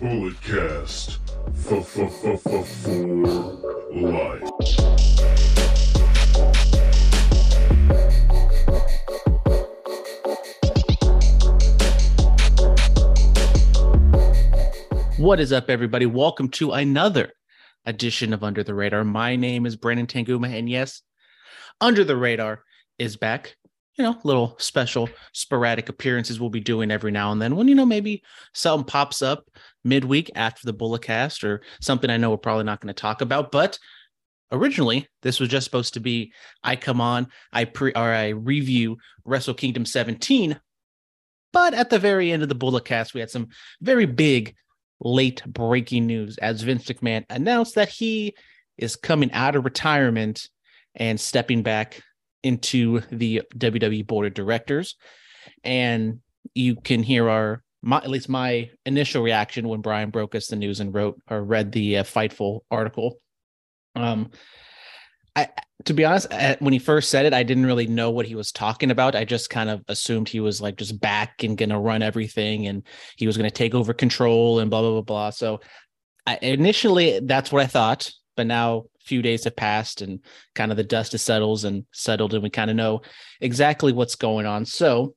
Bulletcast. 0.00 1.18
For 1.56 1.82
life. 3.92 4.48
What 15.18 15.38
is 15.38 15.52
up, 15.52 15.68
everybody? 15.68 16.06
Welcome 16.06 16.48
to 16.52 16.72
another 16.72 17.34
edition 17.84 18.32
of 18.32 18.42
Under 18.42 18.64
the 18.64 18.72
Radar. 18.72 19.04
My 19.04 19.36
name 19.36 19.66
is 19.66 19.76
Brandon 19.76 20.06
Tanguma, 20.06 20.58
and 20.58 20.66
yes, 20.66 21.02
Under 21.82 22.04
the 22.04 22.16
Radar 22.16 22.62
is 22.98 23.18
back. 23.18 23.54
You 23.98 24.04
know, 24.04 24.16
little 24.24 24.56
special 24.58 25.10
sporadic 25.34 25.90
appearances 25.90 26.40
we'll 26.40 26.48
be 26.48 26.60
doing 26.60 26.90
every 26.90 27.10
now 27.10 27.32
and 27.32 27.42
then 27.42 27.54
when, 27.54 27.68
you 27.68 27.74
know, 27.74 27.84
maybe 27.84 28.22
something 28.54 28.86
pops 28.86 29.20
up 29.20 29.44
midweek 29.84 30.30
after 30.34 30.60
the 30.64 30.74
Bulletcast 30.74 31.44
or 31.44 31.62
something 31.80 32.10
I 32.10 32.16
know 32.16 32.30
we're 32.30 32.36
probably 32.36 32.64
not 32.64 32.80
going 32.80 32.94
to 32.94 33.00
talk 33.00 33.20
about. 33.20 33.50
But 33.50 33.78
originally, 34.52 35.08
this 35.22 35.40
was 35.40 35.48
just 35.48 35.64
supposed 35.64 35.94
to 35.94 36.00
be 36.00 36.32
I 36.62 36.76
come 36.76 37.00
on, 37.00 37.28
I 37.52 37.64
pre 37.64 37.92
or 37.92 38.12
I 38.12 38.28
review 38.28 38.98
Wrestle 39.24 39.54
Kingdom 39.54 39.84
17. 39.84 40.58
But 41.52 41.74
at 41.74 41.90
the 41.90 41.98
very 41.98 42.30
end 42.30 42.42
of 42.42 42.48
the 42.48 42.54
Bulletcast, 42.54 43.14
we 43.14 43.20
had 43.20 43.30
some 43.30 43.48
very 43.80 44.06
big 44.06 44.54
late 45.00 45.42
breaking 45.46 46.06
news 46.06 46.38
as 46.38 46.62
Vince 46.62 46.84
McMahon 46.84 47.24
announced 47.30 47.74
that 47.74 47.88
he 47.88 48.34
is 48.76 48.96
coming 48.96 49.32
out 49.32 49.56
of 49.56 49.64
retirement 49.64 50.48
and 50.94 51.20
stepping 51.20 51.62
back 51.62 52.02
into 52.42 53.00
the 53.10 53.42
WWE 53.54 54.06
board 54.06 54.26
of 54.26 54.34
directors. 54.34 54.96
And 55.64 56.20
you 56.54 56.76
can 56.76 57.02
hear 57.02 57.28
our 57.28 57.62
my, 57.82 57.98
at 57.98 58.10
least 58.10 58.28
my 58.28 58.70
initial 58.84 59.22
reaction 59.22 59.68
when 59.68 59.80
Brian 59.80 60.10
broke 60.10 60.34
us 60.34 60.48
the 60.48 60.56
news 60.56 60.80
and 60.80 60.94
wrote 60.94 61.20
or 61.30 61.42
read 61.42 61.72
the 61.72 61.98
uh, 61.98 62.02
Fightful 62.04 62.60
article. 62.70 63.18
Um, 63.96 64.30
I 65.34 65.48
to 65.86 65.94
be 65.94 66.04
honest, 66.04 66.28
when 66.60 66.72
he 66.72 66.78
first 66.78 67.10
said 67.10 67.24
it, 67.24 67.32
I 67.32 67.42
didn't 67.42 67.66
really 67.66 67.86
know 67.86 68.10
what 68.10 68.26
he 68.26 68.34
was 68.34 68.52
talking 68.52 68.90
about. 68.90 69.16
I 69.16 69.24
just 69.24 69.48
kind 69.48 69.70
of 69.70 69.82
assumed 69.88 70.28
he 70.28 70.40
was 70.40 70.60
like 70.60 70.76
just 70.76 71.00
back 71.00 71.42
and 71.42 71.56
gonna 71.56 71.80
run 71.80 72.02
everything, 72.02 72.66
and 72.66 72.82
he 73.16 73.26
was 73.26 73.36
gonna 73.36 73.50
take 73.50 73.74
over 73.74 73.94
control 73.94 74.60
and 74.60 74.70
blah 74.70 74.82
blah 74.82 74.90
blah 74.90 75.00
blah. 75.02 75.30
So 75.30 75.60
I, 76.26 76.38
initially, 76.42 77.20
that's 77.20 77.50
what 77.50 77.62
I 77.62 77.66
thought. 77.66 78.12
But 78.36 78.46
now 78.46 78.84
few 79.00 79.22
days 79.22 79.44
have 79.44 79.56
passed, 79.56 80.02
and 80.02 80.20
kind 80.54 80.70
of 80.70 80.76
the 80.76 80.84
dust 80.84 81.12
has 81.12 81.22
settled 81.22 81.64
and 81.64 81.86
settled, 81.92 82.34
and 82.34 82.42
we 82.42 82.50
kind 82.50 82.70
of 82.70 82.76
know 82.76 83.00
exactly 83.40 83.92
what's 83.92 84.16
going 84.16 84.46
on. 84.46 84.66
So 84.66 85.14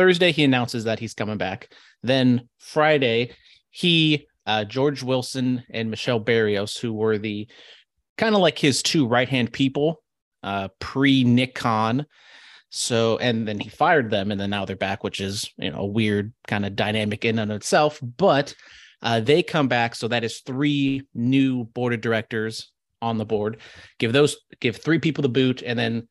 Thursday, 0.00 0.32
he 0.32 0.44
announces 0.44 0.84
that 0.84 0.98
he's 0.98 1.12
coming 1.12 1.36
back. 1.36 1.74
Then 2.02 2.48
Friday, 2.58 3.32
he, 3.68 4.26
uh, 4.46 4.64
George 4.64 5.02
Wilson, 5.02 5.62
and 5.68 5.90
Michelle 5.90 6.18
Barrios, 6.18 6.74
who 6.74 6.94
were 6.94 7.18
the 7.18 7.46
kind 8.16 8.34
of 8.34 8.40
like 8.40 8.58
his 8.58 8.82
two 8.82 9.06
right 9.06 9.28
hand 9.28 9.52
people 9.52 10.02
uh, 10.42 10.68
pre 10.78 11.22
Nick 11.22 11.54
Khan. 11.54 12.06
So, 12.70 13.18
and 13.18 13.46
then 13.46 13.60
he 13.60 13.68
fired 13.68 14.10
them, 14.10 14.30
and 14.30 14.40
then 14.40 14.48
now 14.48 14.64
they're 14.64 14.74
back, 14.74 15.04
which 15.04 15.20
is, 15.20 15.50
you 15.58 15.70
know, 15.70 15.80
a 15.80 15.86
weird 15.86 16.32
kind 16.48 16.64
of 16.64 16.76
dynamic 16.76 17.26
in 17.26 17.38
and 17.38 17.52
of 17.52 17.56
itself. 17.56 18.00
But 18.02 18.54
uh, 19.02 19.20
they 19.20 19.42
come 19.42 19.68
back. 19.68 19.94
So 19.94 20.08
that 20.08 20.24
is 20.24 20.40
three 20.40 21.02
new 21.12 21.64
board 21.64 21.92
of 21.92 22.00
directors 22.00 22.72
on 23.02 23.18
the 23.18 23.26
board. 23.26 23.58
Give 23.98 24.14
those, 24.14 24.38
give 24.60 24.78
three 24.78 24.98
people 24.98 25.20
the 25.20 25.28
boot, 25.28 25.62
and 25.62 25.78
then 25.78 26.08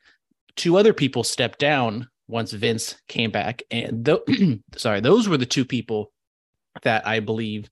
two 0.55 0.77
other 0.77 0.93
people 0.93 1.23
step 1.23 1.57
down 1.57 2.07
once 2.29 2.51
Vince 2.51 2.95
came 3.07 3.31
back. 3.31 3.63
And 3.71 4.05
th- 4.05 4.59
sorry, 4.77 5.01
those 5.01 5.27
were 5.27 5.37
the 5.37 5.45
two 5.45 5.65
people 5.65 6.11
that 6.83 7.05
I 7.05 7.19
believe 7.19 7.69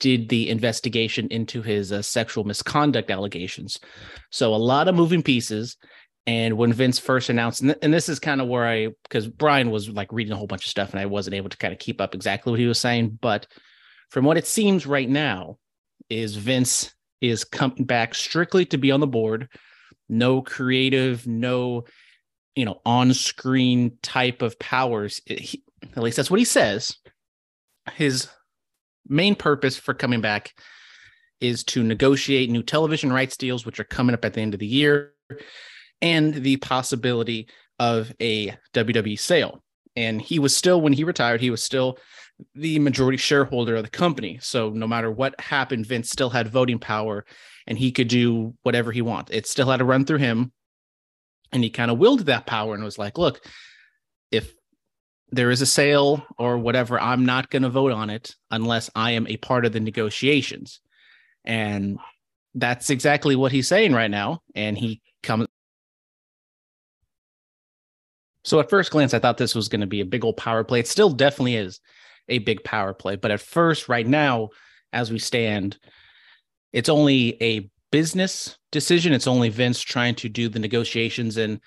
did 0.00 0.30
the 0.30 0.48
investigation 0.48 1.28
into 1.28 1.60
his 1.62 1.92
uh, 1.92 2.00
sexual 2.00 2.44
misconduct 2.44 3.10
allegations. 3.10 3.78
So 4.30 4.54
a 4.54 4.56
lot 4.56 4.88
of 4.88 4.94
moving 4.94 5.22
pieces. 5.22 5.76
And 6.26 6.56
when 6.56 6.72
Vince 6.72 6.98
first 6.98 7.28
announced, 7.28 7.60
and, 7.60 7.70
th- 7.70 7.78
and 7.82 7.92
this 7.92 8.08
is 8.08 8.18
kind 8.18 8.40
of 8.40 8.48
where 8.48 8.66
I, 8.66 8.88
because 9.04 9.28
Brian 9.28 9.70
was 9.70 9.90
like 9.90 10.12
reading 10.12 10.32
a 10.32 10.36
whole 10.36 10.46
bunch 10.46 10.64
of 10.64 10.70
stuff 10.70 10.90
and 10.90 11.00
I 11.00 11.06
wasn't 11.06 11.34
able 11.34 11.50
to 11.50 11.56
kind 11.58 11.72
of 11.72 11.78
keep 11.78 12.00
up 12.00 12.14
exactly 12.14 12.50
what 12.50 12.60
he 12.60 12.66
was 12.66 12.80
saying. 12.80 13.18
But 13.20 13.46
from 14.08 14.24
what 14.24 14.38
it 14.38 14.46
seems 14.46 14.86
right 14.86 15.08
now, 15.08 15.58
is 16.08 16.34
Vince 16.36 16.92
is 17.20 17.44
coming 17.44 17.84
back 17.84 18.14
strictly 18.14 18.64
to 18.66 18.78
be 18.78 18.90
on 18.90 19.00
the 19.00 19.06
board, 19.06 19.48
no 20.08 20.42
creative, 20.42 21.26
no, 21.26 21.84
you 22.54 22.64
know, 22.64 22.80
on 22.84 23.14
screen 23.14 23.96
type 24.02 24.42
of 24.42 24.58
powers. 24.58 25.20
He, 25.26 25.62
at 25.96 26.02
least 26.02 26.16
that's 26.16 26.30
what 26.30 26.40
he 26.40 26.44
says. 26.44 26.96
His 27.94 28.28
main 29.06 29.34
purpose 29.34 29.76
for 29.76 29.94
coming 29.94 30.20
back 30.20 30.54
is 31.40 31.64
to 31.64 31.82
negotiate 31.82 32.50
new 32.50 32.62
television 32.62 33.12
rights 33.12 33.36
deals, 33.36 33.64
which 33.64 33.80
are 33.80 33.84
coming 33.84 34.14
up 34.14 34.24
at 34.24 34.34
the 34.34 34.40
end 34.40 34.54
of 34.54 34.60
the 34.60 34.66
year, 34.66 35.14
and 36.02 36.34
the 36.34 36.56
possibility 36.58 37.48
of 37.78 38.12
a 38.20 38.54
WWE 38.74 39.18
sale. 39.18 39.62
And 39.96 40.20
he 40.20 40.38
was 40.38 40.54
still, 40.54 40.80
when 40.80 40.92
he 40.92 41.02
retired, 41.02 41.40
he 41.40 41.50
was 41.50 41.62
still 41.62 41.98
the 42.54 42.78
majority 42.78 43.16
shareholder 43.16 43.76
of 43.76 43.84
the 43.84 43.90
company. 43.90 44.38
So 44.40 44.70
no 44.70 44.86
matter 44.86 45.10
what 45.10 45.40
happened, 45.40 45.86
Vince 45.86 46.10
still 46.10 46.30
had 46.30 46.48
voting 46.48 46.78
power 46.78 47.24
and 47.66 47.78
he 47.78 47.92
could 47.92 48.08
do 48.08 48.54
whatever 48.62 48.92
he 48.92 49.02
wanted. 49.02 49.34
It 49.34 49.46
still 49.46 49.68
had 49.68 49.78
to 49.78 49.84
run 49.84 50.04
through 50.04 50.18
him. 50.18 50.52
And 51.52 51.64
he 51.64 51.70
kind 51.70 51.90
of 51.90 51.98
willed 51.98 52.26
that 52.26 52.46
power 52.46 52.74
and 52.74 52.84
was 52.84 52.98
like, 52.98 53.18
look, 53.18 53.40
if 54.30 54.52
there 55.30 55.50
is 55.50 55.62
a 55.62 55.66
sale 55.66 56.24
or 56.38 56.58
whatever, 56.58 57.00
I'm 57.00 57.24
not 57.24 57.50
going 57.50 57.62
to 57.62 57.70
vote 57.70 57.92
on 57.92 58.10
it 58.10 58.34
unless 58.50 58.90
I 58.94 59.12
am 59.12 59.26
a 59.26 59.36
part 59.36 59.64
of 59.64 59.72
the 59.72 59.80
negotiations. 59.80 60.80
And 61.44 61.98
that's 62.54 62.90
exactly 62.90 63.36
what 63.36 63.52
he's 63.52 63.68
saying 63.68 63.92
right 63.92 64.10
now. 64.10 64.42
And 64.54 64.76
he 64.76 65.00
comes. 65.22 65.46
So 68.44 68.58
at 68.60 68.70
first 68.70 68.90
glance, 68.90 69.14
I 69.14 69.18
thought 69.18 69.36
this 69.36 69.54
was 69.54 69.68
going 69.68 69.82
to 69.82 69.86
be 69.86 70.00
a 70.00 70.06
big 70.06 70.24
old 70.24 70.36
power 70.36 70.64
play. 70.64 70.80
It 70.80 70.88
still 70.88 71.10
definitely 71.10 71.56
is 71.56 71.80
a 72.28 72.38
big 72.38 72.64
power 72.64 72.94
play. 72.94 73.16
But 73.16 73.30
at 73.30 73.40
first, 73.40 73.88
right 73.88 74.06
now, 74.06 74.50
as 74.92 75.10
we 75.10 75.18
stand, 75.18 75.78
it's 76.72 76.88
only 76.88 77.36
a 77.42 77.70
business 77.90 78.58
decision. 78.72 79.12
It's 79.12 79.26
only 79.26 79.48
Vince 79.48 79.80
trying 79.80 80.14
to 80.16 80.28
do 80.28 80.48
the 80.48 80.58
negotiations. 80.58 81.36
And 81.36 81.60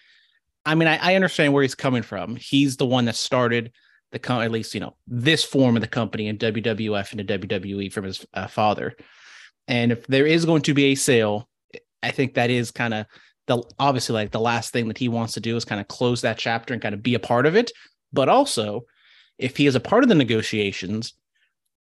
I 0.65 0.75
mean, 0.75 0.87
I, 0.87 0.97
I 0.97 1.15
understand 1.15 1.53
where 1.53 1.63
he's 1.63 1.75
coming 1.75 2.03
from. 2.03 2.35
He's 2.35 2.77
the 2.77 2.85
one 2.85 3.05
that 3.05 3.15
started 3.15 3.71
the 4.11 4.19
com- 4.19 4.41
at 4.41 4.51
least 4.51 4.73
you 4.73 4.79
know 4.79 4.95
this 5.07 5.43
form 5.43 5.75
of 5.75 5.81
the 5.81 5.87
company 5.87 6.27
in 6.27 6.37
WWF 6.37 7.11
and 7.11 7.19
the 7.19 7.39
WWE 7.39 7.91
from 7.91 8.05
his 8.05 8.25
uh, 8.33 8.47
father. 8.47 8.95
And 9.67 9.91
if 9.91 10.05
there 10.07 10.27
is 10.27 10.45
going 10.45 10.61
to 10.63 10.73
be 10.73 10.85
a 10.85 10.95
sale, 10.95 11.49
I 12.01 12.11
think 12.11 12.35
that 12.35 12.49
is 12.49 12.71
kind 12.71 12.93
of 12.93 13.05
the 13.47 13.63
obviously 13.79 14.13
like 14.13 14.31
the 14.31 14.39
last 14.39 14.71
thing 14.71 14.87
that 14.87 14.97
he 14.97 15.09
wants 15.09 15.33
to 15.33 15.39
do 15.39 15.55
is 15.57 15.65
kind 15.65 15.81
of 15.81 15.87
close 15.87 16.21
that 16.21 16.37
chapter 16.37 16.73
and 16.73 16.81
kind 16.81 16.95
of 16.95 17.03
be 17.03 17.15
a 17.15 17.19
part 17.19 17.45
of 17.45 17.55
it. 17.55 17.71
But 18.13 18.29
also, 18.29 18.85
if 19.37 19.57
he 19.57 19.65
is 19.65 19.75
a 19.75 19.79
part 19.79 20.03
of 20.03 20.09
the 20.09 20.15
negotiations, 20.15 21.13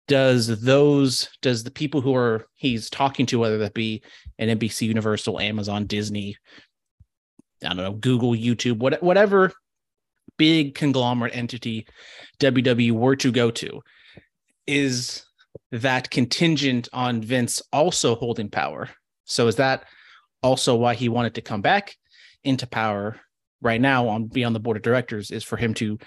does 0.08 0.62
those 0.62 1.30
does 1.42 1.64
the 1.64 1.72
people 1.72 2.02
who 2.02 2.16
are 2.16 2.46
he's 2.56 2.90
talking 2.90 3.26
to, 3.28 3.40
whether 3.40 3.58
that 3.60 3.74
be 3.74 4.02
an 4.40 4.60
NBC 4.60 4.88
Universal, 4.88 5.40
Amazon, 5.40 5.86
Disney, 5.86 6.36
I 7.64 7.70
don't 7.70 7.78
know, 7.78 7.94
Google, 7.94 8.32
YouTube, 8.32 8.80
what, 8.80 9.02
whatever 9.04 9.52
big 10.38 10.76
conglomerate 10.76 11.36
entity 11.36 11.88
WWE 12.40 12.92
were 12.92 13.16
to 13.18 13.32
go 13.32 13.52
to, 13.52 13.82
is 14.66 15.26
that 15.72 16.10
contingent 16.10 16.90
on 16.94 17.22
Vince 17.22 17.62
also 17.72 18.16
holding 18.16 18.50
power? 18.50 18.90
So 19.26 19.48
is 19.48 19.58
that 19.58 19.86
also 20.42 20.76
why 20.76 20.96
he 20.96 21.10
wanted 21.10 21.36
to 21.36 21.42
come 21.42 21.62
back 21.62 21.96
into 22.44 22.66
power 22.68 23.20
right 23.62 23.80
now 23.80 24.08
on 24.08 24.26
be 24.26 24.44
on 24.44 24.54
the 24.54 24.60
board 24.60 24.78
of 24.78 24.84
directors 24.84 25.30
is 25.30 25.44
for 25.44 25.58
him 25.58 25.74
to, 25.76 26.00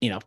you 0.00 0.10
know, 0.10 0.20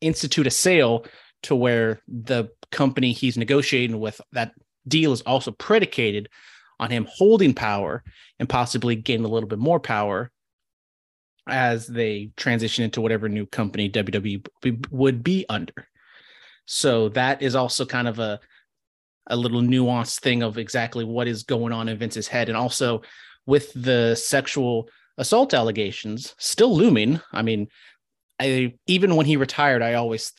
institute 0.00 0.46
a 0.46 0.50
sale 0.50 1.04
to 1.44 1.54
where 1.54 2.00
the 2.08 2.50
company 2.70 3.12
he's 3.12 3.36
negotiating 3.36 3.98
with 3.98 4.20
that 4.32 4.52
deal 4.86 5.12
is 5.12 5.22
also 5.22 5.50
predicated 5.52 6.28
on 6.78 6.90
him 6.90 7.06
holding 7.10 7.54
power 7.54 8.02
and 8.38 8.48
possibly 8.48 8.96
gaining 8.96 9.24
a 9.24 9.28
little 9.28 9.48
bit 9.48 9.58
more 9.58 9.80
power 9.80 10.30
as 11.48 11.86
they 11.86 12.30
transition 12.36 12.84
into 12.84 13.00
whatever 13.00 13.28
new 13.28 13.46
company 13.46 13.90
WWE 13.90 14.46
would 14.90 15.22
be 15.22 15.44
under. 15.48 15.88
So 16.66 17.08
that 17.10 17.42
is 17.42 17.54
also 17.54 17.84
kind 17.84 18.08
of 18.08 18.18
a 18.18 18.40
a 19.26 19.36
little 19.36 19.60
nuanced 19.60 20.20
thing 20.20 20.42
of 20.42 20.58
exactly 20.58 21.04
what 21.04 21.28
is 21.28 21.44
going 21.44 21.72
on 21.72 21.88
in 21.88 21.98
Vince's 21.98 22.26
head 22.26 22.48
and 22.48 22.56
also 22.56 23.02
with 23.46 23.72
the 23.74 24.14
sexual 24.16 24.88
assault 25.18 25.54
allegations 25.54 26.34
still 26.38 26.74
looming. 26.74 27.20
I 27.32 27.42
mean, 27.42 27.68
I 28.40 28.74
even 28.86 29.16
when 29.16 29.26
he 29.26 29.36
retired, 29.36 29.82
I 29.82 29.94
always 29.94 30.32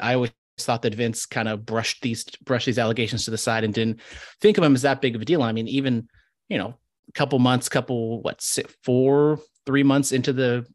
I 0.00 0.14
always 0.14 0.32
thought 0.58 0.82
that 0.82 0.94
Vince 0.94 1.26
kind 1.26 1.48
of 1.48 1.64
brushed 1.66 2.02
these 2.02 2.24
brushed 2.44 2.66
these 2.66 2.78
allegations 2.78 3.24
to 3.24 3.30
the 3.30 3.38
side 3.38 3.64
and 3.64 3.74
didn't 3.74 4.00
think 4.40 4.58
of 4.58 4.64
him 4.64 4.74
as 4.74 4.82
that 4.82 5.00
big 5.00 5.14
of 5.14 5.22
a 5.22 5.24
deal. 5.24 5.42
I 5.42 5.52
mean, 5.52 5.68
even 5.68 6.08
you 6.48 6.58
know, 6.58 6.74
a 7.08 7.12
couple 7.12 7.38
months, 7.38 7.68
couple 7.68 8.20
what 8.22 8.42
four, 8.84 9.40
three 9.66 9.82
months 9.82 10.12
into 10.12 10.32
the 10.32 10.66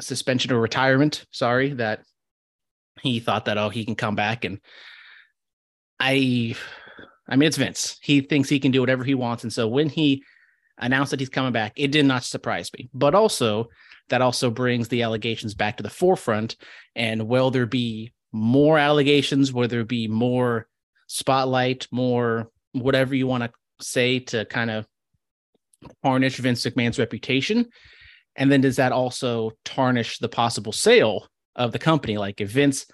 suspension 0.00 0.52
or 0.52 0.60
retirement, 0.60 1.24
sorry, 1.30 1.70
that 1.74 2.02
he 3.00 3.20
thought 3.20 3.46
that 3.46 3.58
oh 3.58 3.70
he 3.70 3.84
can 3.84 3.94
come 3.94 4.14
back 4.14 4.44
and 4.44 4.60
I, 5.98 6.56
I 7.28 7.36
mean, 7.36 7.46
it's 7.46 7.56
Vince. 7.56 7.96
He 8.02 8.22
thinks 8.22 8.48
he 8.48 8.58
can 8.58 8.72
do 8.72 8.80
whatever 8.80 9.04
he 9.04 9.14
wants, 9.14 9.44
and 9.44 9.52
so 9.52 9.68
when 9.68 9.88
he 9.88 10.24
announced 10.78 11.12
that 11.12 11.20
he's 11.20 11.28
coming 11.28 11.52
back, 11.52 11.72
it 11.76 11.92
did 11.92 12.04
not 12.04 12.24
surprise 12.24 12.70
me. 12.76 12.90
But 12.92 13.14
also, 13.14 13.68
that 14.08 14.20
also 14.20 14.50
brings 14.50 14.88
the 14.88 15.02
allegations 15.02 15.54
back 15.54 15.76
to 15.76 15.82
the 15.82 15.90
forefront. 15.90 16.56
And 16.96 17.28
will 17.28 17.50
there 17.50 17.66
be 17.66 18.12
more 18.32 18.78
allegations? 18.78 19.52
Will 19.52 19.68
there 19.68 19.84
be 19.84 20.08
more 20.08 20.66
spotlight, 21.06 21.86
more 21.90 22.50
whatever 22.72 23.14
you 23.14 23.26
want 23.26 23.44
to 23.44 23.50
say 23.84 24.18
to 24.18 24.44
kind 24.46 24.70
of 24.70 24.86
tarnish 26.02 26.36
Vince 26.36 26.64
McMahon's 26.64 26.98
reputation? 26.98 27.68
And 28.36 28.50
then 28.50 28.62
does 28.62 28.76
that 28.76 28.92
also 28.92 29.52
tarnish 29.64 30.18
the 30.18 30.28
possible 30.28 30.72
sale 30.72 31.28
of 31.54 31.72
the 31.72 31.78
company? 31.78 32.16
Like 32.16 32.40
if 32.40 32.50
Vince 32.50 32.86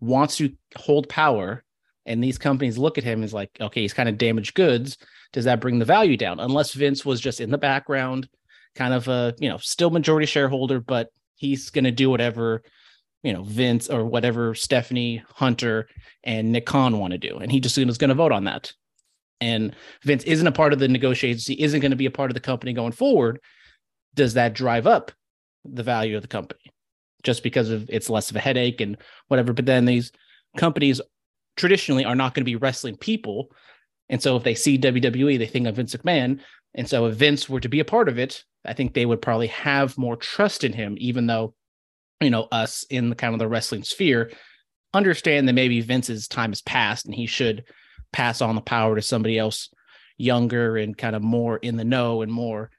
wants 0.00 0.36
to 0.36 0.52
hold 0.76 1.08
power 1.08 1.64
and 2.06 2.22
these 2.22 2.38
companies 2.38 2.78
look 2.78 2.96
at 2.96 3.04
him 3.04 3.22
as 3.22 3.34
like, 3.34 3.50
okay, 3.60 3.82
he's 3.82 3.92
kind 3.92 4.08
of 4.08 4.18
damaged 4.18 4.54
goods, 4.54 4.96
does 5.32 5.44
that 5.44 5.60
bring 5.60 5.78
the 5.78 5.84
value 5.84 6.16
down? 6.16 6.40
Unless 6.40 6.74
Vince 6.74 7.04
was 7.04 7.20
just 7.20 7.40
in 7.40 7.50
the 7.50 7.58
background, 7.58 8.28
kind 8.74 8.94
of 8.94 9.08
a, 9.08 9.34
you 9.38 9.48
know, 9.48 9.58
still 9.58 9.90
majority 9.90 10.26
shareholder, 10.26 10.80
but 10.80 11.08
he's 11.34 11.70
going 11.70 11.84
to 11.84 11.90
do 11.90 12.08
whatever, 12.08 12.62
you 13.22 13.32
know, 13.32 13.42
Vince 13.42 13.88
or 13.88 14.04
whatever 14.04 14.54
Stephanie 14.54 15.22
Hunter 15.34 15.88
and 16.24 16.52
Nick 16.52 16.66
Khan 16.66 16.98
want 16.98 17.12
to 17.12 17.18
do. 17.18 17.38
And 17.38 17.50
he 17.50 17.60
just 17.60 17.76
is 17.76 17.98
going 17.98 18.08
to 18.08 18.14
vote 18.14 18.32
on 18.32 18.44
that. 18.44 18.72
And 19.40 19.74
Vince 20.04 20.24
isn't 20.24 20.46
a 20.46 20.52
part 20.52 20.72
of 20.72 20.78
the 20.78 20.88
negotiations. 20.88 21.46
He 21.46 21.60
isn't 21.62 21.80
going 21.80 21.90
to 21.90 21.96
be 21.96 22.06
a 22.06 22.10
part 22.10 22.30
of 22.30 22.34
the 22.34 22.40
company 22.40 22.72
going 22.72 22.92
forward 22.92 23.40
does 24.18 24.34
that 24.34 24.52
drive 24.52 24.86
up 24.86 25.12
the 25.64 25.82
value 25.82 26.16
of 26.16 26.22
the 26.22 26.28
company 26.28 26.72
just 27.22 27.42
because 27.42 27.70
of 27.70 27.88
it's 27.88 28.10
less 28.10 28.30
of 28.30 28.36
a 28.36 28.40
headache 28.40 28.80
and 28.80 28.96
whatever 29.28 29.52
but 29.52 29.64
then 29.64 29.84
these 29.84 30.10
companies 30.56 31.00
traditionally 31.56 32.04
are 32.04 32.16
not 32.16 32.34
going 32.34 32.42
to 32.42 32.50
be 32.50 32.56
wrestling 32.56 32.96
people 32.96 33.50
and 34.08 34.20
so 34.20 34.36
if 34.36 34.42
they 34.42 34.54
see 34.54 34.78
WWE 34.78 35.38
they 35.38 35.46
think 35.46 35.66
of 35.66 35.76
Vince 35.76 35.94
McMahon 35.94 36.40
and 36.74 36.88
so 36.88 37.06
if 37.06 37.14
Vince 37.14 37.48
were 37.48 37.60
to 37.60 37.68
be 37.68 37.80
a 37.80 37.84
part 37.84 38.08
of 38.08 38.18
it 38.18 38.44
I 38.64 38.72
think 38.72 38.92
they 38.92 39.06
would 39.06 39.22
probably 39.22 39.46
have 39.48 39.96
more 39.96 40.16
trust 40.16 40.64
in 40.64 40.72
him 40.72 40.96
even 40.98 41.26
though 41.26 41.54
you 42.20 42.30
know 42.30 42.48
us 42.50 42.84
in 42.90 43.10
the 43.10 43.16
kind 43.16 43.34
of 43.34 43.38
the 43.38 43.48
wrestling 43.48 43.82
sphere 43.82 44.30
understand 44.94 45.46
that 45.46 45.52
maybe 45.52 45.80
Vince's 45.80 46.28
time 46.28 46.50
has 46.50 46.62
passed 46.62 47.06
and 47.06 47.14
he 47.14 47.26
should 47.26 47.64
pass 48.12 48.40
on 48.40 48.54
the 48.54 48.60
power 48.60 48.96
to 48.96 49.02
somebody 49.02 49.38
else 49.38 49.68
younger 50.16 50.76
and 50.76 50.96
kind 50.96 51.14
of 51.14 51.22
more 51.22 51.58
in 51.58 51.76
the 51.76 51.84
know 51.84 52.22
and 52.22 52.32
more 52.32 52.70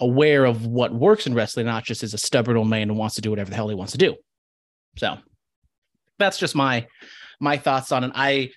aware 0.00 0.44
of 0.44 0.66
what 0.66 0.92
works 0.94 1.26
in 1.26 1.34
wrestling, 1.34 1.66
not 1.66 1.84
just 1.84 2.02
as 2.02 2.14
a 2.14 2.18
stubborn 2.18 2.56
old 2.56 2.68
man 2.68 2.88
who 2.88 2.94
wants 2.94 3.16
to 3.16 3.20
do 3.20 3.30
whatever 3.30 3.50
the 3.50 3.56
hell 3.56 3.68
he 3.68 3.74
wants 3.74 3.92
to 3.92 3.98
do. 3.98 4.14
So 4.96 5.18
that's 6.18 6.38
just 6.38 6.54
my 6.54 6.86
my 7.40 7.56
thoughts 7.56 7.92
on 7.92 8.04
it. 8.04 8.12
I 8.14 8.50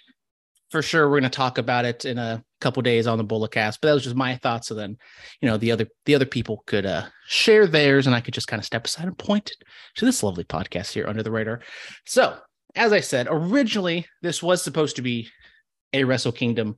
for 0.69 0.81
sure 0.81 1.09
we're 1.09 1.19
going 1.19 1.29
to 1.31 1.35
talk 1.35 1.57
about 1.57 1.85
it 1.85 2.05
in 2.05 2.17
a 2.17 2.43
couple 2.61 2.81
days 2.81 3.07
on 3.07 3.17
the 3.17 3.25
Bulletcast, 3.25 3.79
but 3.81 3.89
that 3.89 3.93
was 3.93 4.03
just 4.03 4.15
my 4.15 4.35
thoughts. 4.37 4.67
So 4.67 4.75
then, 4.75 4.97
you 5.41 5.49
know, 5.49 5.57
the 5.57 5.71
other 5.71 5.87
the 6.05 6.15
other 6.15 6.25
people 6.25 6.63
could 6.65 6.85
uh 6.85 7.07
share 7.27 7.67
theirs, 7.67 8.07
and 8.07 8.15
I 8.15 8.21
could 8.21 8.33
just 8.33 8.47
kind 8.47 8.59
of 8.59 8.65
step 8.65 8.85
aside 8.85 9.07
and 9.07 9.17
point 9.17 9.51
to 9.95 10.05
this 10.05 10.23
lovely 10.23 10.43
podcast 10.43 10.93
here 10.93 11.07
under 11.07 11.23
the 11.23 11.31
radar. 11.31 11.61
So, 12.05 12.37
as 12.75 12.93
I 12.93 12.99
said, 12.99 13.27
originally 13.29 14.05
this 14.21 14.41
was 14.41 14.61
supposed 14.61 14.95
to 14.95 15.01
be 15.01 15.29
a 15.93 16.03
Wrestle 16.03 16.31
Kingdom 16.31 16.77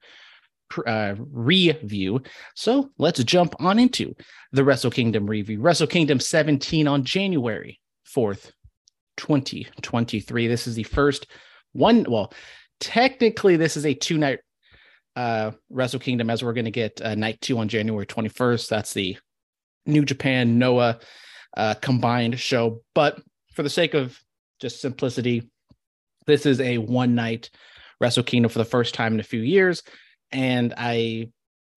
uh, 0.85 1.15
review. 1.31 2.21
So 2.55 2.89
let's 2.97 3.23
jump 3.23 3.55
on 3.59 3.79
into 3.79 4.15
the 4.51 4.63
Wrestle 4.63 4.91
Kingdom 4.91 5.27
review. 5.27 5.61
Wrestle 5.61 5.87
Kingdom 5.87 6.19
17 6.19 6.87
on 6.87 7.03
January 7.03 7.79
4th, 8.15 8.51
2023. 9.17 10.47
This 10.47 10.67
is 10.67 10.75
the 10.75 10.83
first 10.83 11.27
one. 11.73 12.05
Well, 12.07 12.33
technically, 12.79 13.55
this 13.55 13.77
is 13.77 13.85
a 13.85 13.93
two 13.93 14.17
night 14.17 14.39
uh, 15.15 15.51
Wrestle 15.69 15.99
Kingdom 15.99 16.29
as 16.29 16.43
we're 16.43 16.53
going 16.53 16.65
to 16.65 16.71
get 16.71 17.01
uh, 17.01 17.15
night 17.15 17.39
two 17.41 17.57
on 17.57 17.67
January 17.67 18.05
21st. 18.05 18.67
That's 18.67 18.93
the 18.93 19.17
New 19.85 20.05
Japan 20.05 20.57
Noah 20.57 20.99
uh, 21.55 21.75
combined 21.75 22.39
show. 22.39 22.81
But 22.95 23.21
for 23.53 23.63
the 23.63 23.69
sake 23.69 23.93
of 23.93 24.19
just 24.59 24.81
simplicity, 24.81 25.49
this 26.25 26.45
is 26.45 26.59
a 26.61 26.77
one 26.77 27.15
night 27.15 27.49
Wrestle 27.99 28.23
Kingdom 28.23 28.49
for 28.49 28.59
the 28.59 28.65
first 28.65 28.93
time 28.93 29.13
in 29.13 29.19
a 29.19 29.23
few 29.23 29.41
years 29.41 29.83
and 30.33 30.73
I, 30.75 31.29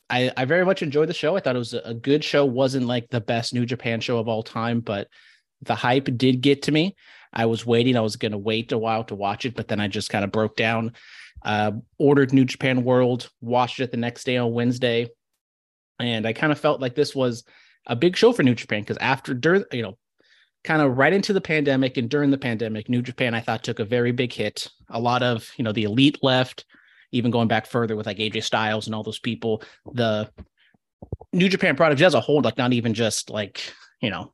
I, 0.09 0.33
I 0.37 0.45
very 0.47 0.65
much 0.65 0.83
enjoyed 0.83 1.09
the 1.09 1.15
show. 1.15 1.37
I 1.37 1.41
thought 1.41 1.55
it 1.55 1.61
was 1.61 1.75
a 1.75 1.95
good 1.95 2.25
show. 2.25 2.45
wasn't 2.45 2.87
like 2.87 3.09
the 3.11 3.21
best 3.21 3.55
New 3.55 3.67
Japan 3.67 4.01
show 4.01 4.19
of 4.19 4.29
all 4.29 4.43
time, 4.43 4.81
but 4.81 5.09
the 5.63 5.75
hype 5.75 6.09
did 6.17 6.41
get 6.41 6.63
to 6.63 6.73
me. 6.73 6.97
I 7.37 7.45
was 7.45 7.67
waiting. 7.67 7.97
I 7.97 8.01
was 8.01 8.17
going 8.17 8.33
to 8.33 8.39
wait 8.39 8.73
a 8.73 8.79
while 8.79 9.05
to 9.05 9.15
watch 9.15 9.45
it, 9.45 9.55
but 9.55 9.69
then 9.69 9.79
I 9.79 9.89
just 9.89 10.09
kind 10.09 10.25
of 10.25 10.33
broke 10.33 10.57
down. 10.57 10.95
Uh, 11.45 11.73
ordered 11.99 12.33
New 12.33 12.47
Japan 12.47 12.83
World, 12.83 13.29
watched 13.43 13.79
it 13.79 13.91
the 13.91 13.99
next 13.99 14.25
day 14.25 14.39
on 14.39 14.55
Wednesday, 14.55 15.11
and 16.01 16.27
I 16.27 16.33
kind 16.33 16.51
of 16.51 16.59
felt 16.59 16.81
like 16.81 16.95
this 16.95 17.15
was 17.15 17.45
a 17.87 17.95
big 17.95 18.17
show 18.17 18.33
for 18.33 18.43
New 18.43 18.55
Japan 18.55 18.81
because 18.81 18.97
after 18.97 19.35
during 19.35 19.65
you 19.71 19.83
know 19.83 19.99
kind 20.65 20.81
of 20.81 20.97
right 20.97 21.13
into 21.13 21.35
the 21.35 21.41
pandemic 21.43 21.99
and 21.99 22.09
during 22.09 22.31
the 22.31 22.39
pandemic, 22.39 22.89
New 22.89 23.03
Japan 23.03 23.35
I 23.35 23.41
thought 23.41 23.63
took 23.63 23.81
a 23.81 23.85
very 23.85 24.13
big 24.13 24.33
hit. 24.33 24.69
A 24.89 24.99
lot 24.99 25.23
of 25.23 25.49
you 25.59 25.63
know 25.63 25.73
the 25.73 25.85
elite 25.85 26.19
left, 26.23 26.65
even 27.13 27.31
going 27.31 27.49
back 27.49 27.67
further 27.67 27.97
with 27.97 28.07
like 28.07 28.17
AJ 28.17 28.45
Styles 28.45 28.87
and 28.87 28.95
all 28.95 29.03
those 29.03 29.21
people, 29.21 29.63
the 29.93 30.31
New 31.35 31.51
Japan 31.51 31.77
product 31.77 32.01
as 32.01 32.15
a 32.15 32.21
whole, 32.21 32.41
like 32.41 32.57
not 32.57 32.73
even 32.73 32.95
just 32.95 33.29
like, 33.29 33.61
you 34.01 34.09
know, 34.09 34.33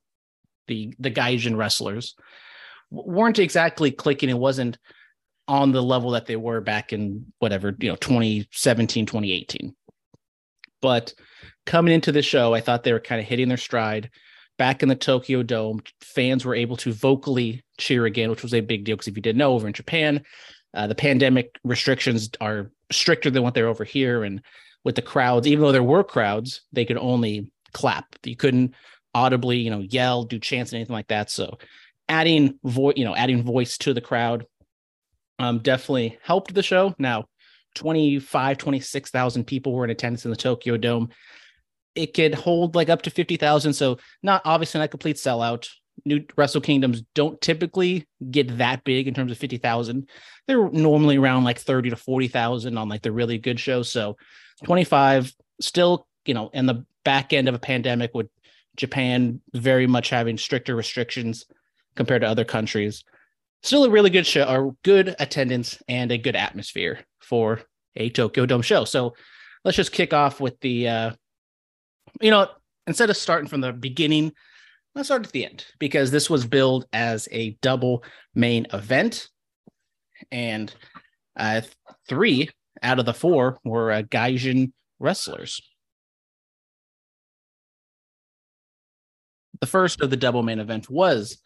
the 0.69 0.95
the 1.01 1.11
Gaijin 1.11 1.57
wrestlers 1.57 2.15
weren't 2.93 3.39
exactly 3.39 3.91
clicking. 3.91 4.29
It 4.29 4.39
wasn't 4.39 4.79
on 5.49 5.73
the 5.73 5.83
level 5.83 6.11
that 6.13 6.27
they 6.27 6.37
were 6.37 6.61
back 6.61 6.93
in 6.93 7.33
whatever, 7.39 7.75
you 7.81 7.89
know, 7.89 7.97
2017, 7.97 9.07
2018. 9.07 9.75
But 10.81 11.15
coming 11.67 11.95
into 11.95 12.13
the 12.13 12.23
show, 12.23 12.55
I 12.55 12.61
thought 12.61 12.85
they 12.85 12.93
were 12.93 13.01
kind 13.01 13.21
of 13.21 13.27
hitting 13.27 13.49
their 13.49 13.57
stride. 13.57 14.11
Back 14.59 14.83
in 14.83 14.89
the 14.89 14.95
Tokyo 14.95 15.43
Dome, 15.43 15.81
fans 16.01 16.45
were 16.45 16.55
able 16.55 16.77
to 16.79 16.93
vocally 16.93 17.65
cheer 17.79 18.05
again, 18.05 18.31
which 18.31 18.43
was 18.43 18.55
a 18.55 18.61
big 18.61 18.85
deal 18.85 18.97
because 18.97 19.09
if 19.09 19.17
you 19.17 19.23
didn't 19.23 19.39
know, 19.39 19.55
over 19.55 19.67
in 19.67 19.73
Japan, 19.73 20.23
uh, 20.75 20.87
the 20.87 20.95
pandemic 20.95 21.59
restrictions 21.65 22.31
are 22.41 22.71
stricter 22.91 23.31
than 23.31 23.43
what 23.43 23.55
they're 23.55 23.69
over 23.69 23.85
here, 23.85 24.25
and 24.25 24.43
with 24.85 24.95
the 24.95 25.03
crowds, 25.03 25.47
even 25.47 25.63
though 25.63 25.73
there 25.73 25.83
were 25.83 26.05
crowds, 26.05 26.63
they 26.73 26.85
could 26.85 26.99
only 26.99 27.51
clap. 27.73 28.05
You 28.25 28.37
couldn't 28.37 28.75
audibly, 29.15 29.59
you 29.59 29.71
know, 29.71 29.81
yell, 29.81 30.25
do 30.25 30.39
chants, 30.39 30.73
and 30.73 30.79
anything 30.79 30.95
like 30.95 31.09
that. 31.09 31.31
So, 31.31 31.59
adding 32.13 32.59
voice, 32.63 32.95
you 32.97 33.05
know, 33.05 33.17
adding 33.17 33.43
voice 33.43 33.79
to 33.79 33.95
the 33.95 34.01
crowd, 34.01 34.47
um, 35.39 35.59
definitely 35.59 36.19
helped 36.23 36.55
the 36.55 36.63
show. 36.63 36.95
Now, 36.99 37.25
25, 37.75 38.59
26,000 38.59 39.45
people 39.45 39.73
were 39.73 39.85
in 39.85 39.91
attendance 39.91 40.25
in 40.25 40.31
the 40.31 40.37
Tokyo 40.37 40.77
Dome. 40.77 41.09
It 41.95 42.15
could 42.15 42.35
hold 42.35 42.75
like 42.75 42.91
up 42.91 43.03
to 43.03 43.11
50,000. 43.11 43.73
So, 43.73 43.99
not 44.23 44.43
obviously 44.45 44.79
not 44.79 44.85
a 44.85 44.89
complete 44.89 45.17
sellout 45.17 45.69
new 46.05 46.25
Wrestle 46.37 46.61
Kingdoms 46.61 47.03
don't 47.15 47.41
typically 47.41 48.07
get 48.31 48.59
that 48.59 48.85
big 48.85 49.09
in 49.09 49.15
terms 49.15 49.31
of 49.31 49.39
50,000. 49.39 50.09
They're 50.47 50.71
normally 50.71 51.17
around 51.17 51.45
like 51.45 51.59
30 51.59 51.91
to 51.91 51.97
40,000 51.97 52.77
on 52.77 52.89
like 52.89 53.03
the 53.03 53.13
really 53.13 53.39
good 53.39 53.61
shows. 53.61 53.91
So 53.91 54.17
25 54.65 55.33
still, 55.61 56.07
you 56.25 56.35
know, 56.35 56.51
in 56.53 56.67
the 56.67 56.85
back 57.05 57.33
end 57.33 57.49
of 57.49 57.55
a 57.55 57.59
pandemic 57.59 58.13
with 58.15 58.29
Japan 58.77 59.41
very 59.53 59.87
much 59.87 60.11
having 60.11 60.39
stricter 60.39 60.75
restrictions 60.75 61.47
compared 61.95 62.23
to 62.23 62.29
other 62.29 62.45
countries. 62.45 63.05
Still 63.63 63.85
a 63.85 63.91
really 63.91 64.11
good 64.11 64.27
show 64.27 64.45
or 64.45 64.75
good 64.83 65.15
attendance 65.19 65.81
and 65.89 66.11
a 66.11 66.19
good 66.19 66.37
atmosphere 66.37 67.01
for 67.21 67.63
a 67.95 68.11
Tokyo 68.11 68.47
Dome 68.47 68.63
show. 68.63 68.85
So 68.85 69.15
let's 69.65 69.77
just 69.77 69.93
kick 69.93 70.13
off 70.13 70.41
with 70.41 70.59
the 70.61 70.89
uh 70.89 71.11
you 72.21 72.31
know, 72.31 72.49
instead 72.87 73.11
of 73.11 73.17
starting 73.17 73.49
from 73.49 73.61
the 73.61 73.73
beginning 73.73 74.33
Let's 74.95 75.09
start 75.09 75.25
at 75.25 75.33
the 75.33 75.47
end 75.47 75.65
because 75.79 76.11
this 76.11 76.29
was 76.29 76.47
billed 76.47 76.87
as 76.93 77.27
a 77.33 77.57
double 77.63 78.05
main 78.35 78.67
event, 78.75 79.29
and 80.31 80.73
uh, 81.35 81.63
three 82.09 82.51
out 82.83 82.99
of 82.99 83.07
the 83.07 83.15
four 83.15 83.59
were 83.65 83.91
uh, 83.91 84.03
Gaijin 84.03 84.73
wrestlers. 84.99 85.63
The 89.61 89.67
first 89.67 90.03
of 90.03 90.11
the 90.11 90.17
double 90.17 90.43
main 90.43 90.59
event 90.59 90.91
was 90.91 91.41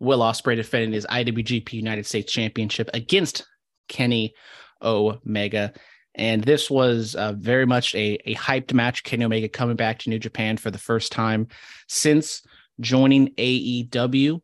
Will 0.00 0.20
Ospreay 0.20 0.56
defending 0.56 0.92
his 0.92 1.06
IWGP 1.06 1.72
United 1.72 2.06
States 2.06 2.32
Championship 2.32 2.90
against 2.94 3.46
Kenny 3.88 4.34
Omega. 4.82 5.72
And 6.14 6.44
this 6.44 6.70
was 6.70 7.14
uh, 7.14 7.32
very 7.32 7.66
much 7.66 7.94
a, 7.94 8.18
a 8.24 8.34
hyped 8.36 8.72
match. 8.72 9.02
Kenny 9.02 9.24
Omega 9.24 9.48
coming 9.48 9.76
back 9.76 9.98
to 10.00 10.10
New 10.10 10.18
Japan 10.18 10.56
for 10.56 10.70
the 10.70 10.78
first 10.78 11.10
time 11.10 11.48
since 11.88 12.42
joining 12.80 13.34
AEW, 13.34 14.40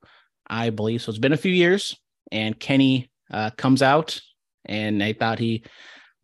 I 0.49 0.71
believe. 0.71 1.03
So 1.03 1.11
it's 1.11 1.19
been 1.19 1.33
a 1.33 1.39
few 1.39 1.53
years, 1.53 1.97
and 2.33 2.59
Kenny 2.59 3.11
uh, 3.33 3.51
comes 3.51 3.83
out, 3.83 4.21
and 4.65 5.03
I 5.03 5.13
thought 5.13 5.39
he 5.39 5.65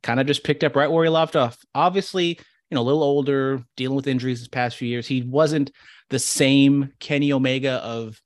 kind 0.03 0.19
of 0.19 0.27
just 0.27 0.45
picked 0.45 0.65
up 0.65 0.75
right 0.75 0.91
where 0.91 1.05
he 1.05 1.11
left 1.11 1.37
off. 1.37 1.59
Obviously, 1.75 2.39
you 2.71 2.75
know, 2.75 2.81
a 2.81 2.83
little 2.83 3.03
older, 3.03 3.63
dealing 3.77 3.97
with 3.97 4.09
injuries 4.09 4.41
this 4.41 4.49
past 4.49 4.77
few 4.77 4.89
years. 4.89 5.07
He 5.07 5.23
wasn't 5.23 5.71
the 6.11 6.19
same 6.19 6.93
Kenny 6.99 7.33
Omega 7.33 7.75
of 7.75 8.21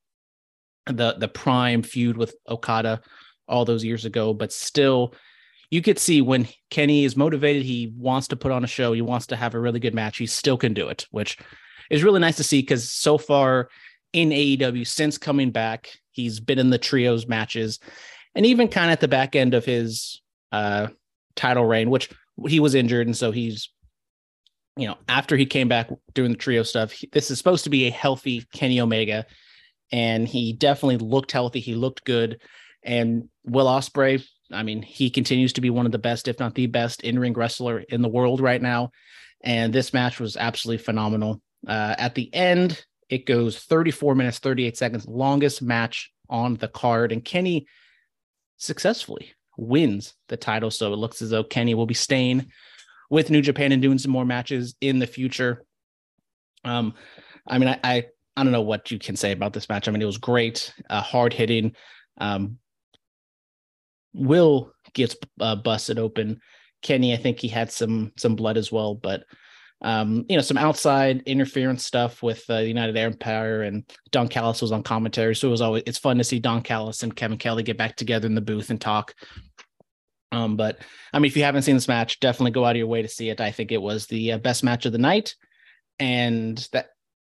the 0.86 1.14
the 1.18 1.28
prime 1.28 1.82
feud 1.82 2.16
with 2.16 2.34
Okada 2.48 3.00
all 3.48 3.64
those 3.64 3.84
years 3.84 4.04
ago, 4.04 4.32
but 4.32 4.52
still, 4.52 5.14
you 5.70 5.82
could 5.82 5.98
see 5.98 6.22
when 6.22 6.48
Kenny 6.70 7.04
is 7.04 7.16
motivated, 7.16 7.62
he 7.62 7.92
wants 7.96 8.28
to 8.28 8.36
put 8.36 8.52
on 8.52 8.64
a 8.64 8.68
show, 8.68 8.92
he 8.92 9.02
wants 9.02 9.26
to 9.26 9.36
have 9.36 9.54
a 9.54 9.60
really 9.60 9.80
good 9.80 9.94
match, 9.94 10.18
he 10.18 10.26
still 10.26 10.56
can 10.56 10.72
do 10.72 10.88
it, 10.88 11.06
which 11.10 11.38
is 11.90 12.04
really 12.04 12.20
nice 12.20 12.36
to 12.36 12.44
see 12.44 12.60
because 12.60 12.90
so 12.90 13.18
far 13.18 13.68
in 14.12 14.30
AEW 14.30 14.86
since 14.86 15.18
coming 15.18 15.50
back, 15.50 15.90
he's 16.12 16.40
been 16.40 16.58
in 16.58 16.70
the 16.70 16.78
trios 16.78 17.26
matches 17.26 17.78
and 18.34 18.46
even 18.46 18.68
kind 18.68 18.86
of 18.86 18.92
at 18.92 19.00
the 19.00 19.08
back 19.08 19.34
end 19.34 19.54
of 19.54 19.64
his 19.64 20.22
uh 20.52 20.88
title 21.36 21.64
reign, 21.64 21.90
which 21.90 22.10
he 22.46 22.60
was 22.60 22.74
injured 22.74 23.06
and 23.06 23.16
so 23.16 23.30
he's 23.30 23.70
you 24.76 24.86
know, 24.86 24.96
after 25.08 25.36
he 25.36 25.44
came 25.44 25.68
back 25.68 25.90
doing 26.14 26.30
the 26.30 26.38
trio 26.38 26.62
stuff, 26.62 26.92
he, 26.92 27.08
this 27.12 27.30
is 27.30 27.36
supposed 27.36 27.64
to 27.64 27.70
be 27.70 27.86
a 27.86 27.90
healthy 27.90 28.46
Kenny 28.54 28.80
Omega 28.80 29.26
and 29.92 30.26
he 30.26 30.52
definitely 30.52 30.98
looked 30.98 31.32
healthy, 31.32 31.60
he 31.60 31.74
looked 31.74 32.04
good 32.04 32.40
and 32.82 33.28
Will 33.44 33.66
Ospreay 33.66 34.24
I 34.52 34.62
mean, 34.62 34.82
he 34.82 35.10
continues 35.10 35.52
to 35.54 35.60
be 35.60 35.70
one 35.70 35.86
of 35.86 35.92
the 35.92 35.98
best, 35.98 36.28
if 36.28 36.38
not 36.38 36.54
the 36.54 36.66
best, 36.66 37.02
in 37.02 37.18
ring 37.18 37.34
wrestler 37.34 37.80
in 37.80 38.02
the 38.02 38.08
world 38.08 38.40
right 38.40 38.60
now. 38.60 38.90
And 39.42 39.72
this 39.72 39.92
match 39.92 40.20
was 40.20 40.36
absolutely 40.36 40.84
phenomenal. 40.84 41.40
Uh, 41.66 41.94
at 41.98 42.14
the 42.14 42.32
end, 42.34 42.84
it 43.08 43.26
goes 43.26 43.58
34 43.58 44.14
minutes, 44.14 44.38
38 44.38 44.76
seconds, 44.76 45.06
longest 45.06 45.62
match 45.62 46.10
on 46.28 46.56
the 46.56 46.68
card. 46.68 47.12
And 47.12 47.24
Kenny 47.24 47.66
successfully 48.56 49.32
wins 49.56 50.14
the 50.28 50.36
title. 50.36 50.70
So 50.70 50.92
it 50.92 50.96
looks 50.96 51.22
as 51.22 51.30
though 51.30 51.44
Kenny 51.44 51.74
will 51.74 51.86
be 51.86 51.94
staying 51.94 52.50
with 53.08 53.30
New 53.30 53.42
Japan 53.42 53.72
and 53.72 53.82
doing 53.82 53.98
some 53.98 54.12
more 54.12 54.24
matches 54.24 54.74
in 54.80 54.98
the 54.98 55.06
future. 55.06 55.64
Um, 56.64 56.94
I 57.46 57.58
mean, 57.58 57.68
I, 57.68 57.80
I, 57.82 58.06
I 58.36 58.42
don't 58.42 58.52
know 58.52 58.62
what 58.62 58.90
you 58.90 58.98
can 58.98 59.16
say 59.16 59.32
about 59.32 59.52
this 59.52 59.68
match. 59.68 59.88
I 59.88 59.90
mean, 59.90 60.02
it 60.02 60.06
was 60.06 60.18
great, 60.18 60.72
uh, 60.88 61.02
hard 61.02 61.32
hitting. 61.32 61.74
Um, 62.18 62.58
Will 64.14 64.72
gets 64.94 65.16
uh, 65.40 65.56
busted 65.56 65.98
open. 65.98 66.40
Kenny, 66.82 67.12
I 67.12 67.16
think 67.16 67.38
he 67.38 67.48
had 67.48 67.70
some 67.70 68.12
some 68.16 68.36
blood 68.36 68.56
as 68.56 68.72
well, 68.72 68.94
but 68.94 69.24
um, 69.82 70.26
you 70.28 70.36
know, 70.36 70.42
some 70.42 70.58
outside 70.58 71.22
interference 71.24 71.86
stuff 71.86 72.22
with 72.22 72.44
uh, 72.50 72.60
the 72.60 72.68
United 72.68 72.96
Empire 72.96 73.62
and 73.62 73.84
Don 74.10 74.28
Callis 74.28 74.60
was 74.60 74.72
on 74.72 74.82
commentary. 74.82 75.34
So 75.34 75.48
it 75.48 75.52
was 75.52 75.62
always 75.62 75.82
it's 75.86 75.98
fun 75.98 76.18
to 76.18 76.24
see 76.24 76.38
Don 76.38 76.62
Callis 76.62 77.02
and 77.02 77.14
Kevin 77.14 77.38
Kelly 77.38 77.62
get 77.62 77.78
back 77.78 77.96
together 77.96 78.26
in 78.26 78.34
the 78.34 78.40
booth 78.40 78.70
and 78.70 78.80
talk. 78.80 79.14
Um, 80.32 80.56
but 80.56 80.78
I 81.12 81.18
mean, 81.18 81.28
if 81.28 81.36
you 81.36 81.44
haven't 81.44 81.62
seen 81.62 81.76
this 81.76 81.88
match, 81.88 82.20
definitely 82.20 82.52
go 82.52 82.64
out 82.64 82.72
of 82.72 82.76
your 82.76 82.86
way 82.86 83.02
to 83.02 83.08
see 83.08 83.30
it. 83.30 83.40
I 83.40 83.50
think 83.50 83.72
it 83.72 83.82
was 83.82 84.06
the 84.06 84.32
uh, 84.32 84.38
best 84.38 84.62
match 84.62 84.86
of 84.86 84.92
the 84.92 84.98
night, 84.98 85.34
and 85.98 86.56
that 86.72 86.90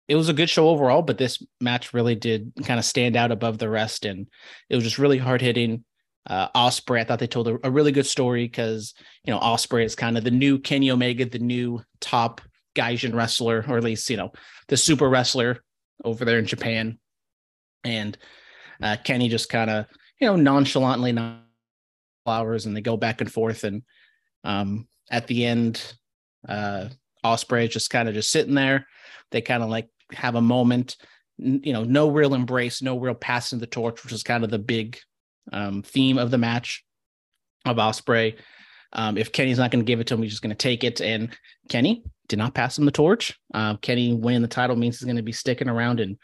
it 0.09 0.15
was 0.15 0.27
a 0.27 0.33
good 0.33 0.49
show 0.49 0.67
overall. 0.67 1.03
But 1.03 1.19
this 1.19 1.41
match 1.61 1.93
really 1.93 2.15
did 2.15 2.51
kind 2.65 2.79
of 2.79 2.85
stand 2.85 3.15
out 3.15 3.31
above 3.31 3.59
the 3.59 3.69
rest, 3.69 4.03
and 4.05 4.27
it 4.69 4.75
was 4.75 4.83
just 4.83 4.97
really 4.97 5.19
hard 5.19 5.39
hitting 5.39 5.85
uh, 6.27 6.49
Ospreay. 6.49 6.99
I 6.99 7.03
thought 7.03 7.19
they 7.19 7.27
told 7.27 7.47
a, 7.47 7.59
a 7.63 7.71
really 7.71 7.91
good 7.91 8.07
story 8.07 8.45
because 8.45 8.95
you 9.23 9.31
know 9.31 9.39
Ospreay 9.39 9.85
is 9.85 9.95
kind 9.95 10.17
of 10.17 10.23
the 10.23 10.31
new 10.31 10.59
Kenny 10.59 10.91
Omega, 10.91 11.25
the 11.25 11.39
new 11.39 11.81
top 12.01 12.41
Gaijin 12.75 13.13
wrestler, 13.13 13.63
or 13.69 13.77
at 13.77 13.83
least 13.83 14.09
you 14.09 14.17
know 14.17 14.31
the 14.67 14.77
super 14.77 15.07
wrestler 15.07 15.59
over 16.03 16.25
there 16.25 16.39
in 16.39 16.45
Japan. 16.45 16.97
And 17.83 18.17
uh, 18.81 18.97
Kenny 19.03 19.29
just 19.29 19.49
kind 19.49 19.69
of 19.69 19.85
you 20.19 20.27
know 20.27 20.35
nonchalantly 20.35 21.15
flowers, 22.25 22.65
and 22.65 22.75
they 22.75 22.81
go 22.81 22.97
back 22.97 23.21
and 23.21 23.31
forth. 23.31 23.63
And 23.63 23.83
um, 24.43 24.87
at 25.11 25.27
the 25.27 25.45
end, 25.45 25.93
uh, 26.47 26.89
Ospreay 27.23 27.67
is 27.67 27.73
just 27.73 27.91
kind 27.91 28.09
of 28.09 28.15
just 28.15 28.31
sitting 28.31 28.55
there. 28.55 28.87
They 29.31 29.41
kind 29.41 29.61
of 29.61 29.69
like 29.69 29.87
have 30.13 30.35
a 30.35 30.41
moment. 30.41 30.95
You 31.37 31.71
know, 31.73 31.83
no 31.83 32.09
real 32.09 32.33
embrace, 32.33 32.81
no 32.81 32.97
real 32.99 33.13
passing 33.13 33.59
the 33.59 33.67
torch, 33.67 34.03
which 34.03 34.11
is 34.11 34.23
kind 34.23 34.43
of 34.43 34.49
the 34.49 34.59
big 34.59 34.99
um, 35.53 35.83
theme 35.83 36.17
of 36.17 36.31
the 36.31 36.37
match 36.37 36.83
of 37.65 37.77
Ospreay. 37.77 38.37
Um, 38.91 39.17
if 39.17 39.31
Kenny's 39.31 39.57
not 39.57 39.71
going 39.71 39.83
to 39.83 39.87
give 39.87 39.99
it 39.99 40.07
to 40.07 40.15
him, 40.15 40.21
he's 40.21 40.31
just 40.31 40.41
going 40.41 40.49
to 40.49 40.55
take 40.55 40.83
it. 40.83 40.99
And 40.99 41.29
Kenny 41.69 42.03
did 42.27 42.39
not 42.39 42.53
pass 42.53 42.77
him 42.77 42.85
the 42.85 42.91
torch. 42.91 43.37
Uh, 43.53 43.77
Kenny 43.77 44.13
winning 44.13 44.41
the 44.41 44.47
title 44.47 44.75
means 44.75 44.99
he's 44.99 45.05
going 45.05 45.15
to 45.17 45.21
be 45.23 45.31
sticking 45.31 45.69
around. 45.69 45.99
And 45.99 46.17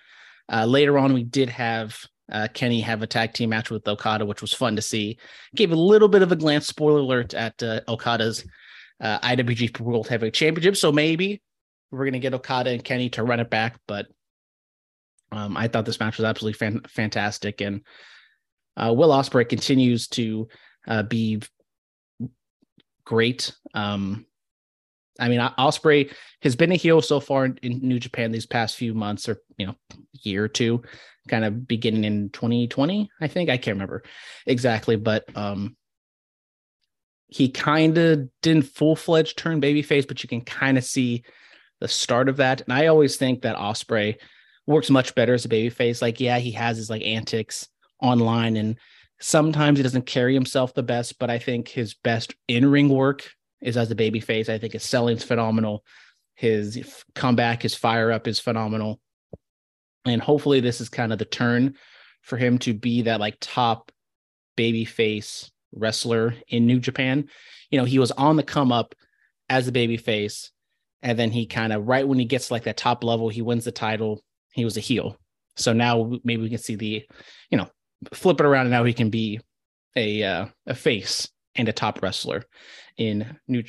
uh, 0.52 0.66
later 0.66 0.98
on, 0.98 1.14
we 1.14 1.24
did 1.24 1.50
have 1.50 1.98
uh, 2.32 2.48
Kenny 2.54 2.82
have 2.82 3.04
a 3.04 3.08
tag 3.08 3.34
team 3.34 3.50
match 3.50 3.70
with 3.70 3.88
Okada, 3.88 4.26
which 4.26 4.42
was 4.42 4.54
fun 4.54 4.76
to 4.76 4.82
see. 4.82 5.20
Gave 5.56 5.72
a 5.72 5.76
little 5.76 6.08
bit 6.08 6.24
of 6.24 6.32
a 6.32 6.36
glance, 6.36 6.68
spoiler 6.68 7.00
alert, 7.00 7.34
at 7.34 7.62
uh, 7.62 7.82
Okada's 7.88 8.46
uh, 9.00 9.20
IWGP 9.20 9.80
World 9.82 10.08
Heavyweight 10.08 10.34
Championship. 10.34 10.76
So 10.76 10.92
maybe 10.92 11.42
we're 11.92 12.06
going 12.06 12.14
to 12.14 12.20
get 12.20 12.34
Okada 12.34 12.72
and 12.72 12.84
Kenny 12.84 13.10
to 13.12 13.24
run 13.24 13.40
it 13.40 13.50
back. 13.50 13.80
But 13.88 14.08
um, 15.32 15.58
I 15.58 15.68
thought 15.68 15.86
this 15.86 16.00
match 16.00 16.18
was 16.18 16.26
absolutely 16.26 16.58
fan- 16.58 16.86
fantastic. 16.88 17.62
And 17.62 17.82
uh, 18.78 18.94
Will 18.96 19.10
Ospreay 19.10 19.48
continues 19.48 20.08
to 20.10 20.48
uh, 20.88 21.04
be 21.04 21.42
great. 23.06 23.54
Um, 23.74 24.26
I 25.20 25.30
mean, 25.30 25.40
Ospreay 25.40 26.14
has 26.42 26.56
been 26.56 26.72
a 26.72 26.76
heel 26.76 27.02
so 27.02 27.20
far 27.20 27.46
in, 27.46 27.58
in, 27.62 27.80
New 27.82 28.00
Japan 28.00 28.32
these 28.32 28.46
past 28.46 28.76
few 28.76 28.94
months, 28.94 29.30
or 29.30 29.42
you 29.58 29.66
know, 29.66 29.76
year 30.12 30.44
or 30.44 30.48
two, 30.50 30.82
kind 31.30 31.46
of 31.46 31.68
beginning 31.68 32.04
in 32.04 32.30
2020. 32.32 33.10
I 33.22 33.28
think 33.28 33.50
I 33.50 33.58
can't 33.58 33.76
remember 33.76 34.04
exactly, 34.46 34.98
but 34.98 35.26
um, 35.38 35.78
he 37.28 37.50
kind 37.50 37.98
of 37.98 38.30
didn't 38.42 38.66
full 38.66 38.96
fledged 38.96 39.38
turn 39.38 39.62
babyface, 39.62 40.08
but 40.08 40.22
you 40.22 40.28
can 40.28 40.42
kind 40.42 40.78
of 40.78 40.84
see 40.84 41.24
the 41.80 41.88
start 41.88 42.30
of 42.30 42.38
that. 42.38 42.62
And 42.62 42.74
I 42.74 42.88
always 42.88 43.18
think 43.18 43.42
that 43.42 43.58
Ospreay 43.58 44.18
works 44.68 44.90
much 44.90 45.14
better 45.16 45.34
as 45.34 45.46
a 45.46 45.50
babyface. 45.50 46.02
Like, 46.02 46.20
yeah, 46.20 46.40
he 46.40 46.52
has 46.52 46.78
his 46.78 46.90
like 46.90 47.04
antics 47.04 47.68
online 48.02 48.58
and 48.58 48.78
sometimes 49.20 49.80
he 49.80 49.84
doesn't 49.84 50.06
carry 50.06 50.34
himself 50.34 50.74
the 50.74 50.84
best 50.84 51.18
but 51.20 51.30
i 51.30 51.40
think 51.40 51.68
his 51.68 51.94
best 51.94 52.36
in-ring 52.48 52.90
work 52.90 53.32
is 53.62 53.78
as 53.78 53.90
a 53.90 53.96
baby 53.96 54.20
face 54.20 54.50
i 54.50 54.58
think 54.58 54.74
his 54.74 54.84
selling's 54.84 55.24
phenomenal 55.24 55.84
his 56.36 57.04
comeback 57.14 57.62
his 57.62 57.76
fire 57.76 58.12
up 58.12 58.28
is 58.28 58.40
phenomenal 58.40 59.00
and 60.06 60.22
hopefully 60.22 60.60
this 60.60 60.82
is 60.82 60.90
kind 60.90 61.14
of 61.14 61.20
the 61.20 61.26
turn 61.26 61.76
for 62.22 62.38
him 62.38 62.58
to 62.58 62.74
be 62.74 63.04
that 63.04 63.20
like 63.20 63.38
top 63.40 63.92
baby 64.58 64.86
face 64.86 65.50
wrestler 65.72 66.36
in 66.50 66.68
new 66.68 66.80
japan 66.80 67.28
you 67.70 67.80
know 67.80 67.86
he 67.86 68.00
was 68.00 68.12
on 68.12 68.36
the 68.36 68.44
come 68.44 68.72
up 68.72 68.96
as 69.50 69.68
a 69.68 69.72
baby 69.72 69.98
face 69.98 70.52
and 71.06 71.18
then 71.18 71.32
he 71.32 71.46
kind 71.46 71.72
of 71.72 71.88
right 71.88 72.08
when 72.08 72.20
he 72.20 72.26
gets 72.26 72.52
like 72.52 72.64
that 72.64 72.76
top 72.76 73.04
level 73.04 73.30
he 73.30 73.42
wins 73.42 73.64
the 73.64 73.72
title 73.72 74.22
he 74.54 74.66
was 74.66 74.76
a 74.76 74.82
heel 74.82 75.18
so 75.56 75.72
now 75.72 76.12
maybe 76.24 76.42
we 76.42 76.50
can 76.50 76.58
see 76.58 76.76
the 76.76 77.06
you 77.50 77.58
know 77.58 77.70
flip 78.14 78.40
it 78.40 78.46
around 78.46 78.66
and 78.66 78.72
now 78.72 78.84
he 78.84 78.94
can 78.94 79.10
be 79.10 79.40
a 79.96 80.24
uh, 80.24 80.46
a 80.68 80.76
face 80.76 81.30
and 81.56 81.70
a 81.70 81.74
top 81.74 82.02
wrestler 82.02 82.44
in 82.98 83.38
New 83.48 83.64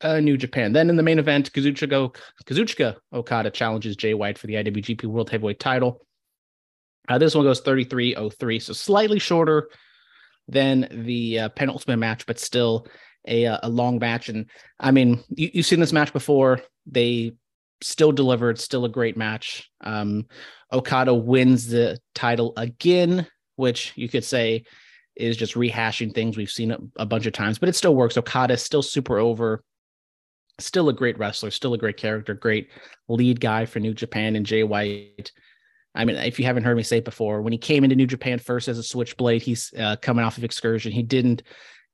uh, 0.00 0.20
New 0.20 0.36
Japan. 0.36 0.72
Then 0.72 0.90
in 0.90 0.96
the 0.96 1.02
main 1.02 1.18
event, 1.18 1.52
Kazuchika, 1.52 2.14
Kazuchika 2.44 2.96
Okada 3.12 3.50
challenges 3.50 3.96
Jay 3.96 4.14
White 4.14 4.38
for 4.38 4.46
the 4.46 4.54
IWGP 4.54 5.04
World 5.04 5.30
Heavyweight 5.30 5.60
Title. 5.60 6.00
Uh, 7.08 7.18
this 7.18 7.34
one 7.34 7.44
goes 7.44 7.60
33.03, 7.62 8.62
so 8.62 8.72
slightly 8.72 9.18
shorter 9.18 9.68
than 10.48 10.88
the 11.04 11.40
uh, 11.40 11.48
penultimate 11.50 11.98
match, 11.98 12.26
but 12.26 12.38
still 12.38 12.86
a 13.26 13.46
uh, 13.46 13.58
a 13.62 13.68
long 13.68 13.98
match. 13.98 14.28
And 14.28 14.46
I 14.78 14.90
mean, 14.90 15.22
you, 15.30 15.50
you've 15.52 15.66
seen 15.66 15.80
this 15.80 15.92
match 15.92 16.12
before. 16.12 16.60
They 16.86 17.32
still 17.80 18.12
delivered, 18.12 18.58
still 18.58 18.84
a 18.84 18.88
great 18.88 19.16
match. 19.16 19.70
Um, 19.80 20.26
Okada 20.72 21.14
wins 21.14 21.66
the 21.66 21.98
title 22.14 22.52
again 22.56 23.26
which 23.56 23.92
you 23.96 24.08
could 24.08 24.24
say 24.24 24.64
is 25.14 25.36
just 25.36 25.54
rehashing 25.54 26.14
things 26.14 26.36
we've 26.36 26.50
seen 26.50 26.72
a, 26.72 26.78
a 26.96 27.06
bunch 27.06 27.26
of 27.26 27.32
times, 27.32 27.58
but 27.58 27.68
it 27.68 27.76
still 27.76 27.94
works. 27.94 28.16
Okada 28.16 28.54
is 28.54 28.62
still 28.62 28.82
super 28.82 29.18
over, 29.18 29.62
still 30.58 30.88
a 30.88 30.92
great 30.92 31.18
wrestler, 31.18 31.50
still 31.50 31.74
a 31.74 31.78
great 31.78 31.96
character, 31.96 32.34
great 32.34 32.70
lead 33.08 33.40
guy 33.40 33.66
for 33.66 33.78
New 33.78 33.94
Japan 33.94 34.36
and 34.36 34.46
Jay 34.46 34.64
White. 34.64 35.32
I 35.94 36.06
mean, 36.06 36.16
if 36.16 36.38
you 36.38 36.46
haven't 36.46 36.64
heard 36.64 36.76
me 36.76 36.82
say 36.82 36.98
it 36.98 37.04
before, 37.04 37.42
when 37.42 37.52
he 37.52 37.58
came 37.58 37.84
into 37.84 37.96
New 37.96 38.06
Japan 38.06 38.38
first 38.38 38.68
as 38.68 38.78
a 38.78 38.82
switchblade, 38.82 39.42
he's 39.42 39.72
uh, 39.78 39.96
coming 39.96 40.24
off 40.24 40.38
of 40.38 40.44
excursion. 40.44 40.90
He 40.90 41.02
didn't 41.02 41.42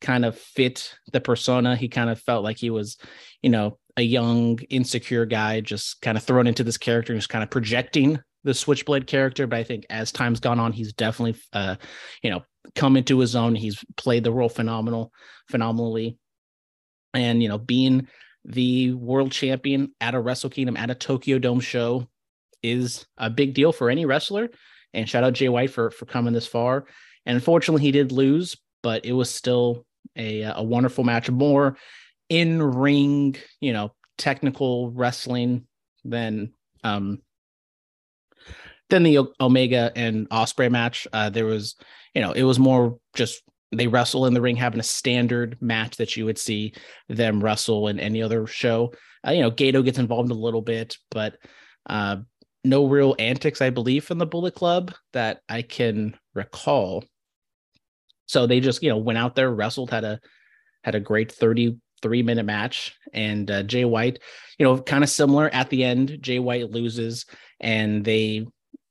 kind 0.00 0.24
of 0.24 0.38
fit 0.38 0.94
the 1.12 1.20
persona. 1.20 1.74
He 1.74 1.88
kind 1.88 2.08
of 2.08 2.20
felt 2.20 2.44
like 2.44 2.56
he 2.56 2.70
was, 2.70 2.98
you 3.42 3.50
know, 3.50 3.78
a 3.98 4.02
young, 4.02 4.60
insecure 4.70 5.26
guy 5.26 5.60
just 5.60 6.00
kind 6.00 6.16
of 6.16 6.22
thrown 6.22 6.46
into 6.46 6.62
this 6.62 6.78
character 6.78 7.12
and 7.12 7.20
just 7.20 7.30
kind 7.30 7.42
of 7.42 7.50
projecting 7.50 8.20
the 8.44 8.54
Switchblade 8.54 9.08
character, 9.08 9.48
but 9.48 9.58
I 9.58 9.64
think 9.64 9.86
as 9.90 10.12
time's 10.12 10.38
gone 10.38 10.60
on, 10.60 10.72
he's 10.72 10.92
definitely, 10.92 11.40
uh, 11.52 11.74
you 12.22 12.30
know, 12.30 12.44
come 12.76 12.96
into 12.96 13.18
his 13.18 13.34
own. 13.34 13.56
He's 13.56 13.84
played 13.96 14.22
the 14.22 14.32
role 14.32 14.48
phenomenal, 14.48 15.12
phenomenally, 15.50 16.16
and 17.12 17.42
you 17.42 17.48
know, 17.48 17.58
being 17.58 18.06
the 18.44 18.92
world 18.92 19.32
champion 19.32 19.92
at 20.00 20.14
a 20.14 20.20
Wrestle 20.20 20.50
Kingdom 20.50 20.76
at 20.76 20.90
a 20.90 20.94
Tokyo 20.94 21.40
Dome 21.40 21.60
show 21.60 22.06
is 22.62 23.04
a 23.18 23.28
big 23.28 23.52
deal 23.52 23.72
for 23.72 23.90
any 23.90 24.06
wrestler. 24.06 24.48
And 24.94 25.08
shout 25.08 25.24
out 25.24 25.32
Jay 25.32 25.48
White 25.48 25.70
for 25.70 25.90
for 25.90 26.06
coming 26.06 26.32
this 26.32 26.46
far. 26.46 26.86
And 27.26 27.34
unfortunately, 27.34 27.82
he 27.82 27.90
did 27.90 28.12
lose, 28.12 28.56
but 28.84 29.04
it 29.04 29.12
was 29.12 29.28
still 29.28 29.84
a 30.16 30.42
a 30.42 30.62
wonderful 30.62 31.02
match. 31.02 31.28
More 31.28 31.76
in 32.28 32.62
ring, 32.62 33.36
you 33.60 33.72
know, 33.72 33.94
technical 34.16 34.90
wrestling 34.90 35.66
than 36.04 36.52
um 36.84 37.20
then 38.90 39.02
the 39.02 39.18
Omega 39.40 39.92
and 39.94 40.28
Ospreay 40.30 40.70
match, 40.70 41.06
uh, 41.12 41.28
there 41.28 41.44
was, 41.44 41.76
you 42.14 42.22
know, 42.22 42.32
it 42.32 42.44
was 42.44 42.58
more 42.58 42.98
just 43.14 43.42
they 43.70 43.86
wrestle 43.86 44.26
in 44.26 44.32
the 44.32 44.40
ring, 44.40 44.56
having 44.56 44.80
a 44.80 44.84
standard 44.84 45.58
match 45.60 45.96
that 45.96 46.16
you 46.16 46.24
would 46.24 46.38
see 46.38 46.72
them 47.08 47.42
wrestle 47.42 47.88
in 47.88 48.00
any 48.00 48.22
other 48.22 48.46
show. 48.46 48.92
Uh, 49.26 49.32
you 49.32 49.42
know, 49.42 49.50
Gedo 49.50 49.84
gets 49.84 49.98
involved 49.98 50.30
a 50.30 50.34
little 50.34 50.62
bit, 50.62 50.96
but 51.10 51.36
uh, 51.90 52.16
no 52.64 52.86
real 52.86 53.14
antics, 53.18 53.60
I 53.60 53.70
believe, 53.70 54.04
from 54.04 54.18
the 54.18 54.26
Bullet 54.26 54.54
Club 54.54 54.94
that 55.12 55.40
I 55.48 55.62
can 55.62 56.16
recall. 56.34 57.04
So 58.26 58.46
they 58.46 58.60
just, 58.60 58.82
you 58.82 58.88
know, 58.88 58.98
went 58.98 59.18
out 59.18 59.34
there, 59.34 59.50
wrestled, 59.50 59.90
had 59.90 60.04
a 60.04 60.20
had 60.82 60.94
a 60.94 61.00
great 61.00 61.32
33 62.02 62.22
minute 62.22 62.46
match. 62.46 62.96
And 63.12 63.50
uh, 63.50 63.62
Jay 63.62 63.84
White, 63.84 64.20
you 64.58 64.64
know, 64.64 64.78
kind 64.78 65.04
of 65.04 65.10
similar 65.10 65.48
at 65.52 65.70
the 65.70 65.84
end. 65.84 66.18
Jay 66.20 66.38
White 66.38 66.70
loses, 66.70 67.26
and 67.60 68.04
they 68.04 68.46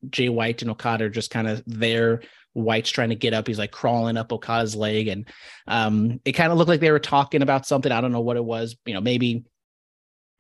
Jay 0.09 0.29
White 0.29 0.61
and 0.61 0.71
Okada 0.71 1.05
are 1.05 1.09
just 1.09 1.31
kind 1.31 1.47
of 1.47 1.63
there. 1.65 2.21
White's 2.53 2.89
trying 2.89 3.09
to 3.09 3.15
get 3.15 3.33
up. 3.33 3.47
He's 3.47 3.59
like 3.59 3.71
crawling 3.71 4.17
up 4.17 4.33
Okada's 4.33 4.75
leg. 4.75 5.07
And 5.07 5.27
um, 5.67 6.19
it 6.25 6.31
kind 6.31 6.51
of 6.51 6.57
looked 6.57 6.69
like 6.69 6.79
they 6.79 6.91
were 6.91 6.99
talking 6.99 7.43
about 7.43 7.67
something. 7.67 7.91
I 7.91 8.01
don't 8.01 8.11
know 8.11 8.21
what 8.21 8.37
it 8.37 8.43
was. 8.43 8.75
You 8.85 8.95
know, 8.95 9.01
maybe 9.01 9.45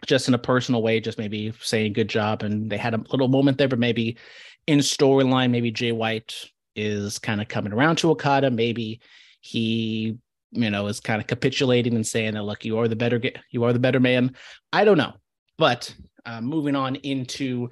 just 0.05 0.27
in 0.27 0.33
a 0.33 0.39
personal 0.39 0.81
way, 0.81 0.99
just 0.99 1.17
maybe 1.17 1.53
saying 1.61 1.93
good 1.93 2.09
job. 2.09 2.43
And 2.43 2.71
they 2.71 2.77
had 2.77 2.95
a 2.95 3.03
little 3.11 3.27
moment 3.27 3.57
there, 3.57 3.67
but 3.67 3.79
maybe 3.79 4.17
in 4.65 4.79
storyline, 4.79 5.51
maybe 5.51 5.71
Jay 5.71 5.91
White 5.91 6.49
is 6.75 7.19
kind 7.19 7.41
of 7.41 7.47
coming 7.47 7.73
around 7.73 7.97
to 7.97 8.11
Okada. 8.11 8.49
Maybe 8.49 8.99
he, 9.41 10.17
you 10.51 10.69
know, 10.69 10.87
is 10.87 10.99
kind 10.99 11.21
of 11.21 11.27
capitulating 11.27 11.95
and 11.95 12.05
saying 12.05 12.33
that, 12.33 12.43
look, 12.43 12.65
you 12.65 12.77
are 12.79 12.87
the 12.87 12.95
better, 12.95 13.21
you 13.51 13.63
are 13.63 13.73
the 13.73 13.79
better 13.79 13.99
man. 13.99 14.35
I 14.71 14.85
don't 14.85 14.97
know. 14.97 15.13
But 15.57 15.93
uh, 16.25 16.41
moving 16.41 16.75
on 16.75 16.95
into 16.95 17.69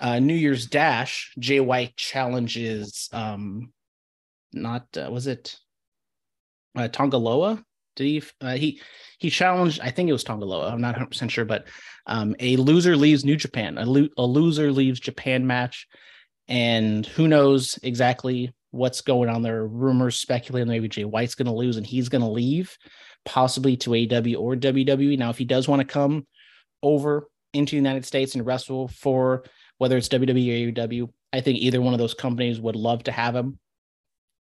uh, 0.00 0.18
New 0.18 0.34
Year's 0.34 0.66
Dash, 0.66 1.32
Jay 1.38 1.60
White 1.60 1.96
challenges, 1.96 3.08
um, 3.12 3.72
not, 4.52 4.86
uh, 4.96 5.10
was 5.10 5.26
it 5.26 5.56
uh, 6.76 6.88
Tanga 6.88 7.16
Loa? 7.16 7.64
Did 7.96 8.04
he, 8.04 8.22
uh, 8.40 8.54
he, 8.56 8.80
he 9.18 9.30
challenged, 9.30 9.80
I 9.80 9.90
think 9.90 10.08
it 10.08 10.12
was 10.12 10.24
Tanga 10.24 10.44
Loa. 10.44 10.70
I'm 10.70 10.80
not 10.80 10.96
100% 10.96 11.30
sure, 11.30 11.44
but 11.44 11.66
um, 12.06 12.34
a 12.40 12.56
loser 12.56 12.96
leaves 12.96 13.24
New 13.24 13.36
Japan, 13.36 13.78
a, 13.78 13.86
lo- 13.86 14.08
a 14.18 14.24
loser 14.24 14.72
leaves 14.72 15.00
Japan 15.00 15.46
match. 15.46 15.86
And 16.46 17.06
who 17.06 17.26
knows 17.26 17.78
exactly 17.82 18.52
what's 18.74 19.00
going 19.00 19.28
on 19.28 19.42
there. 19.42 19.66
Rumors 19.66 20.16
speculating 20.16 20.68
maybe 20.68 20.88
Jay 20.88 21.04
White's 21.04 21.34
going 21.34 21.46
to 21.46 21.52
lose 21.52 21.76
and 21.76 21.86
he's 21.86 22.08
going 22.08 22.22
to 22.22 22.28
leave, 22.28 22.76
possibly 23.24 23.76
to 23.78 23.90
AEW 23.90 24.38
or 24.38 24.56
WWE. 24.56 25.16
Now, 25.16 25.30
if 25.30 25.38
he 25.38 25.44
does 25.44 25.68
want 25.68 25.80
to 25.80 25.86
come 25.86 26.26
over 26.82 27.28
into 27.52 27.70
the 27.70 27.76
United 27.76 28.04
States 28.04 28.34
and 28.34 28.44
wrestle 28.44 28.88
for 28.88 29.44
whether 29.78 29.96
it's 29.96 30.08
WWE 30.08 30.68
or 30.68 30.72
AEW, 30.72 31.08
I 31.32 31.40
think 31.40 31.58
either 31.58 31.80
one 31.80 31.94
of 31.94 31.98
those 31.98 32.14
companies 32.14 32.60
would 32.60 32.76
love 32.76 33.04
to 33.04 33.12
have 33.12 33.36
him. 33.36 33.58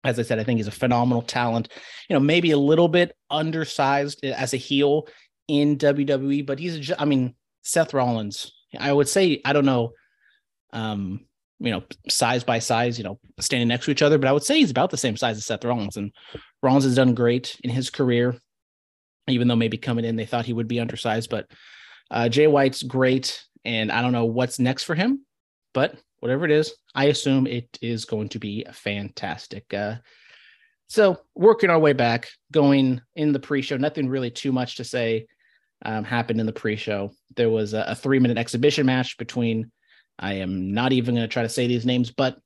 As 0.02 0.18
I 0.18 0.22
said, 0.22 0.38
I 0.38 0.44
think 0.44 0.58
he's 0.58 0.66
a 0.66 0.72
phenomenal 0.72 1.22
talent. 1.22 1.68
You 2.08 2.14
know, 2.14 2.20
maybe 2.20 2.52
a 2.52 2.58
little 2.58 2.88
bit 2.88 3.14
undersized 3.30 4.24
as 4.24 4.54
a 4.54 4.58
heel 4.58 5.08
in 5.48 5.76
WWE, 5.76 6.46
but 6.46 6.58
he's, 6.58 6.90
I 6.98 7.04
mean, 7.04 7.34
Seth 7.62 7.92
Rollins. 7.92 8.52
I 8.78 8.92
would 8.92 9.08
say, 9.08 9.40
I 9.44 9.52
don't 9.52 9.64
know, 9.64 9.92
um, 10.72 11.26
you 11.58 11.70
know, 11.70 11.82
size 12.08 12.44
by 12.44 12.58
size, 12.58 12.98
you 12.98 13.04
know, 13.04 13.18
standing 13.40 13.68
next 13.68 13.86
to 13.86 13.90
each 13.90 14.02
other, 14.02 14.18
but 14.18 14.28
I 14.28 14.32
would 14.32 14.44
say 14.44 14.58
he's 14.58 14.70
about 14.70 14.90
the 14.90 14.96
same 14.96 15.16
size 15.16 15.36
as 15.36 15.46
Seth 15.46 15.64
Rollins. 15.64 15.96
And 15.96 16.12
Rollins 16.62 16.84
has 16.84 16.96
done 16.96 17.14
great 17.14 17.58
in 17.64 17.70
his 17.70 17.88
career, 17.90 18.36
even 19.26 19.48
though 19.48 19.56
maybe 19.56 19.78
coming 19.78 20.04
in 20.04 20.16
they 20.16 20.26
thought 20.26 20.46
he 20.46 20.52
would 20.52 20.68
be 20.68 20.80
undersized. 20.80 21.30
But 21.30 21.46
uh, 22.10 22.28
Jay 22.28 22.46
White's 22.46 22.82
great, 22.82 23.42
and 23.64 23.90
I 23.90 24.02
don't 24.02 24.12
know 24.12 24.26
what's 24.26 24.58
next 24.58 24.84
for 24.84 24.94
him, 24.94 25.24
but 25.72 25.96
whatever 26.20 26.44
it 26.44 26.50
is, 26.50 26.74
I 26.94 27.06
assume 27.06 27.46
it 27.46 27.78
is 27.80 28.04
going 28.04 28.28
to 28.30 28.38
be 28.38 28.66
fantastic. 28.72 29.72
Uh, 29.72 29.96
so 30.88 31.18
working 31.34 31.70
our 31.70 31.78
way 31.78 31.94
back, 31.94 32.28
going 32.52 33.00
in 33.16 33.32
the 33.32 33.40
pre-show, 33.40 33.76
nothing 33.76 34.08
really 34.08 34.30
too 34.30 34.52
much 34.52 34.76
to 34.76 34.84
say 34.84 35.26
um, 35.84 36.04
happened 36.04 36.38
in 36.38 36.46
the 36.46 36.52
pre-show. 36.52 37.10
There 37.34 37.50
was 37.50 37.74
a, 37.74 37.84
a 37.88 37.94
three-minute 37.94 38.38
exhibition 38.38 38.86
match 38.86 39.18
between 39.18 39.70
I 40.18 40.34
am 40.34 40.72
not 40.72 40.92
even 40.92 41.14
going 41.14 41.28
to 41.28 41.32
try 41.32 41.42
to 41.42 41.48
say 41.48 41.66
these 41.66 41.86
names, 41.86 42.10
but 42.10 42.38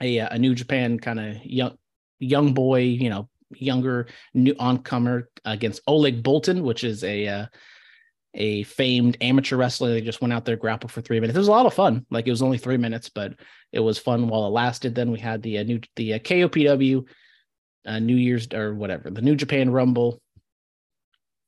a, 0.00 0.18
a 0.18 0.38
New 0.38 0.54
Japan 0.54 0.98
kind 0.98 1.20
of 1.20 1.44
young 1.44 1.76
young 2.18 2.54
boy, 2.54 2.80
you 2.80 3.10
know, 3.10 3.28
younger 3.56 4.08
new 4.32 4.54
oncomer 4.54 5.24
against 5.44 5.82
Oleg 5.86 6.22
Boltin, 6.22 6.62
which 6.62 6.84
is 6.84 7.04
a 7.04 7.28
uh, 7.28 7.46
a 8.34 8.64
famed 8.64 9.16
amateur 9.20 9.56
wrestler. 9.56 9.90
They 9.90 10.00
just 10.00 10.20
went 10.20 10.32
out 10.32 10.44
there 10.44 10.56
grappled 10.56 10.90
for 10.90 11.00
three 11.00 11.20
minutes. 11.20 11.36
It 11.36 11.40
was 11.40 11.48
a 11.48 11.52
lot 11.52 11.66
of 11.66 11.74
fun. 11.74 12.04
Like 12.10 12.26
it 12.26 12.30
was 12.30 12.42
only 12.42 12.58
three 12.58 12.76
minutes, 12.76 13.08
but 13.08 13.34
it 13.72 13.80
was 13.80 13.98
fun 13.98 14.28
while 14.28 14.46
it 14.46 14.50
lasted. 14.50 14.94
Then 14.94 15.10
we 15.12 15.20
had 15.20 15.42
the 15.42 15.58
uh, 15.58 15.62
new 15.62 15.80
the 15.96 16.14
uh, 16.14 16.18
KOPW 16.18 17.06
uh, 17.86 17.98
New 17.98 18.16
Year's 18.16 18.48
or 18.52 18.74
whatever 18.74 19.10
the 19.10 19.22
New 19.22 19.36
Japan 19.36 19.70
Rumble. 19.70 20.20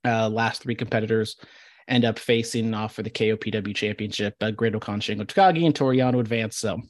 Uh, 0.05 0.29
last 0.29 0.63
three 0.63 0.77
competitors 0.77 1.37
end 1.89 2.05
up 2.05 2.19
facing 2.19 2.75
off 2.75 2.95
for 2.95 3.03
the 3.03 3.11
KOPW 3.11 3.75
championship. 3.75 4.35
Uh, 4.41 4.51
Great-O-Khan 4.51 5.01
Shingo 5.01 5.25
Takagi 5.25 5.65
and 5.65 5.75
Toru 5.75 5.97
Yano 5.97 6.21
advance. 6.21 6.57
So 6.57 6.81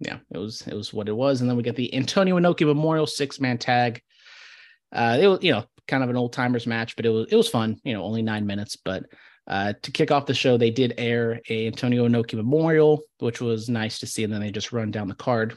yeah, 0.00 0.18
it 0.30 0.38
was 0.38 0.62
it 0.66 0.74
was 0.74 0.92
what 0.92 1.08
it 1.08 1.16
was. 1.16 1.40
And 1.40 1.48
then 1.48 1.56
we 1.56 1.62
get 1.62 1.76
the 1.76 1.94
Antonio 1.94 2.38
Inoki 2.38 2.66
Memorial 2.66 3.06
six 3.06 3.40
man 3.40 3.58
tag. 3.58 4.02
Uh, 4.92 5.18
it 5.20 5.26
was 5.26 5.38
you 5.42 5.52
know 5.52 5.64
kind 5.88 6.02
of 6.02 6.10
an 6.10 6.16
old 6.16 6.32
timers 6.32 6.66
match, 6.66 6.96
but 6.96 7.06
it 7.06 7.10
was 7.10 7.26
it 7.30 7.36
was 7.36 7.48
fun. 7.48 7.78
You 7.84 7.94
know, 7.94 8.02
only 8.02 8.22
nine 8.22 8.46
minutes. 8.46 8.76
But 8.76 9.04
uh, 9.46 9.74
to 9.82 9.90
kick 9.90 10.10
off 10.10 10.26
the 10.26 10.34
show, 10.34 10.56
they 10.56 10.70
did 10.70 10.94
air 10.98 11.40
a 11.48 11.66
Antonio 11.66 12.08
Inoki 12.08 12.34
Memorial, 12.34 13.02
which 13.18 13.40
was 13.40 13.68
nice 13.68 13.98
to 14.00 14.06
see. 14.06 14.24
And 14.24 14.32
then 14.32 14.40
they 14.40 14.50
just 14.50 14.72
run 14.72 14.90
down 14.90 15.08
the 15.08 15.14
card. 15.14 15.56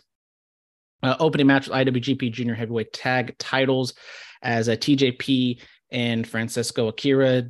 Uh, 1.04 1.16
opening 1.20 1.48
match 1.48 1.68
with 1.68 1.78
IWGP 1.78 2.32
Junior 2.32 2.56
Heavyweight 2.56 2.92
Tag 2.92 3.38
titles 3.38 3.94
as 4.42 4.68
a 4.68 4.76
TJP 4.76 5.62
and 5.92 6.28
Francisco 6.28 6.88
Akira 6.88 7.44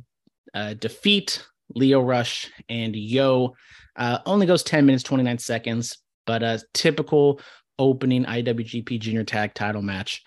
uh, 0.54 0.74
defeat 0.74 1.44
Lio 1.74 2.00
Rush 2.00 2.50
and 2.68 2.94
Yo. 2.94 3.54
Uh, 3.96 4.18
only 4.26 4.46
goes 4.46 4.62
10 4.62 4.86
minutes, 4.86 5.02
29 5.02 5.38
seconds, 5.38 5.98
but 6.26 6.42
a 6.42 6.62
typical 6.74 7.40
opening 7.78 8.24
IWGP 8.24 9.00
Junior 9.00 9.24
Tag 9.24 9.54
title 9.54 9.82
match. 9.82 10.24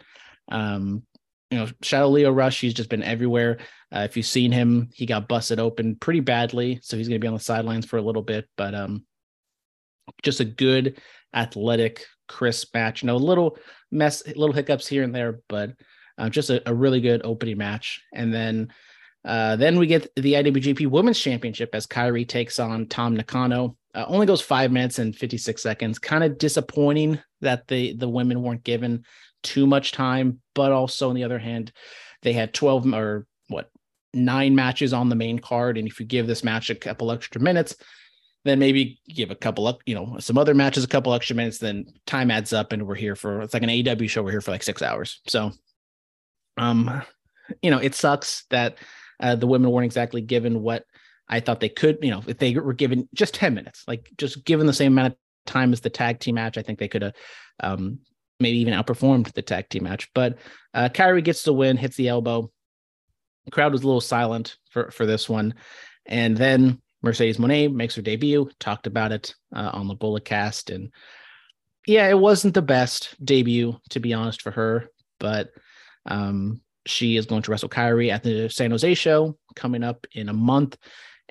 Um, 0.50 1.04
you 1.50 1.58
know, 1.58 1.68
Shadow 1.82 2.10
Lio 2.10 2.32
Rush, 2.32 2.62
he's 2.62 2.74
just 2.74 2.90
been 2.90 3.04
everywhere. 3.04 3.60
Uh, 3.94 4.00
if 4.00 4.16
you've 4.16 4.26
seen 4.26 4.52
him, 4.52 4.90
he 4.94 5.06
got 5.06 5.28
busted 5.28 5.60
open 5.60 5.96
pretty 5.96 6.22
badly, 6.22 6.80
so 6.82 6.96
he's 6.96 7.08
going 7.08 7.20
to 7.20 7.24
be 7.24 7.28
on 7.28 7.34
the 7.34 7.40
sidelines 7.40 7.86
for 7.86 7.98
a 7.98 8.02
little 8.02 8.22
bit. 8.22 8.48
But 8.56 8.74
um, 8.74 9.06
just 10.24 10.40
a 10.40 10.46
good, 10.46 11.02
athletic, 11.34 12.06
crisp 12.28 12.74
match. 12.74 13.04
You 13.04 13.08
know, 13.08 13.16
a 13.16 13.18
little 13.18 13.58
mess, 13.92 14.26
little 14.28 14.54
hiccups 14.54 14.88
here 14.88 15.04
and 15.04 15.14
there, 15.14 15.42
but 15.50 15.72
uh, 16.18 16.30
just 16.30 16.50
a, 16.50 16.68
a 16.70 16.74
really 16.74 17.02
good 17.02 17.22
opening 17.26 17.58
match. 17.58 18.02
And 18.14 18.34
then 18.34 18.72
uh, 19.24 19.56
then 19.56 19.78
we 19.78 19.88
get 19.88 20.14
the 20.16 20.34
IWGP 20.34 20.88
Women's 20.88 21.20
Championship 21.20 21.74
as 21.74 21.86
Kairi 21.86 22.28
takes 22.28 22.60
on 22.60 22.88
Tam 22.88 23.16
Nakano. 23.16 23.78
Uh, 23.94 24.06
only 24.08 24.26
goes 24.26 24.42
five 24.42 24.72
minutes 24.72 25.00
and 25.00 25.16
56 25.16 25.62
seconds. 25.62 26.00
Kind 26.00 26.24
of 26.24 26.38
disappointing 26.38 27.20
that 27.42 27.68
the 27.68 27.94
the 27.94 28.10
women 28.10 28.42
weren't 28.42 28.64
given 28.64 29.04
too 29.44 29.68
much 29.68 29.92
time, 29.92 30.40
but 30.56 30.72
also 30.72 31.10
on 31.10 31.16
the 31.16 31.24
other 31.24 31.40
hand, 31.40 31.72
they 32.22 32.34
had 32.34 32.54
12 32.54 32.94
or 32.94 33.28
what 33.48 33.70
nine 34.14 34.56
matches 34.56 34.94
on 34.94 35.10
the 35.10 35.16
main 35.16 35.40
card, 35.40 35.78
and 35.78 35.88
if 35.88 36.00
you 36.00 36.06
give 36.06 36.28
this 36.28 36.44
match 36.44 36.70
a 36.70 36.76
couple 36.76 37.12
extra 37.12 37.42
minutes, 37.42 37.76
then 38.44 38.60
maybe 38.60 39.00
give 39.08 39.30
a 39.30 39.36
couple 39.36 39.68
up, 39.68 39.82
you 39.86 39.94
know, 39.94 40.18
some 40.20 40.38
other 40.38 40.54
matches 40.54 40.84
a 40.84 40.88
couple 40.88 41.14
extra 41.14 41.36
minutes, 41.36 41.60
then 41.60 41.86
time 42.08 42.32
adds 42.32 42.54
up, 42.54 42.72
and 42.72 42.88
we're 42.88 42.96
here 42.96 43.16
for 43.16 43.42
it's 43.42 43.54
like 43.54 43.64
an 43.64 43.70
AEW 43.70 44.10
show. 44.10 44.24
We're 44.24 44.32
here 44.32 44.42
for 44.42 44.52
like 44.52 44.64
six 44.64 44.82
hours. 44.82 45.22
So, 45.28 45.52
um, 46.58 47.04
you 47.62 47.70
know, 47.70 47.78
it 47.78 47.94
sucks 47.94 48.46
that 48.50 48.78
uh, 49.22 49.36
the 49.36 49.48
women 49.48 49.72
weren't 49.72 49.86
exactly 49.86 50.22
given 50.22 50.62
what 50.62 50.84
I 51.30 51.40
thought 51.40 51.60
they 51.60 51.70
could. 51.70 52.00
You 52.02 52.12
know, 52.12 52.24
if 52.28 52.38
they 52.38 52.54
were 52.56 52.74
given 52.74 53.08
just 53.14 53.34
10 53.34 53.54
minutes, 53.54 53.84
like 53.88 54.10
just 54.18 54.44
given 54.44 54.68
the 54.68 54.74
same 54.74 54.94
amount 54.94 55.14
of 55.14 55.20
time 55.46 55.74
as 55.74 55.82
the 55.82 55.90
tag 55.90 56.20
team 56.20 56.36
match, 56.36 56.58
I 56.58 56.62
think 56.62 56.80
they 56.80 56.88
could 56.88 57.02
have 57.04 57.14
um, 57.62 58.00
maybe 58.40 58.58
even 58.58 58.74
outperformed 58.74 59.32
the 59.34 59.42
tag 59.42 59.70
team 59.70 59.84
match. 59.84 60.10
But 60.14 60.38
uh, 60.74 60.90
Kairi 60.90 61.24
gets 61.24 61.44
the 61.44 61.54
win, 61.54 61.78
hits 61.78 61.96
the 61.96 62.10
elbow. 62.10 62.52
The 63.46 63.52
crowd 63.52 63.72
was 63.72 63.84
a 63.84 63.86
little 63.86 64.02
silent 64.02 64.58
for, 64.70 64.92
for 64.92 65.06
this 65.06 65.30
one. 65.30 65.56
And 66.06 66.36
then 66.36 66.82
Mercedes 67.02 67.38
Moné 67.38 67.74
makes 67.74 67.96
her 67.96 68.02
debut, 68.02 68.50
talked 68.60 68.88
about 68.88 69.12
it 69.12 69.34
uh, 69.56 69.72
on 69.74 69.88
the 69.88 69.96
Bullet 69.96 70.26
Cast. 70.26 70.70
And 70.70 70.92
yeah, 71.88 72.08
it 72.10 72.18
wasn't 72.18 72.54
the 72.54 72.62
best 72.62 73.16
debut, 73.24 73.80
to 73.90 74.00
be 74.00 74.14
honest, 74.14 74.42
for 74.42 74.52
her. 74.52 74.90
But 75.20 75.50
um, 76.06 76.62
she 76.86 77.18
is 77.18 77.26
going 77.26 77.42
to 77.44 77.52
wrestle 77.52 77.70
Kairi 77.70 78.12
at 78.12 78.24
the 78.24 78.50
San 78.50 78.72
Jose 78.72 78.94
show 78.96 79.38
coming 79.56 79.84
up 79.84 80.08
in 80.14 80.30
a 80.30 80.34
month. 80.34 80.78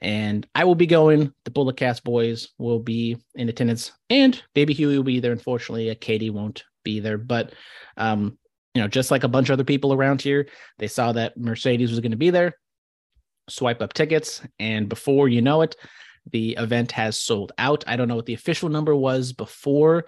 And 0.02 0.46
I 0.54 0.64
will 0.64 0.74
be 0.74 0.86
going. 0.86 1.32
The 1.44 1.50
Bullet 1.50 1.76
Cast 1.76 2.04
boys 2.04 2.48
will 2.58 2.78
be 2.78 3.18
in 3.34 3.48
attendance, 3.48 3.92
and 4.08 4.42
Baby 4.54 4.72
Huey 4.72 4.96
will 4.96 5.04
be 5.04 5.20
there. 5.20 5.32
Unfortunately, 5.32 5.90
uh, 5.90 5.94
Katie 6.00 6.30
won't 6.30 6.64
be 6.84 7.00
there. 7.00 7.18
But, 7.18 7.52
um, 7.98 8.38
you 8.74 8.80
know, 8.80 8.88
just 8.88 9.10
like 9.10 9.24
a 9.24 9.28
bunch 9.28 9.50
of 9.50 9.54
other 9.54 9.64
people 9.64 9.92
around 9.92 10.22
here, 10.22 10.48
they 10.78 10.86
saw 10.86 11.12
that 11.12 11.36
Mercedes 11.36 11.90
was 11.90 12.00
going 12.00 12.12
to 12.12 12.16
be 12.16 12.30
there, 12.30 12.54
swipe 13.50 13.82
up 13.82 13.92
tickets. 13.92 14.40
And 14.58 14.88
before 14.88 15.28
you 15.28 15.42
know 15.42 15.60
it, 15.60 15.76
the 16.32 16.56
event 16.58 16.92
has 16.92 17.20
sold 17.20 17.52
out. 17.58 17.84
I 17.86 17.96
don't 17.96 18.08
know 18.08 18.16
what 18.16 18.26
the 18.26 18.34
official 18.34 18.68
number 18.70 18.96
was 18.96 19.32
before 19.34 20.06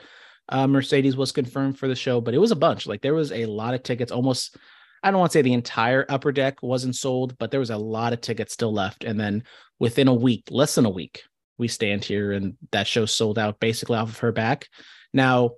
uh, 0.48 0.66
Mercedes 0.66 1.16
was 1.16 1.33
confirmed 1.33 1.78
for 1.78 1.88
the 1.88 1.94
show, 1.94 2.20
but 2.20 2.35
it 2.35 2.38
was 2.38 2.50
a 2.50 2.57
bunch. 2.57 2.87
Like 2.87 3.00
there 3.00 3.14
was 3.14 3.33
a 3.33 3.46
lot 3.46 3.74
of 3.74 3.83
tickets. 3.83 4.12
Almost, 4.12 4.57
I 5.02 5.10
don't 5.10 5.20
want 5.20 5.32
to 5.32 5.38
say 5.38 5.42
the 5.42 5.52
entire 5.52 6.06
upper 6.08 6.32
deck 6.32 6.62
wasn't 6.62 6.96
sold, 6.96 7.36
but 7.38 7.50
there 7.50 7.60
was 7.60 7.70
a 7.70 7.76
lot 7.76 8.12
of 8.12 8.20
tickets 8.20 8.52
still 8.52 8.72
left. 8.72 9.04
And 9.04 9.18
then 9.18 9.44
within 9.80 10.08
a 10.08 10.14
week, 10.14 10.44
less 10.50 10.74
than 10.74 10.86
a 10.86 10.90
week, 10.90 11.22
we 11.58 11.68
stand 11.68 12.04
here 12.04 12.32
and 12.32 12.54
that 12.70 12.86
show 12.86 13.06
sold 13.06 13.38
out 13.38 13.60
basically 13.60 13.96
off 13.96 14.10
of 14.10 14.18
her 14.18 14.32
back. 14.32 14.68
Now, 15.12 15.52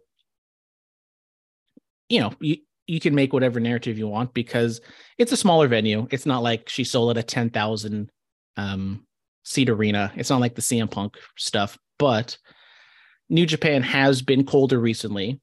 you 2.08 2.20
know, 2.20 2.32
you, 2.40 2.56
you 2.86 3.00
can 3.00 3.14
make 3.14 3.32
whatever 3.32 3.60
narrative 3.60 3.98
you 3.98 4.08
want 4.08 4.34
because 4.34 4.80
it's 5.18 5.32
a 5.32 5.36
smaller 5.36 5.68
venue. 5.68 6.06
It's 6.10 6.26
not 6.26 6.42
like 6.42 6.68
she 6.68 6.84
sold 6.84 7.10
at 7.10 7.22
a 7.22 7.26
10,000 7.26 8.10
um, 8.56 9.06
seat 9.44 9.68
arena. 9.68 10.12
It's 10.16 10.30
not 10.30 10.40
like 10.40 10.54
the 10.54 10.62
CM 10.62 10.90
Punk 10.90 11.16
stuff, 11.36 11.78
but 11.98 12.36
New 13.28 13.46
Japan 13.46 13.82
has 13.82 14.22
been 14.22 14.44
colder 14.44 14.78
recently. 14.78 15.40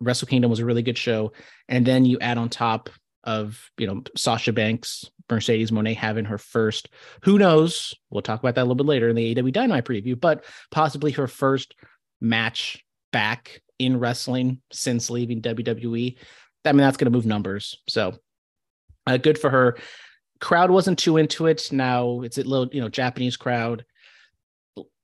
Wrestle 0.00 0.28
Kingdom 0.28 0.50
was 0.50 0.60
a 0.60 0.64
really 0.64 0.82
good 0.82 0.98
show. 0.98 1.32
And 1.68 1.86
then 1.86 2.04
you 2.04 2.18
add 2.20 2.38
on 2.38 2.48
top 2.48 2.90
of, 3.24 3.70
you 3.78 3.86
know, 3.86 4.02
Sasha 4.16 4.52
Banks, 4.52 5.04
Mercedes 5.30 5.70
Moné 5.70 5.94
having 5.94 6.24
her 6.24 6.38
first, 6.38 6.88
who 7.22 7.38
knows? 7.38 7.94
We'll 8.10 8.22
talk 8.22 8.40
about 8.40 8.54
that 8.54 8.62
a 8.62 8.64
little 8.64 8.74
bit 8.76 8.86
later 8.86 9.08
in 9.08 9.16
the 9.16 9.38
AW 9.38 9.50
Dynamite 9.50 9.84
preview, 9.84 10.18
but 10.18 10.44
possibly 10.70 11.12
her 11.12 11.26
first 11.26 11.74
match 12.20 12.84
back 13.12 13.62
in 13.78 13.98
wrestling 13.98 14.60
since 14.72 15.10
leaving 15.10 15.42
WWE. 15.42 16.16
I 16.64 16.72
mean, 16.72 16.78
that's 16.78 16.96
going 16.96 17.10
to 17.10 17.16
move 17.16 17.26
numbers. 17.26 17.78
So 17.88 18.18
uh, 19.06 19.16
good 19.16 19.38
for 19.38 19.50
her. 19.50 19.78
Crowd 20.40 20.70
wasn't 20.70 20.98
too 20.98 21.16
into 21.16 21.46
it. 21.46 21.72
Now 21.72 22.20
it's 22.20 22.38
a 22.38 22.42
little, 22.42 22.68
you 22.72 22.80
know, 22.80 22.88
Japanese 22.88 23.36
crowd, 23.36 23.84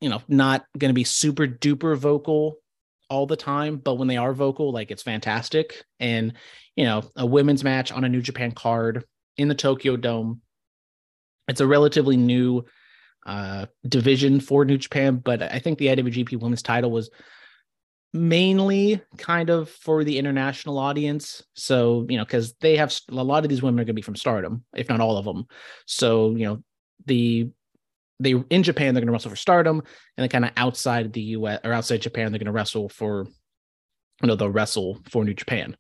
you 0.00 0.08
know, 0.08 0.22
not 0.28 0.64
going 0.78 0.90
to 0.90 0.94
be 0.94 1.04
super 1.04 1.46
duper 1.46 1.96
vocal 1.96 2.56
all 3.10 3.26
the 3.26 3.36
time, 3.36 3.76
but 3.76 3.94
when 3.94 4.08
they 4.08 4.16
are 4.16 4.32
vocal, 4.32 4.72
like 4.72 4.90
it's 4.90 5.02
fantastic. 5.02 5.84
And, 6.00 6.34
you 6.76 6.84
know, 6.84 7.02
a 7.16 7.26
women's 7.26 7.64
match 7.64 7.92
on 7.92 8.04
a 8.04 8.08
New 8.08 8.22
Japan 8.22 8.52
card 8.52 9.04
in 9.36 9.48
the 9.48 9.54
Tokyo 9.54 9.96
Dome. 9.96 10.40
It's 11.48 11.60
a 11.60 11.66
relatively 11.66 12.16
new 12.16 12.64
uh, 13.26 13.66
division 13.86 14.40
for 14.40 14.64
New 14.64 14.78
Japan, 14.78 15.16
but 15.16 15.42
I 15.42 15.58
think 15.58 15.78
the 15.78 15.88
IWGP 15.88 16.40
Women's 16.40 16.62
title 16.62 16.90
was 16.90 17.10
mainly 18.12 19.02
kind 19.18 19.50
of 19.50 19.68
for 19.68 20.04
the 20.04 20.18
international 20.18 20.78
audience. 20.78 21.42
So, 21.54 22.06
you 22.08 22.16
know, 22.16 22.24
because 22.24 22.54
they 22.60 22.76
have 22.76 22.96
a 23.10 23.14
lot 23.14 23.44
of 23.44 23.50
these 23.50 23.62
women 23.62 23.80
are 23.80 23.84
going 23.84 23.88
to 23.88 23.94
be 23.94 24.02
from 24.02 24.16
stardom, 24.16 24.64
if 24.74 24.88
not 24.88 25.00
all 25.00 25.16
of 25.16 25.24
them. 25.24 25.46
So, 25.86 26.30
you 26.30 26.46
know, 26.46 26.62
the 27.06 27.50
they 28.20 28.34
in 28.50 28.62
Japan, 28.62 28.94
they're 28.94 29.00
going 29.00 29.08
to 29.08 29.12
wrestle 29.12 29.30
for 29.30 29.36
stardom, 29.36 29.78
and 29.78 30.22
then 30.22 30.28
kind 30.28 30.44
of 30.44 30.52
outside 30.56 31.12
the 31.12 31.22
US 31.22 31.60
or 31.64 31.72
outside 31.72 32.02
Japan, 32.02 32.30
they're 32.30 32.38
going 32.38 32.46
to 32.46 32.52
wrestle 32.52 32.88
for, 32.88 33.26
you 34.22 34.26
know, 34.26 34.34
they'll 34.36 34.50
wrestle 34.50 35.00
for 35.08 35.24
New 35.24 35.34
Japan. 35.34 35.76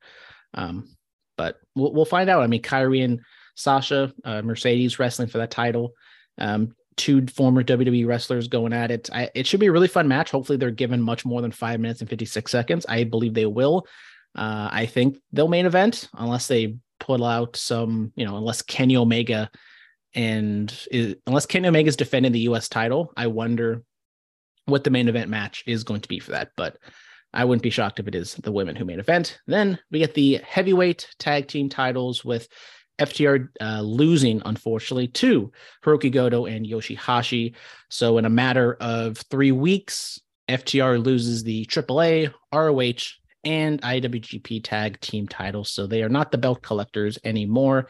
Um, 0.54 0.88
but 1.36 1.56
we'll, 1.74 1.92
we'll 1.92 2.04
find 2.04 2.30
out. 2.30 2.42
I 2.42 2.46
mean, 2.46 2.62
Kairi 2.62 3.04
and 3.04 3.20
Sasha, 3.54 4.12
uh, 4.24 4.42
Mercedes 4.42 4.98
wrestling 4.98 5.28
for 5.28 5.38
that 5.38 5.50
title. 5.50 5.92
Um, 6.38 6.74
two 6.96 7.26
former 7.26 7.62
WWE 7.62 8.06
wrestlers 8.06 8.48
going 8.48 8.72
at 8.72 8.90
it. 8.90 9.10
I, 9.12 9.30
it 9.34 9.46
should 9.46 9.60
be 9.60 9.66
a 9.66 9.72
really 9.72 9.88
fun 9.88 10.08
match. 10.08 10.30
Hopefully, 10.30 10.58
they're 10.58 10.70
given 10.70 11.02
much 11.02 11.24
more 11.24 11.42
than 11.42 11.50
five 11.50 11.80
minutes 11.80 12.00
and 12.00 12.10
56 12.10 12.50
seconds. 12.50 12.86
I 12.88 13.04
believe 13.04 13.34
they 13.34 13.46
will. 13.46 13.86
Uh, 14.34 14.68
I 14.70 14.86
think 14.86 15.18
they'll 15.32 15.48
main 15.48 15.66
event 15.66 16.08
unless 16.14 16.48
they 16.48 16.76
pull 16.98 17.24
out 17.24 17.56
some, 17.56 18.12
you 18.16 18.24
know, 18.24 18.36
unless 18.36 18.62
Kenny 18.62 18.96
Omega 18.96 19.50
and 20.14 20.72
is, 20.90 21.16
unless 21.26 21.46
Kenny 21.46 21.68
Omega 21.68 21.88
is 21.88 21.96
defending 21.96 22.32
the 22.32 22.40
U.S. 22.40 22.68
title, 22.68 23.12
I 23.16 23.26
wonder 23.26 23.82
what 24.66 24.84
the 24.84 24.90
main 24.90 25.08
event 25.08 25.28
match 25.28 25.64
is 25.66 25.84
going 25.84 26.00
to 26.00 26.08
be 26.08 26.18
for 26.18 26.32
that. 26.32 26.50
But 26.56 26.78
I 27.32 27.44
wouldn't 27.44 27.62
be 27.62 27.70
shocked 27.70 27.98
if 27.98 28.08
it 28.08 28.14
is 28.14 28.34
the 28.34 28.52
women 28.52 28.76
who 28.76 28.84
main 28.84 29.00
event. 29.00 29.40
Then 29.46 29.78
we 29.90 29.98
get 29.98 30.14
the 30.14 30.40
heavyweight 30.46 31.08
tag 31.18 31.48
team 31.48 31.68
titles 31.68 32.24
with 32.24 32.48
FTR 33.00 33.48
uh, 33.60 33.80
losing, 33.80 34.40
unfortunately, 34.44 35.08
to 35.08 35.50
Hirooki 35.84 36.12
Goto 36.12 36.46
and 36.46 36.64
Yoshihashi. 36.64 37.54
So, 37.90 38.18
in 38.18 38.24
a 38.24 38.30
matter 38.30 38.74
of 38.80 39.18
three 39.30 39.50
weeks, 39.50 40.20
FTR 40.48 41.04
loses 41.04 41.42
the 41.42 41.66
AAA, 41.66 42.32
ROH, 42.52 43.14
and 43.42 43.82
IWGP 43.82 44.62
tag 44.62 45.00
team 45.00 45.26
titles. 45.26 45.70
So, 45.70 45.88
they 45.88 46.04
are 46.04 46.08
not 46.08 46.30
the 46.30 46.38
belt 46.38 46.62
collectors 46.62 47.18
anymore. 47.24 47.88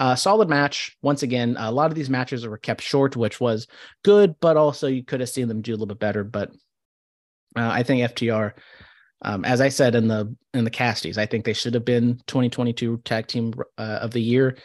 Uh, 0.00 0.16
solid 0.16 0.48
match. 0.48 0.96
Once 1.02 1.22
again, 1.22 1.54
a 1.58 1.70
lot 1.70 1.90
of 1.90 1.94
these 1.94 2.10
matches 2.10 2.46
were 2.46 2.58
kept 2.58 2.80
short, 2.80 3.14
which 3.14 3.38
was 3.38 3.68
good, 4.02 4.34
but 4.40 4.56
also 4.56 4.88
you 4.88 5.04
could 5.04 5.20
have 5.20 5.28
seen 5.28 5.46
them 5.46 5.62
do 5.62 5.72
a 5.72 5.74
little 5.76 5.86
bit 5.86 6.00
better. 6.00 6.24
But 6.24 6.50
uh, 7.54 7.68
I 7.70 7.84
think 7.84 8.10
FTR 8.10 8.54
um, 9.22 9.44
as 9.44 9.60
I 9.60 9.68
said 9.68 9.94
in 9.94 10.08
the 10.08 10.34
in 10.54 10.64
the 10.64 10.70
casties, 10.70 11.18
I 11.18 11.26
think 11.26 11.44
they 11.44 11.52
should 11.52 11.74
have 11.74 11.84
been 11.84 12.20
2022 12.26 13.02
tag 13.04 13.26
team 13.26 13.52
uh, 13.78 13.98
of 14.02 14.12
the 14.12 14.22
year. 14.22 14.56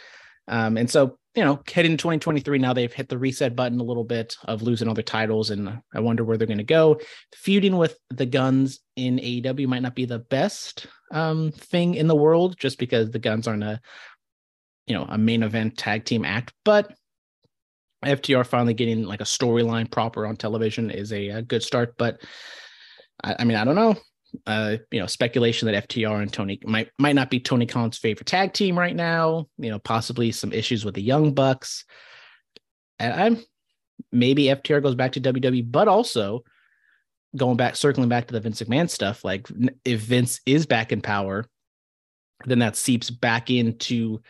Um, 0.48 0.78
and 0.78 0.90
so, 0.90 1.18
you 1.36 1.44
know, 1.44 1.62
heading 1.72 1.92
to 1.92 1.98
2023, 1.98 2.60
now 2.60 2.72
they've 2.72 2.94
hit 2.94 3.10
the 3.10 3.18
reset 3.18 3.56
button 3.56 3.80
a 3.80 3.84
little 3.84 4.04
bit 4.04 4.38
of 4.46 4.62
losing 4.62 4.88
all 4.88 4.94
their 4.94 5.04
titles, 5.04 5.50
and 5.50 5.82
I 5.94 6.00
wonder 6.00 6.24
where 6.24 6.38
they're 6.38 6.48
going 6.48 6.60
to 6.60 6.64
go. 6.64 7.00
Feuding 7.36 7.78
with 7.78 7.98
the 8.10 8.26
Guns 8.26 8.80
in 8.96 9.18
AEW 9.18 9.68
might 9.68 9.82
not 9.82 9.96
be 9.96 10.06
the 10.06 10.20
best 10.20 10.88
um, 11.12 11.52
thing 11.52 11.96
in 11.96 12.08
the 12.08 12.16
world, 12.16 12.56
just 12.58 12.78
because 12.78 13.10
the 13.10 13.20
Guns 13.20 13.48
aren't 13.48 13.64
a, 13.64 13.82
you 14.88 14.96
know, 14.96 15.06
a 15.08 15.18
main 15.18 15.44
event 15.44 15.78
tag 15.78 16.06
team 16.06 16.26
act. 16.26 16.54
But 16.64 16.94
FTR 18.04 18.46
finally 18.46 18.74
getting 18.74 19.04
like 19.04 19.22
a 19.22 19.26
storyline 19.26 19.90
proper 19.90 20.26
on 20.26 20.36
television 20.36 20.92
is 20.92 21.12
a, 21.12 21.30
a 21.30 21.42
good 21.42 21.64
start. 21.64 21.96
But 21.98 22.22
I, 23.24 23.36
I 23.40 23.44
mean, 23.46 23.58
I 23.58 23.66
don't 23.66 23.76
know 23.76 23.96
uh, 24.46 24.78
you 24.92 25.00
know, 25.00 25.08
speculation 25.08 25.68
that 25.68 25.88
FTR 25.88 26.22
and 26.22 26.32
Tony 26.32 26.60
might 26.66 26.90
might 27.00 27.16
not 27.16 27.30
be 27.30 27.40
Tony 27.40 27.66
Khan's 27.66 27.98
favorite 27.98 28.28
tag 28.28 28.54
team 28.54 28.78
right 28.78 28.96
now. 28.96 29.48
You 29.58 29.70
know, 29.70 29.80
possibly 29.80 30.32
some 30.32 30.54
issues 30.54 30.86
with 30.86 30.96
the 30.96 31.02
Young 31.02 31.34
Bucks. 31.34 31.86
And 33.00 33.14
I'm 33.14 33.44
maybe 34.12 34.46
FTR 34.46 34.82
goes 34.82 34.96
back 34.96 35.14
to 35.14 35.22
WWE, 35.22 35.72
but 35.72 35.88
also 35.88 36.44
going 37.36 37.58
back, 37.58 37.76
circling 37.76 38.10
back 38.10 38.28
to 38.28 38.34
the 38.34 38.40
Vince 38.40 38.62
McMahon 38.62 38.90
stuff. 38.90 39.24
Like, 39.24 39.48
if 39.84 40.02
Vince 40.02 40.40
is 40.46 40.66
back 40.66 40.92
in 40.92 41.02
power, 41.02 41.46
then 42.46 42.60
that 42.60 42.78
seeps 42.78 43.10
back 43.10 43.50
into 43.50 44.22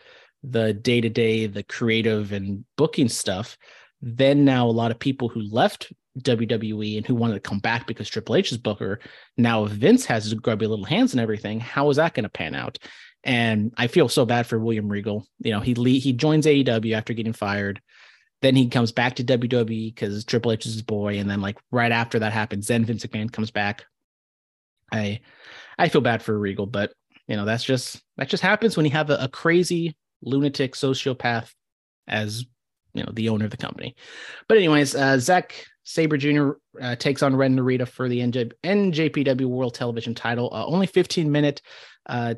the 0.42 0.72
day 0.72 1.00
to 1.00 1.08
day, 1.08 1.46
the 1.46 1.62
creative 1.62 2.32
and 2.32 2.64
booking 2.76 3.08
stuff. 3.08 3.56
Then 4.02 4.44
now 4.44 4.66
a 4.66 4.70
lot 4.70 4.90
of 4.90 4.98
people 4.98 5.28
who 5.28 5.40
left 5.40 5.92
WWE 6.20 6.96
and 6.96 7.06
who 7.06 7.14
wanted 7.14 7.34
to 7.34 7.40
come 7.40 7.58
back 7.58 7.86
because 7.86 8.08
Triple 8.08 8.36
H 8.36 8.52
is 8.52 8.58
Booker. 8.58 9.00
Now, 9.36 9.64
if 9.64 9.72
Vince 9.72 10.04
has 10.06 10.24
his 10.24 10.34
grubby 10.34 10.66
little 10.66 10.84
hands 10.84 11.12
and 11.12 11.20
everything, 11.20 11.60
how 11.60 11.90
is 11.90 11.96
that 11.96 12.14
going 12.14 12.24
to 12.24 12.30
pan 12.30 12.54
out? 12.54 12.78
And 13.24 13.72
I 13.76 13.88
feel 13.88 14.08
so 14.08 14.24
bad 14.24 14.46
for 14.46 14.58
William 14.58 14.88
Regal. 14.88 15.26
You 15.40 15.52
know, 15.52 15.60
he 15.60 15.74
he 15.98 16.12
joins 16.12 16.46
AEW 16.46 16.94
after 16.94 17.12
getting 17.12 17.32
fired. 17.32 17.80
Then 18.42 18.54
he 18.54 18.68
comes 18.68 18.92
back 18.92 19.16
to 19.16 19.24
WWE 19.24 19.94
because 19.94 20.24
Triple 20.24 20.52
H 20.52 20.66
is 20.66 20.74
his 20.74 20.82
boy. 20.82 21.18
And 21.18 21.28
then, 21.28 21.40
like 21.40 21.58
right 21.72 21.90
after 21.90 22.20
that 22.20 22.32
happens, 22.32 22.68
then 22.68 22.84
Vince 22.84 23.04
McMahon 23.04 23.32
comes 23.32 23.50
back. 23.50 23.84
I 24.92 25.20
I 25.78 25.88
feel 25.88 26.00
bad 26.00 26.22
for 26.22 26.38
Regal, 26.38 26.66
but 26.66 26.92
you 27.26 27.36
know 27.36 27.44
that's 27.44 27.64
just 27.64 28.00
that 28.16 28.28
just 28.28 28.42
happens 28.42 28.76
when 28.76 28.86
you 28.86 28.92
have 28.92 29.10
a, 29.10 29.16
a 29.16 29.28
crazy 29.28 29.96
lunatic 30.22 30.74
sociopath 30.74 31.52
as 32.08 32.44
you 32.94 33.02
know 33.02 33.12
the 33.12 33.28
owner 33.28 33.44
of 33.44 33.50
the 33.50 33.56
company. 33.56 33.94
But 34.48 34.58
anyways, 34.58 34.94
uh, 34.94 35.18
Zack 35.18 35.66
Sabre 35.84 36.16
Jr. 36.16 36.52
Uh, 36.80 36.96
takes 36.96 37.22
on 37.22 37.36
Ren 37.36 37.56
Narita 37.56 37.86
for 37.86 38.08
the 38.08 38.20
NJ- 38.20 38.52
NJPW 38.64 39.46
World 39.46 39.74
Television 39.74 40.14
title. 40.14 40.50
Uh, 40.52 40.66
only 40.66 40.86
15 40.86 41.30
minute 41.30 41.62
uh, 42.06 42.34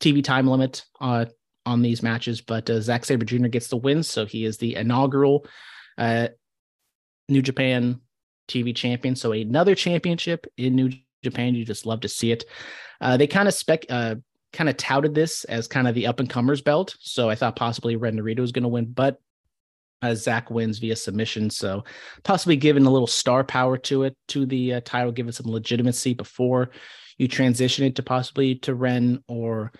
TV 0.00 0.22
time 0.22 0.46
limit 0.46 0.84
uh, 1.00 1.26
on 1.66 1.82
these 1.82 2.02
matches, 2.02 2.40
but 2.40 2.68
uh, 2.70 2.80
Zack 2.80 3.04
Sabre 3.04 3.24
Jr. 3.24 3.48
gets 3.48 3.68
the 3.68 3.76
win, 3.76 4.02
so 4.02 4.24
he 4.24 4.44
is 4.44 4.58
the 4.58 4.76
inaugural 4.76 5.46
uh, 5.98 6.28
New 7.28 7.42
Japan 7.42 8.00
TV 8.48 8.74
champion. 8.74 9.14
So 9.16 9.32
another 9.32 9.74
championship 9.74 10.46
in 10.56 10.74
New 10.74 10.92
Japan. 11.22 11.54
You 11.54 11.64
just 11.64 11.86
love 11.86 12.00
to 12.00 12.08
see 12.08 12.32
it. 12.32 12.44
Uh 13.00 13.16
they 13.16 13.26
kind 13.26 13.46
of 13.46 13.54
spec 13.54 13.84
kind 14.52 14.68
of 14.68 14.76
touted 14.76 15.14
this 15.14 15.44
as 15.44 15.68
kind 15.68 15.88
of 15.88 15.94
the 15.94 16.06
up 16.06 16.20
and 16.20 16.30
comers 16.30 16.62
belt. 16.62 16.96
So 17.00 17.28
I 17.28 17.34
thought 17.34 17.56
possibly 17.56 17.96
Ren 17.96 18.16
Narita 18.16 18.40
was 18.40 18.52
going 18.52 18.62
to 18.62 18.68
win, 18.68 18.86
but 18.86 19.18
uh, 20.02 20.14
Zack 20.14 20.50
wins 20.50 20.78
via 20.78 20.96
submission. 20.96 21.50
So 21.50 21.84
possibly 22.24 22.56
giving 22.56 22.86
a 22.86 22.90
little 22.90 23.06
star 23.06 23.44
power 23.44 23.76
to 23.78 24.04
it, 24.04 24.16
to 24.28 24.46
the 24.46 24.74
uh, 24.74 24.80
title, 24.84 25.12
give 25.12 25.28
it 25.28 25.34
some 25.34 25.50
legitimacy 25.50 26.14
before 26.14 26.70
you 27.18 27.28
transition 27.28 27.84
it 27.84 27.96
to 27.96 28.02
possibly 28.02 28.54
to 28.56 28.74
Ren 28.74 29.22
or, 29.26 29.72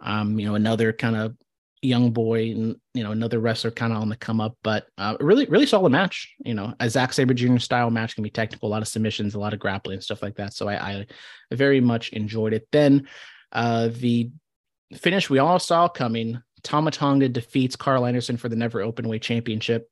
um, 0.00 0.38
you 0.38 0.46
know, 0.46 0.54
another 0.54 0.92
kind 0.92 1.16
of 1.16 1.34
young 1.82 2.12
boy 2.12 2.52
and, 2.52 2.76
you 2.94 3.02
know, 3.02 3.10
another 3.10 3.40
wrestler 3.40 3.72
kind 3.72 3.92
of 3.92 4.00
on 4.00 4.08
the 4.08 4.16
come 4.16 4.40
up. 4.40 4.56
But 4.62 4.86
uh, 4.96 5.16
really, 5.18 5.44
really 5.46 5.66
solid 5.66 5.90
match. 5.90 6.32
You 6.44 6.54
know, 6.54 6.72
a 6.78 6.88
Zack 6.88 7.12
Sabre 7.12 7.34
Jr. 7.34 7.58
style 7.58 7.90
match 7.90 8.14
can 8.14 8.22
be 8.22 8.30
technical, 8.30 8.68
a 8.68 8.70
lot 8.70 8.82
of 8.82 8.88
submissions, 8.88 9.34
a 9.34 9.40
lot 9.40 9.52
of 9.52 9.58
grappling 9.58 9.94
and 9.94 10.04
stuff 10.04 10.22
like 10.22 10.36
that. 10.36 10.54
So 10.54 10.68
I, 10.68 10.74
I 10.76 11.06
very 11.52 11.80
much 11.80 12.10
enjoyed 12.10 12.54
it. 12.54 12.68
Then 12.70 13.08
uh, 13.54 13.88
the 13.92 14.30
finish 14.96 15.30
we 15.30 15.38
all 15.38 15.58
saw 15.58 15.88
coming 15.88 16.42
Tama 16.64 16.90
Tonga 16.90 17.28
defeats 17.28 17.76
Karl 17.76 18.06
Anderson 18.06 18.36
for 18.36 18.48
the 18.48 18.56
Never 18.56 18.80
Openweight 18.80 19.20
Championship. 19.22 19.88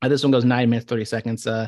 Uh, 0.00 0.08
this 0.08 0.22
one 0.22 0.30
goes 0.30 0.44
nine 0.44 0.70
minutes, 0.70 0.86
30 0.88 1.04
seconds. 1.04 1.46
Uh, 1.46 1.66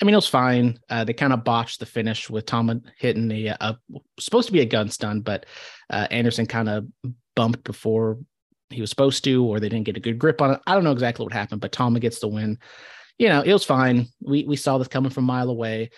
I 0.00 0.04
mean, 0.04 0.14
it 0.14 0.18
was 0.18 0.28
fine. 0.28 0.78
Uh, 0.88 1.04
they 1.04 1.12
kind 1.12 1.32
of 1.32 1.44
botched 1.44 1.80
the 1.80 1.86
finish 1.86 2.30
with 2.30 2.46
Tom 2.46 2.82
hitting 2.98 3.28
the 3.28 3.50
uh, 3.50 3.74
supposed 4.18 4.46
to 4.46 4.52
be 4.52 4.60
a 4.60 4.66
gun 4.66 4.88
stun, 4.88 5.20
but 5.20 5.44
uh, 5.90 6.06
Anderson 6.10 6.46
kind 6.46 6.68
of 6.68 6.86
bumped 7.36 7.64
before 7.64 8.18
he 8.70 8.80
was 8.80 8.90
supposed 8.90 9.24
to, 9.24 9.44
or 9.44 9.60
they 9.60 9.68
didn't 9.68 9.86
get 9.86 9.96
a 9.96 10.00
good 10.00 10.18
grip 10.18 10.40
on 10.40 10.52
it. 10.52 10.60
I 10.66 10.74
don't 10.74 10.84
know 10.84 10.92
exactly 10.92 11.24
what 11.24 11.32
happened, 11.32 11.60
but 11.60 11.72
Tama 11.72 12.00
gets 12.00 12.20
the 12.20 12.28
win. 12.28 12.58
You 13.18 13.28
know, 13.28 13.42
it 13.42 13.52
was 13.52 13.64
fine. 13.64 14.06
We 14.20 14.44
we 14.44 14.56
saw 14.56 14.78
this 14.78 14.88
coming 14.88 15.10
from 15.10 15.24
a 15.24 15.26
mile 15.26 15.50
away. 15.50 15.90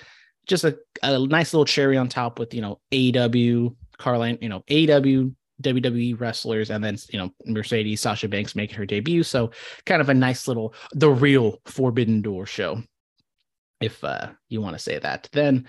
Just 0.47 0.65
a, 0.65 0.79
a 1.03 1.19
nice 1.19 1.53
little 1.53 1.67
cherry 1.67 1.99
on 1.99 2.09
top 2.09 2.39
with 2.39 2.55
you 2.55 2.63
know 2.63 2.81
AEW, 2.91 3.77
Carline, 4.01 4.39
you 4.41 4.49
know 4.49 4.65
AEW, 4.69 5.35
WWE 5.63 6.21
wrestlers, 6.21 6.71
and 6.71 6.83
then 6.83 6.97
you 7.13 7.19
know 7.19 7.31
Mercedes, 7.47 8.01
Sasha 8.01 8.29
Banks 8.29 8.57
making 8.57 8.77
her 8.77 8.87
debut. 8.87 9.23
So 9.23 9.51
kind 9.87 10.01
of 10.01 10.09
a 10.09 10.15
nice 10.15 10.49
little 10.49 10.75
the 10.93 11.11
real 11.11 11.59
Forbidden 11.67 12.23
Door 12.23 12.47
show 12.47 12.83
if 13.81 14.03
uh, 14.05 14.29
you 14.49 14.61
want 14.61 14.75
to 14.75 14.83
say 14.83 14.99
that. 14.99 15.29
Then 15.33 15.67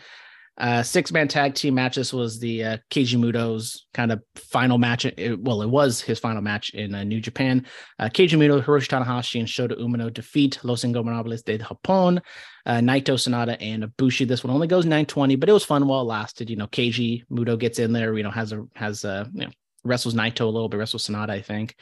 uh, 0.57 0.83
six 0.83 1.11
man 1.11 1.27
tag 1.27 1.55
team 1.55 1.73
matches 1.73 2.13
was 2.13 2.39
the 2.39 2.63
uh, 2.63 2.77
Keiji 2.89 3.17
Muto's 3.17 3.87
kind 3.93 4.11
of 4.11 4.21
final 4.35 4.77
match. 4.77 5.05
It, 5.05 5.39
well, 5.41 5.61
it 5.61 5.69
was 5.69 6.01
his 6.01 6.19
final 6.19 6.41
match 6.41 6.71
in 6.71 6.93
uh, 6.93 7.03
New 7.03 7.21
Japan. 7.21 7.65
Uh, 7.97 8.09
Keiji 8.09 8.37
Muto, 8.37 8.63
Hiroshi 8.63 8.87
Tanahashi, 8.87 9.39
and 9.39 9.47
Shota 9.47 9.79
Umino 9.79 10.13
defeat 10.13 10.59
Los 10.63 10.83
Ingobernables 10.83 11.43
de 11.43 11.57
Japón, 11.57 12.21
uh, 12.65 12.77
Naito 12.79 13.15
Sanada, 13.15 13.57
and 13.59 13.95
Bushi. 13.97 14.25
This 14.25 14.43
one 14.43 14.53
only 14.53 14.67
goes 14.67 14.85
920, 14.85 15.35
but 15.37 15.49
it 15.49 15.53
was 15.53 15.65
fun 15.65 15.87
while 15.87 16.01
it 16.01 16.05
lasted. 16.05 16.49
You 16.49 16.57
know, 16.57 16.67
Keiji 16.67 17.23
Muto 17.31 17.57
gets 17.57 17.79
in 17.79 17.93
there, 17.93 18.15
you 18.15 18.23
know, 18.23 18.31
has 18.31 18.51
a, 18.51 18.63
has 18.75 19.03
a, 19.05 19.29
you 19.33 19.45
know, 19.45 19.51
wrestles 19.83 20.13
Naito 20.13 20.41
a 20.41 20.45
little 20.45 20.69
bit, 20.69 20.77
wrestles 20.77 21.07
Sanada, 21.07 21.31
I 21.31 21.41
think. 21.41 21.75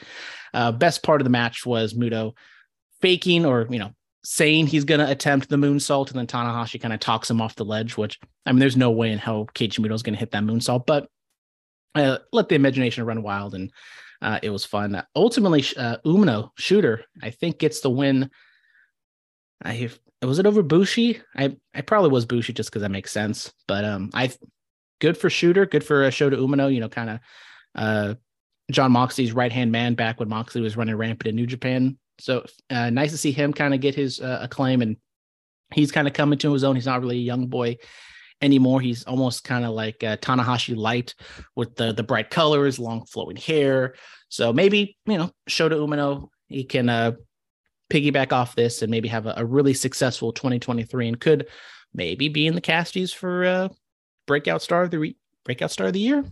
Uh, 0.54 0.72
best 0.72 1.02
part 1.02 1.20
of 1.20 1.24
the 1.24 1.30
match 1.30 1.66
was 1.66 1.94
Muto 1.94 2.32
faking 3.02 3.44
or, 3.44 3.66
you 3.68 3.78
know, 3.78 3.92
saying 4.22 4.66
he's 4.66 4.84
going 4.84 5.00
to 5.00 5.10
attempt 5.10 5.48
the 5.48 5.56
moonsault, 5.56 6.10
and 6.10 6.18
then 6.18 6.26
Tanahashi 6.26 6.80
kind 6.80 6.92
of 6.92 7.00
talks 7.00 7.30
him 7.30 7.40
off 7.40 7.56
the 7.56 7.64
ledge. 7.64 7.96
Which 7.96 8.18
I 8.46 8.52
mean, 8.52 8.60
there's 8.60 8.76
no 8.76 8.90
way 8.90 9.10
in 9.12 9.18
hell 9.18 9.48
Keiji 9.54 9.92
is 9.92 10.02
going 10.02 10.14
to 10.14 10.20
hit 10.20 10.32
that 10.32 10.44
moonsault, 10.44 10.86
but 10.86 11.08
uh, 11.94 12.18
let 12.32 12.48
the 12.48 12.54
imagination 12.54 13.04
run 13.04 13.22
wild, 13.22 13.54
and 13.54 13.72
uh, 14.22 14.38
it 14.42 14.50
was 14.50 14.64
fun. 14.64 14.94
Uh, 14.94 15.04
ultimately, 15.16 15.64
uh, 15.76 15.96
Umino 16.04 16.50
Shota, 16.58 17.00
I 17.22 17.30
think, 17.30 17.58
gets 17.58 17.80
the 17.80 17.90
win. 17.90 18.30
I 19.62 19.90
was 20.22 20.38
it 20.38 20.46
over 20.46 20.62
Bushi? 20.62 21.20
I 21.34 21.56
I 21.74 21.80
probably 21.80 22.10
was 22.10 22.26
Bushi 22.26 22.52
just 22.52 22.70
because 22.70 22.82
that 22.82 22.90
makes 22.90 23.12
sense, 23.12 23.52
but 23.66 23.84
um, 23.84 24.10
I 24.14 24.32
good 25.00 25.16
for 25.16 25.28
Shota, 25.28 25.70
good 25.70 25.84
for 25.84 26.04
a 26.04 26.10
show 26.10 26.30
to 26.30 26.36
Umino. 26.36 26.72
You 26.72 26.80
know, 26.80 26.88
kind 26.88 27.10
of 27.10 27.20
uh, 27.74 28.14
Jon 28.70 28.92
Moxley's 28.92 29.32
right 29.32 29.52
hand 29.52 29.72
man 29.72 29.94
back 29.94 30.20
when 30.20 30.28
Moxley 30.28 30.60
was 30.60 30.76
running 30.76 30.96
rampant 30.96 31.28
in 31.28 31.36
New 31.36 31.46
Japan. 31.46 31.98
So 32.20 32.44
uh, 32.70 32.90
nice 32.90 33.10
to 33.12 33.18
see 33.18 33.32
him 33.32 33.52
kind 33.52 33.74
of 33.74 33.80
get 33.80 33.94
his 33.94 34.20
uh, 34.20 34.40
acclaim, 34.42 34.82
and 34.82 34.96
he's 35.72 35.92
kind 35.92 36.06
of 36.06 36.14
coming 36.14 36.38
to 36.40 36.52
his 36.52 36.64
own. 36.64 36.76
He's 36.76 36.86
not 36.86 37.00
really 37.00 37.18
a 37.18 37.22
young 37.22 37.46
boy 37.46 37.78
anymore. 38.42 38.80
He's 38.80 39.04
almost 39.04 39.44
kind 39.44 39.64
of 39.64 39.72
like 39.72 40.02
uh, 40.04 40.16
Tanahashi 40.18 40.76
light 40.76 41.14
with 41.56 41.76
the 41.76 41.92
the 41.92 42.02
bright 42.02 42.30
colors, 42.30 42.78
long 42.78 43.04
flowing 43.06 43.36
hair. 43.36 43.94
So 44.28 44.52
maybe 44.52 44.96
you 45.06 45.18
know 45.18 45.30
Shota 45.48 45.72
Umino 45.72 46.28
he 46.50 46.64
can 46.64 46.88
uh, 46.88 47.12
piggyback 47.90 48.32
off 48.32 48.56
this 48.56 48.82
and 48.82 48.90
maybe 48.90 49.08
have 49.08 49.26
a, 49.26 49.34
a, 49.38 49.44
really 49.44 49.72
successful 49.72 50.32
2023 50.32 51.08
and 51.08 51.20
could 51.20 51.46
maybe 51.94 52.28
be 52.28 52.46
in 52.46 52.54
the 52.54 52.60
casties 52.60 53.14
for 53.14 53.44
uh, 53.44 53.68
breakout 54.26 54.60
star 54.60 54.82
of 54.82 54.90
the 54.90 54.98
re- 54.98 55.16
breakout 55.44 55.70
star 55.70 55.86
of 55.86 55.92
the 55.92 56.00
year. 56.00 56.24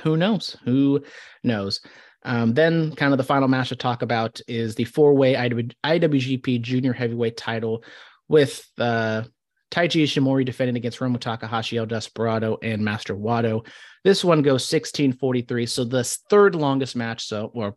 Who 0.00 0.16
knows? 0.16 0.56
Who 0.64 1.04
knows? 1.42 1.80
Um, 2.24 2.54
then, 2.54 2.94
kind 2.94 3.12
of 3.12 3.18
the 3.18 3.24
final 3.24 3.48
match 3.48 3.68
to 3.68 3.76
talk 3.76 4.02
about 4.02 4.40
is 4.48 4.74
the 4.74 4.84
four 4.84 5.14
way 5.14 5.34
IWGP 5.34 6.62
Junior 6.62 6.92
Heavyweight 6.92 7.36
title 7.36 7.84
with 8.28 8.66
uh, 8.78 9.22
Taiji 9.70 10.04
Ishimori 10.04 10.44
defending 10.44 10.76
against 10.76 11.00
Romo 11.00 11.20
Takahashi, 11.20 11.76
El 11.76 11.86
Desperado, 11.86 12.58
and 12.62 12.84
Master 12.84 13.14
Wato. 13.14 13.66
This 14.04 14.24
one 14.24 14.42
goes 14.42 14.70
1643. 14.72 15.66
So, 15.66 15.84
the 15.84 16.04
third 16.30 16.54
longest 16.54 16.96
match, 16.96 17.26
so, 17.26 17.50
or 17.54 17.76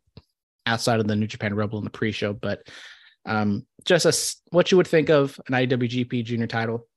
outside 0.66 1.00
of 1.00 1.08
the 1.08 1.16
New 1.16 1.28
Japan 1.28 1.54
Rumble 1.54 1.80
in 1.80 1.84
the 1.84 1.90
pre 1.90 2.12
show, 2.12 2.34
but 2.34 2.62
um, 3.28 3.66
just 3.84 4.06
a, 4.06 4.14
what 4.52 4.72
you 4.72 4.78
would 4.78 4.88
think 4.88 5.10
of 5.10 5.40
an 5.48 5.54
IWGP 5.54 6.24
Junior 6.24 6.48
title. 6.48 6.88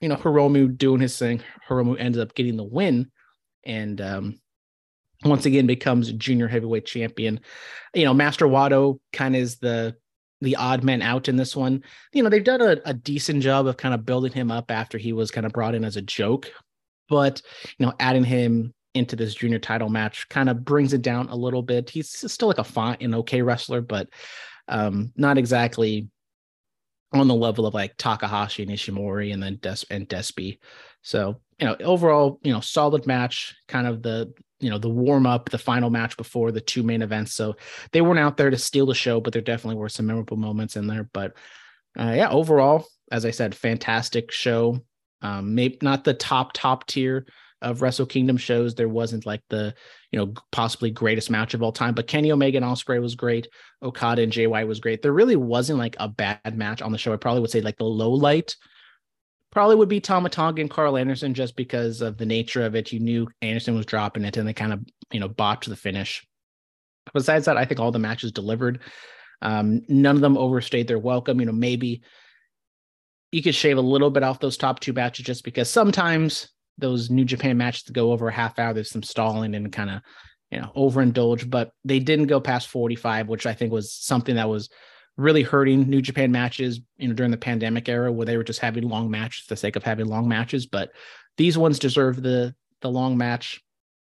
You 0.00 0.08
know, 0.08 0.16
Hiromu 0.16 0.76
doing 0.76 1.00
his 1.00 1.16
thing. 1.18 1.42
Hiromu 1.68 1.96
ended 1.98 2.20
up 2.20 2.34
getting 2.34 2.56
the 2.56 2.64
win. 2.64 3.10
And 3.64 4.00
um, 4.00 4.40
once 5.24 5.46
again 5.46 5.66
becomes 5.66 6.12
junior 6.12 6.48
heavyweight 6.48 6.86
champion. 6.86 7.40
You 7.94 8.04
know, 8.04 8.14
Master 8.14 8.46
Wato 8.46 8.98
kind 9.12 9.34
of 9.34 9.42
is 9.42 9.56
the 9.58 9.96
the 10.42 10.56
odd 10.56 10.84
man 10.84 11.00
out 11.00 11.28
in 11.28 11.36
this 11.36 11.56
one. 11.56 11.82
You 12.12 12.22
know, 12.22 12.28
they've 12.28 12.44
done 12.44 12.60
a, 12.60 12.76
a 12.84 12.92
decent 12.92 13.42
job 13.42 13.66
of 13.66 13.78
kind 13.78 13.94
of 13.94 14.04
building 14.04 14.32
him 14.32 14.50
up 14.50 14.70
after 14.70 14.98
he 14.98 15.12
was 15.12 15.30
kind 15.30 15.46
of 15.46 15.52
brought 15.52 15.74
in 15.74 15.84
as 15.84 15.96
a 15.96 16.02
joke, 16.02 16.50
but 17.08 17.40
you 17.78 17.86
know, 17.86 17.94
adding 17.98 18.24
him 18.24 18.74
into 18.94 19.16
this 19.16 19.34
junior 19.34 19.58
title 19.58 19.88
match 19.88 20.28
kind 20.28 20.48
of 20.48 20.64
brings 20.64 20.92
it 20.92 21.02
down 21.02 21.28
a 21.28 21.36
little 21.36 21.62
bit. 21.62 21.90
He's 21.90 22.08
still 22.08 22.48
like 22.48 22.58
a 22.58 22.64
fine 22.64 22.96
and 23.00 23.14
okay 23.16 23.42
wrestler, 23.42 23.80
but 23.80 24.08
um, 24.68 25.12
not 25.16 25.38
exactly 25.38 26.08
on 27.12 27.28
the 27.28 27.34
level 27.34 27.66
of 27.66 27.74
like 27.74 27.96
Takahashi 27.96 28.62
and 28.62 28.72
Ishimori 28.72 29.32
and 29.32 29.42
then 29.42 29.58
Des 29.60 29.84
and 29.90 30.08
Despy. 30.08 30.58
So, 31.02 31.40
you 31.58 31.66
know, 31.66 31.76
overall, 31.80 32.40
you 32.42 32.52
know, 32.52 32.60
solid 32.60 33.06
match, 33.06 33.54
kind 33.68 33.86
of 33.86 34.02
the 34.02 34.32
you 34.60 34.70
know 34.70 34.78
the 34.78 34.88
warm 34.88 35.26
up 35.26 35.50
the 35.50 35.58
final 35.58 35.90
match 35.90 36.16
before 36.16 36.50
the 36.50 36.60
two 36.60 36.82
main 36.82 37.02
events. 37.02 37.34
So 37.34 37.56
they 37.92 38.00
weren't 38.00 38.18
out 38.18 38.36
there 38.36 38.50
to 38.50 38.58
steal 38.58 38.86
the 38.86 38.94
show 38.94 39.20
but 39.20 39.32
there 39.32 39.42
definitely 39.42 39.76
were 39.76 39.88
some 39.88 40.06
memorable 40.06 40.36
moments 40.36 40.76
in 40.76 40.86
there. 40.86 41.08
But 41.12 41.34
uh, 41.98 42.12
yeah 42.14 42.28
overall 42.28 42.86
as 43.10 43.24
i 43.24 43.30
said 43.30 43.54
fantastic 43.54 44.32
show. 44.32 44.80
Um 45.22 45.54
maybe 45.54 45.78
not 45.82 46.04
the 46.04 46.14
top 46.14 46.52
top 46.52 46.86
tier 46.86 47.26
of 47.62 47.80
wrestle 47.80 48.06
kingdom 48.06 48.36
shows. 48.36 48.74
There 48.74 48.88
wasn't 48.88 49.26
like 49.26 49.42
the 49.48 49.74
you 50.10 50.18
know 50.18 50.34
possibly 50.52 50.90
greatest 50.90 51.30
match 51.30 51.54
of 51.54 51.62
all 51.62 51.72
time 51.72 51.94
but 51.94 52.06
kenny 52.06 52.32
omega 52.32 52.56
and 52.56 52.66
ospreay 52.66 53.00
was 53.00 53.14
great. 53.14 53.48
Okada 53.82 54.22
and 54.22 54.34
jy 54.34 54.46
was 54.64 54.80
great. 54.80 55.02
There 55.02 55.12
really 55.12 55.36
wasn't 55.36 55.78
like 55.78 55.96
a 55.98 56.08
bad 56.08 56.56
match 56.56 56.82
on 56.82 56.92
the 56.92 56.98
show. 56.98 57.12
I 57.12 57.16
probably 57.16 57.40
would 57.40 57.50
say 57.50 57.60
like 57.60 57.78
the 57.78 57.84
low 57.84 58.10
light 58.10 58.56
probably 59.56 59.76
would 59.76 59.88
be 59.88 60.00
Tama 60.00 60.28
Tonga 60.28 60.60
and 60.60 60.68
Karl 60.68 60.98
Anderson 60.98 61.32
just 61.32 61.56
because 61.56 62.02
of 62.02 62.18
the 62.18 62.26
nature 62.26 62.66
of 62.66 62.74
it. 62.74 62.92
You 62.92 63.00
knew 63.00 63.26
Anderson 63.40 63.74
was 63.74 63.86
dropping 63.86 64.26
it 64.26 64.36
and 64.36 64.46
they 64.46 64.52
kind 64.52 64.70
of, 64.70 64.84
you 65.10 65.18
know, 65.18 65.28
botched 65.28 65.70
the 65.70 65.76
finish. 65.76 66.26
Besides 67.14 67.46
that, 67.46 67.56
I 67.56 67.64
think 67.64 67.80
all 67.80 67.90
the 67.90 67.98
matches 67.98 68.32
delivered. 68.32 68.80
Um, 69.40 69.80
none 69.88 70.14
of 70.14 70.20
them 70.20 70.36
overstayed 70.36 70.88
their 70.88 70.98
welcome. 70.98 71.40
You 71.40 71.46
know, 71.46 71.52
maybe 71.52 72.02
you 73.32 73.42
could 73.42 73.54
shave 73.54 73.78
a 73.78 73.80
little 73.80 74.10
bit 74.10 74.22
off 74.22 74.40
those 74.40 74.58
top 74.58 74.78
two 74.78 74.92
matches 74.92 75.24
just 75.24 75.42
because 75.42 75.70
sometimes 75.70 76.50
those 76.76 77.08
New 77.08 77.24
Japan 77.24 77.56
matches 77.56 77.88
go 77.88 78.12
over 78.12 78.28
a 78.28 78.34
half 78.34 78.58
hour, 78.58 78.74
there's 78.74 78.90
some 78.90 79.02
stalling 79.02 79.54
and 79.54 79.72
kind 79.72 79.88
of, 79.88 80.02
you 80.50 80.60
know, 80.60 80.70
overindulge, 80.76 81.48
but 81.48 81.70
they 81.82 81.98
didn't 81.98 82.26
go 82.26 82.40
past 82.40 82.68
45, 82.68 83.28
which 83.28 83.46
I 83.46 83.54
think 83.54 83.72
was 83.72 83.90
something 83.90 84.36
that 84.36 84.50
was 84.50 84.68
really 85.16 85.42
hurting 85.42 85.88
New 85.88 86.02
Japan 86.02 86.30
matches, 86.30 86.80
you 86.98 87.08
know, 87.08 87.14
during 87.14 87.30
the 87.30 87.36
pandemic 87.36 87.88
era 87.88 88.12
where 88.12 88.26
they 88.26 88.36
were 88.36 88.44
just 88.44 88.60
having 88.60 88.88
long 88.88 89.10
matches 89.10 89.44
for 89.44 89.54
the 89.54 89.58
sake 89.58 89.76
of 89.76 89.82
having 89.82 90.06
long 90.06 90.28
matches. 90.28 90.66
But 90.66 90.90
these 91.36 91.56
ones 91.56 91.78
deserve 91.78 92.22
the 92.22 92.54
the 92.82 92.90
long 92.90 93.16
match 93.16 93.62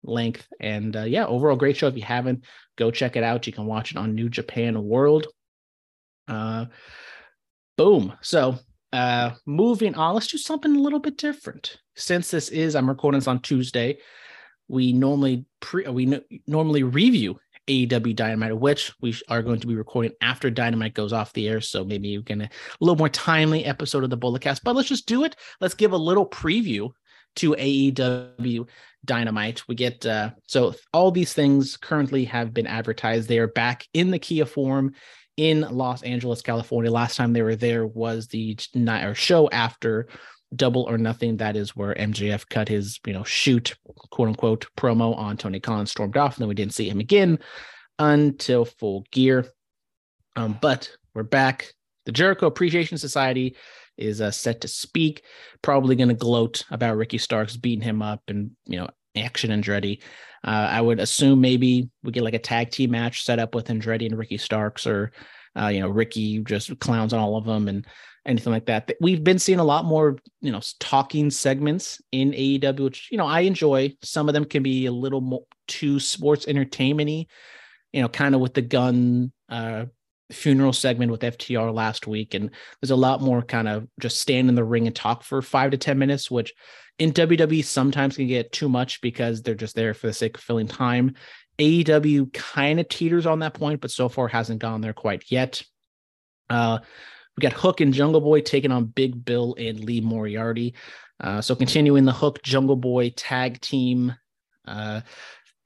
length. 0.02 0.46
And 0.60 0.96
uh, 0.96 1.04
yeah, 1.04 1.26
overall 1.26 1.56
great 1.56 1.76
show. 1.76 1.88
If 1.88 1.96
you 1.96 2.02
haven't, 2.02 2.44
go 2.76 2.90
check 2.90 3.16
it 3.16 3.24
out. 3.24 3.46
You 3.46 3.52
can 3.52 3.66
watch 3.66 3.90
it 3.90 3.96
on 3.96 4.14
New 4.14 4.28
Japan 4.28 4.82
World. 4.82 5.26
Uh, 6.28 6.66
boom. 7.76 8.12
So 8.20 8.58
uh, 8.92 9.32
moving 9.46 9.94
on, 9.94 10.14
let's 10.14 10.26
do 10.26 10.38
something 10.38 10.74
a 10.74 10.80
little 10.80 10.98
bit 10.98 11.16
different. 11.16 11.78
Since 11.96 12.30
this 12.30 12.48
is, 12.48 12.74
I'm 12.74 12.88
recording 12.88 13.20
this 13.20 13.28
on 13.28 13.40
Tuesday. 13.40 13.98
We 14.68 14.92
normally 14.92 15.46
pre 15.60 15.88
we 15.88 16.06
no, 16.06 16.20
normally 16.46 16.84
review 16.84 17.38
AEW 17.70 18.16
Dynamite, 18.16 18.58
which 18.58 18.92
we 19.00 19.16
are 19.28 19.42
going 19.42 19.60
to 19.60 19.66
be 19.66 19.76
recording 19.76 20.12
after 20.20 20.50
Dynamite 20.50 20.94
goes 20.94 21.12
off 21.12 21.32
the 21.32 21.48
air. 21.48 21.60
So 21.60 21.84
maybe 21.84 22.08
you 22.08 22.22
can 22.22 22.42
a 22.42 22.50
little 22.80 22.96
more 22.96 23.08
timely 23.08 23.64
episode 23.64 24.02
of 24.02 24.10
the 24.10 24.18
Bulletcast. 24.18 24.62
But 24.64 24.74
let's 24.74 24.88
just 24.88 25.06
do 25.06 25.22
it. 25.22 25.36
Let's 25.60 25.74
give 25.74 25.92
a 25.92 25.96
little 25.96 26.26
preview 26.26 26.90
to 27.36 27.52
AEW 27.52 28.68
Dynamite. 29.04 29.68
We 29.68 29.76
get 29.76 30.04
uh, 30.04 30.30
so 30.48 30.74
all 30.92 31.12
these 31.12 31.32
things 31.32 31.76
currently 31.76 32.24
have 32.24 32.52
been 32.52 32.66
advertised. 32.66 33.28
They 33.28 33.38
are 33.38 33.46
back 33.46 33.86
in 33.94 34.10
the 34.10 34.18
Kia 34.18 34.46
Forum 34.46 34.92
in 35.36 35.60
Los 35.60 36.02
Angeles, 36.02 36.42
California. 36.42 36.90
Last 36.90 37.16
time 37.16 37.32
they 37.32 37.42
were 37.42 37.56
there 37.56 37.86
was 37.86 38.26
the 38.26 38.58
night 38.74 39.04
or 39.04 39.14
show 39.14 39.48
after 39.48 40.08
Double 40.54 40.82
or 40.82 40.98
Nothing. 40.98 41.36
That 41.36 41.56
is 41.56 41.76
where 41.76 41.94
MJF 41.94 42.48
cut 42.48 42.68
his, 42.68 42.98
you 43.06 43.12
know, 43.12 43.24
shoot, 43.24 43.76
quote 44.10 44.28
unquote, 44.28 44.66
promo 44.76 45.16
on 45.16 45.36
Tony 45.36 45.60
Khan, 45.60 45.86
stormed 45.86 46.16
off, 46.16 46.36
and 46.36 46.42
then 46.42 46.48
we 46.48 46.54
didn't 46.54 46.74
see 46.74 46.88
him 46.88 47.00
again 47.00 47.38
until 47.98 48.64
full 48.64 49.04
gear. 49.10 49.46
Um, 50.36 50.58
but 50.60 50.90
we're 51.14 51.22
back. 51.22 51.74
The 52.06 52.12
Jericho 52.12 52.46
Appreciation 52.46 52.98
Society 52.98 53.56
is 53.96 54.20
uh, 54.20 54.30
set 54.30 54.62
to 54.62 54.68
speak. 54.68 55.22
Probably 55.62 55.96
going 55.96 56.08
to 56.08 56.14
gloat 56.14 56.64
about 56.70 56.96
Ricky 56.96 57.18
Starks 57.18 57.56
beating 57.56 57.82
him 57.82 58.02
up 58.02 58.22
and 58.28 58.52
you 58.66 58.78
know 58.78 58.88
Action 59.16 59.50
Andretti. 59.50 60.02
Uh, 60.42 60.68
I 60.70 60.80
would 60.80 61.00
assume 61.00 61.40
maybe 61.40 61.90
we 62.02 62.12
get 62.12 62.24
like 62.24 62.34
a 62.34 62.38
tag 62.38 62.70
team 62.70 62.92
match 62.92 63.24
set 63.24 63.38
up 63.38 63.54
with 63.54 63.68
Andretti 63.68 64.06
and 64.06 64.16
Ricky 64.16 64.38
Starks, 64.38 64.86
or 64.86 65.12
uh, 65.58 65.68
you 65.68 65.80
know 65.80 65.88
Ricky 65.88 66.40
just 66.40 66.78
clowns 66.80 67.12
on 67.12 67.20
all 67.20 67.36
of 67.36 67.44
them 67.44 67.68
and 67.68 67.86
anything 68.26 68.52
like 68.52 68.66
that. 68.66 68.92
We've 69.00 69.22
been 69.22 69.38
seeing 69.38 69.60
a 69.60 69.64
lot 69.64 69.84
more 69.84 70.16
you 70.40 70.52
know 70.52 70.60
talking 70.78 71.30
segments 71.30 72.00
in 72.12 72.32
AEW, 72.32 72.80
which 72.80 73.08
you 73.10 73.18
know 73.18 73.26
I 73.26 73.40
enjoy. 73.40 73.94
Some 74.02 74.28
of 74.28 74.34
them 74.34 74.44
can 74.44 74.62
be 74.62 74.86
a 74.86 74.92
little 74.92 75.20
more 75.20 75.44
too 75.68 76.00
sports 76.00 76.46
entertainmenty, 76.46 77.28
you 77.92 78.02
know, 78.02 78.08
kind 78.08 78.34
of 78.34 78.40
with 78.40 78.54
the 78.54 78.62
gun 78.62 79.32
uh, 79.48 79.86
funeral 80.30 80.72
segment 80.72 81.10
with 81.10 81.22
FTR 81.22 81.72
last 81.72 82.06
week, 82.06 82.34
and 82.34 82.50
there's 82.80 82.90
a 82.90 82.96
lot 82.96 83.20
more 83.20 83.42
kind 83.42 83.68
of 83.68 83.86
just 84.00 84.20
stand 84.20 84.48
in 84.48 84.54
the 84.54 84.64
ring 84.64 84.86
and 84.86 84.96
talk 84.96 85.22
for 85.22 85.42
five 85.42 85.70
to 85.70 85.78
ten 85.78 85.98
minutes, 85.98 86.30
which 86.30 86.52
in 86.98 87.12
WWE 87.12 87.64
sometimes 87.64 88.16
can 88.16 88.26
get 88.26 88.52
too 88.52 88.68
much 88.68 89.00
because 89.00 89.42
they're 89.42 89.54
just 89.54 89.74
there 89.74 89.94
for 89.94 90.06
the 90.06 90.12
sake 90.12 90.36
of 90.36 90.42
filling 90.42 90.68
time. 90.68 91.14
AEW 91.58 92.32
kind 92.32 92.80
of 92.80 92.88
teeters 92.88 93.26
on 93.26 93.40
that 93.40 93.54
point, 93.54 93.80
but 93.80 93.90
so 93.90 94.08
far 94.08 94.28
hasn't 94.28 94.60
gone 94.60 94.80
there 94.80 94.92
quite 94.92 95.24
yet. 95.30 95.62
Uh, 96.48 96.78
we 97.36 97.42
got 97.42 97.52
Hook 97.52 97.80
and 97.80 97.94
Jungle 97.94 98.20
Boy 98.20 98.40
taking 98.40 98.72
on 98.72 98.86
Big 98.86 99.24
Bill 99.24 99.54
and 99.58 99.80
Lee 99.80 100.00
Moriarty. 100.00 100.74
Uh, 101.18 101.40
so 101.40 101.54
continuing 101.54 102.04
the 102.04 102.12
Hook 102.12 102.42
Jungle 102.42 102.76
Boy 102.76 103.10
tag 103.10 103.60
team. 103.60 104.14
Uh, 104.66 105.00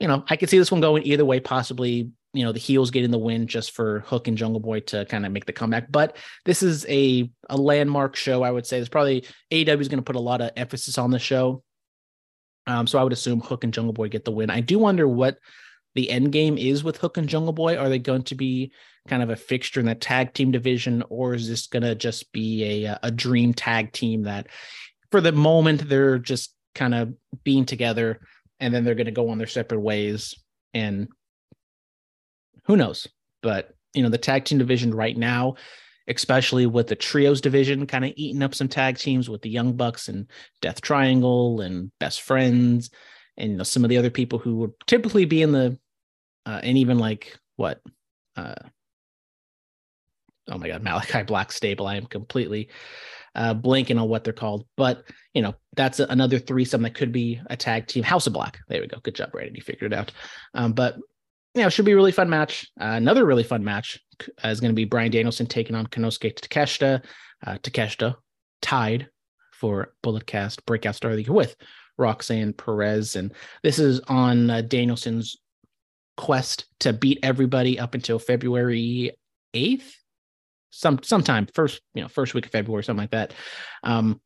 you 0.01 0.09
know, 0.09 0.25
I 0.29 0.37
could 0.37 0.51
see 0.51 0.59
this 0.59 0.71
one 0.71 0.81
going 0.81 1.05
either 1.05 1.25
way, 1.25 1.41
possibly 1.41 2.11
you 2.35 2.45
know 2.45 2.53
the 2.53 2.59
heels 2.59 2.91
getting 2.91 3.13
the 3.13 3.19
win 3.19 3.47
just 3.47 3.71
for 3.71 4.01
Hook 4.01 4.29
and 4.29 4.37
Jungle 4.37 4.61
Boy 4.61 4.81
to 4.81 5.05
kind 5.07 5.25
of 5.25 5.33
make 5.33 5.47
the 5.47 5.53
comeback. 5.53 5.91
But 5.91 6.17
this 6.45 6.63
is 6.63 6.85
a 6.89 7.31
a 7.49 7.57
landmark 7.57 8.17
show. 8.17 8.43
I 8.43 8.51
would 8.51 8.67
say 8.67 8.79
there's 8.79 8.89
probably 8.89 9.25
AEW 9.53 9.81
is 9.81 9.89
going 9.89 9.99
to 9.99 10.05
put 10.05 10.17
a 10.17 10.21
lot 10.21 10.41
of 10.41 10.51
emphasis 10.57 10.99
on 10.99 11.11
the 11.11 11.19
show. 11.19 11.63
Um, 12.67 12.87
so 12.87 12.99
I 12.99 13.05
would 13.05 13.13
assume 13.13 13.41
Hook 13.41 13.65
and 13.65 13.73
Jungle 13.73 13.93
Boy 13.93 14.09
get 14.09 14.25
the 14.25 14.33
win. 14.33 14.51
I 14.51 14.61
do 14.61 14.79
wonder 14.79 15.07
what 15.07 15.39
the 15.95 16.11
end 16.11 16.33
game 16.33 16.59
is 16.59 16.83
with 16.83 16.97
Hook 16.97 17.17
and 17.17 17.29
Jungle 17.29 17.53
Boy. 17.53 17.77
Are 17.77 17.89
they 17.89 18.01
going 18.01 18.25
to 18.25 18.35
be 18.35 18.73
kind 19.09 19.23
of 19.23 19.31
a 19.31 19.37
fixture 19.37 19.81
in 19.81 19.87
the 19.87 19.95
tag 19.95 20.33
team 20.33 20.51
division, 20.51 21.03
or 21.09 21.35
is 21.35 21.49
this 21.49 21.67
going 21.67 21.83
to 21.83 21.95
just 21.95 22.33
be 22.33 22.85
a 22.85 22.99
a 23.03 23.11
dream 23.11 23.55
tag 23.55 23.93
team 23.93 24.23
that, 24.23 24.49
for 25.11 25.21
the 25.21 25.33
moment, 25.33 25.89
they're 25.89 26.19
just 26.19 26.55
kind 26.75 26.95
of 26.95 27.15
being 27.45 27.65
together, 27.65 28.21
and 28.61 28.75
then 28.75 28.85
they're 28.85 28.95
going 28.95 29.07
to 29.07 29.13
go 29.13 29.29
on 29.29 29.39
their 29.39 29.47
separate 29.47 29.81
ways 29.81 30.35
and 30.73 31.09
who 32.65 32.77
knows? 32.77 33.07
But 33.43 33.71
you 33.95 34.03
know, 34.03 34.09
the 34.09 34.19
tag 34.19 34.45
team 34.45 34.59
division 34.59 34.93
right 34.93 35.17
now, 35.17 35.55
especially 36.09 36.67
with 36.67 36.89
the 36.89 36.97
trios 36.97 37.41
division 37.41 37.87
kind 37.87 38.05
of 38.05 38.13
eating 38.17 38.43
up 38.43 38.55
some 38.55 38.69
tag 38.69 38.99
teams 38.99 39.31
with 39.31 39.43
the 39.43 39.51
Young 39.51 39.75
Bucks 39.75 40.09
and 40.09 40.27
Death 40.61 40.81
Triangle 40.81 41.61
and 41.61 41.91
Best 42.01 42.23
Friends, 42.23 42.91
and 43.37 43.53
you 43.53 43.57
know, 43.57 43.65
some 43.65 43.85
of 43.85 43.91
the 43.91 43.99
other 43.99 44.11
people 44.11 44.39
who 44.39 44.57
would 44.57 44.73
typically 44.87 45.25
be 45.25 45.43
in 45.43 45.53
the 45.53 45.79
uh, 46.47 46.61
and 46.63 46.77
even 46.77 46.99
like 46.99 47.39
what 47.57 47.81
uh 48.37 48.55
oh 50.49 50.59
my 50.59 50.69
god, 50.69 50.85
Malakai 50.85 51.27
Black 51.27 51.53
stable. 51.53 51.87
I 51.87 51.97
am 51.97 52.07
completely 52.07 52.69
uh 53.35 53.55
blanking 53.55 54.01
on 54.01 54.09
what 54.09 54.25
they're 54.25 54.33
called. 54.33 54.67
But 54.77 55.05
you 55.33 55.43
know, 55.43 55.55
that's 55.77 56.01
another 56.01 56.39
threesome 56.39 56.83
that 56.83 56.95
could 56.95 57.13
be 57.13 57.41
a 57.47 57.57
tag 57.57 57.87
team. 57.87 58.05
House 58.05 58.27
of 58.27 58.33
Black. 58.33 58.59
There 58.69 58.81
we 58.81 58.87
go. 58.87 58.99
Good 59.03 59.17
job, 59.17 59.33
Brandon. 59.33 59.55
You 59.55 59.63
figured 59.63 59.93
it 59.93 59.99
out. 59.99 60.13
Um, 60.55 60.73
but 60.73 60.97
you 61.55 61.63
know, 61.63 61.69
should 61.69 61.85
be 61.85 61.93
a 61.93 61.97
really 61.97 62.13
fun 62.13 62.29
match. 62.29 62.71
Uh, 62.81 62.95
another 62.97 63.25
really 63.25 63.45
fun 63.45 63.63
match 63.63 64.01
uh, 64.45 64.49
is 64.49 64.61
going 64.61 64.73
to 64.73 64.77
be 64.77 64.85
Bryan 64.85 65.11
Danielson 65.11 65.47
taking 65.47 65.77
on 65.77 65.87
Konosuke 65.87 66.35
Takeshita. 66.35 67.05
Uh, 67.47 67.59
Takeshita 67.59 68.17
tied 68.61 69.09
for 69.53 69.95
Bulletcast 70.03 70.67
Breakout 70.67 70.97
Star 70.97 71.13
of 71.13 71.29
with 71.29 71.57
Roxanne 71.97 72.53
Perez. 72.53 73.17
And 73.17 73.33
this 73.63 73.79
is 73.79 74.01
on 74.09 74.51
uh, 74.51 74.63
Danielson's 74.63 75.37
quest 76.17 76.67
to 76.81 76.93
beat 76.93 77.21
everybody 77.23 77.79
up 77.79 77.95
until 77.95 78.19
February 78.19 79.13
8th. 79.55 79.93
Some 80.75 81.01
sometime 81.03 81.47
first, 81.55 81.81
you 81.95 82.03
know, 82.03 82.09
first 82.09 82.35
week 82.35 82.47
of 82.47 82.53
February, 82.53 82.85
something 82.85 83.03
like 83.03 83.11
that. 83.13 83.33
Um, 83.83 84.21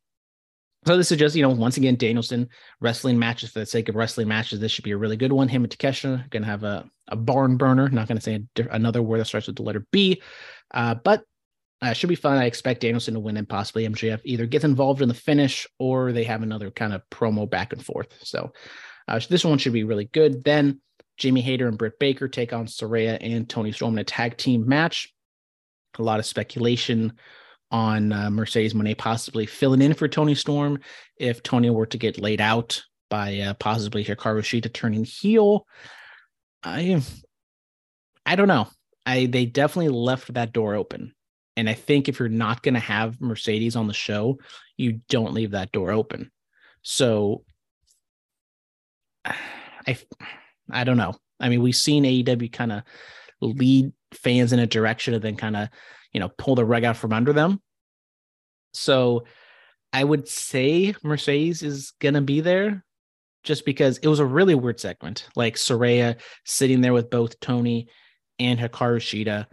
so 0.85 0.95
this 0.95 1.11
is 1.11 1.17
just, 1.17 1.35
you 1.35 1.41
know, 1.41 1.49
once 1.49 1.77
again, 1.77 1.95
Danielson 1.95 2.49
wrestling 2.79 3.19
matches 3.19 3.51
for 3.51 3.59
the 3.59 3.65
sake 3.65 3.89
of 3.89 3.95
wrestling 3.95 4.27
matches. 4.27 4.59
This 4.59 4.71
should 4.71 4.85
be 4.85 4.91
a 4.91 4.97
really 4.97 5.17
good 5.17 5.33
one. 5.33 5.49
Him 5.49 5.63
and 5.63 5.77
Takeshita 5.77 6.31
to 6.31 6.43
have 6.43 6.63
a, 6.63 6.89
a 7.09 7.15
barn 7.15 7.57
burner. 7.57 7.89
Not 7.89 8.07
to 8.07 8.21
say 8.21 8.43
another 8.71 9.01
word 9.01 9.19
that 9.19 9.25
starts 9.25 9.47
with 9.47 9.57
the 9.57 9.63
letter 9.63 9.85
B, 9.91 10.21
uh, 10.73 10.95
but 10.95 11.23
uh, 11.81 11.93
should 11.93 12.09
be 12.09 12.15
fun. 12.15 12.37
I 12.37 12.45
expect 12.45 12.81
Danielson 12.81 13.13
to 13.13 13.19
win 13.19 13.37
and 13.37 13.47
possibly 13.47 13.87
MJF 13.87 14.21
either 14.23 14.45
gets 14.45 14.65
involved 14.65 15.01
in 15.01 15.07
the 15.07 15.13
finish 15.13 15.67
or 15.79 16.11
they 16.11 16.23
have 16.23 16.43
another 16.43 16.71
kind 16.71 16.93
of 16.93 17.01
promo 17.09 17.49
back 17.49 17.73
and 17.73 17.85
forth. 17.85 18.07
So 18.23 18.51
uh, 19.07 19.19
this 19.29 19.45
one 19.45 19.57
should 19.57 19.73
be 19.73 19.83
really 19.83 20.05
good. 20.05 20.43
Then 20.43 20.81
Jamie 21.17 21.41
Hayter 21.41 21.67
and 21.67 21.77
Britt 21.77 21.99
Baker 21.99 22.27
take 22.27 22.53
on 22.53 22.65
Saraya 22.65 23.17
and 23.21 23.49
Toni 23.49 23.71
Storm 23.71 23.93
in 23.93 23.99
a 23.99 24.03
tag 24.03 24.37
team 24.37 24.67
match. 24.67 25.13
A 25.97 26.03
lot 26.03 26.19
of 26.19 26.25
speculation 26.25 27.13
on 27.71 28.11
uh, 28.11 28.29
Mercedes 28.29 28.73
Moné 28.73 28.97
possibly 28.97 29.45
filling 29.45 29.81
in 29.81 29.93
for 29.93 30.07
Toni 30.07 30.35
Storm 30.35 30.79
if 31.17 31.43
Toni 31.43 31.69
were 31.69 31.85
to 31.85 31.97
get 31.97 32.19
laid 32.19 32.41
out 32.41 32.83
by 33.09 33.39
uh, 33.39 33.53
possibly 33.55 34.03
Hikaru 34.03 34.41
Shida 34.41 34.73
turning 34.73 35.03
heel. 35.03 35.65
I 36.63 37.01
I 38.25 38.35
don't 38.35 38.47
know. 38.47 38.67
I 39.05 39.25
they 39.25 39.45
definitely 39.45 39.89
left 39.89 40.33
that 40.33 40.53
door 40.53 40.75
open. 40.75 41.13
And 41.57 41.69
I 41.69 41.73
think 41.73 42.07
if 42.07 42.19
you're 42.19 42.29
not 42.29 42.63
going 42.63 42.75
to 42.75 42.79
have 42.79 43.19
Mercedes 43.19 43.75
on 43.75 43.87
the 43.87 43.93
show, 43.93 44.37
you 44.77 45.01
don't 45.09 45.33
leave 45.33 45.51
that 45.51 45.71
door 45.71 45.91
open. 45.91 46.31
So 46.83 47.43
I 49.25 49.97
I 50.71 50.83
don't 50.83 50.97
know. 50.97 51.15
I 51.39 51.49
mean, 51.49 51.61
we've 51.61 51.75
seen 51.75 52.03
AEW 52.03 52.51
kind 52.51 52.71
of 52.71 52.83
lead 53.41 53.91
fans 54.13 54.53
in 54.53 54.59
a 54.59 54.67
direction 54.67 55.13
and 55.13 55.23
then 55.23 55.35
kind 55.35 55.55
of 55.55 55.69
you 56.11 56.19
know, 56.19 56.29
pull 56.37 56.55
the 56.55 56.65
rug 56.65 56.83
out 56.83 56.97
from 56.97 57.13
under 57.13 57.33
them. 57.33 57.61
So 58.73 59.25
I 59.93 60.03
would 60.03 60.27
say 60.27 60.93
Mercedes 61.03 61.63
is 61.63 61.91
going 61.99 62.13
to 62.13 62.21
be 62.21 62.41
there 62.41 62.83
just 63.43 63.65
because 63.65 63.97
it 63.99 64.07
was 64.07 64.19
a 64.19 64.25
really 64.25 64.55
weird 64.55 64.79
segment. 64.79 65.27
Like 65.35 65.55
Saraya 65.55 66.19
sitting 66.45 66.81
there 66.81 66.93
with 66.93 67.09
both 67.09 67.39
Toni 67.39 67.87
and 68.37 68.59
Hikaru 68.59 68.99
Shida, 68.99 69.45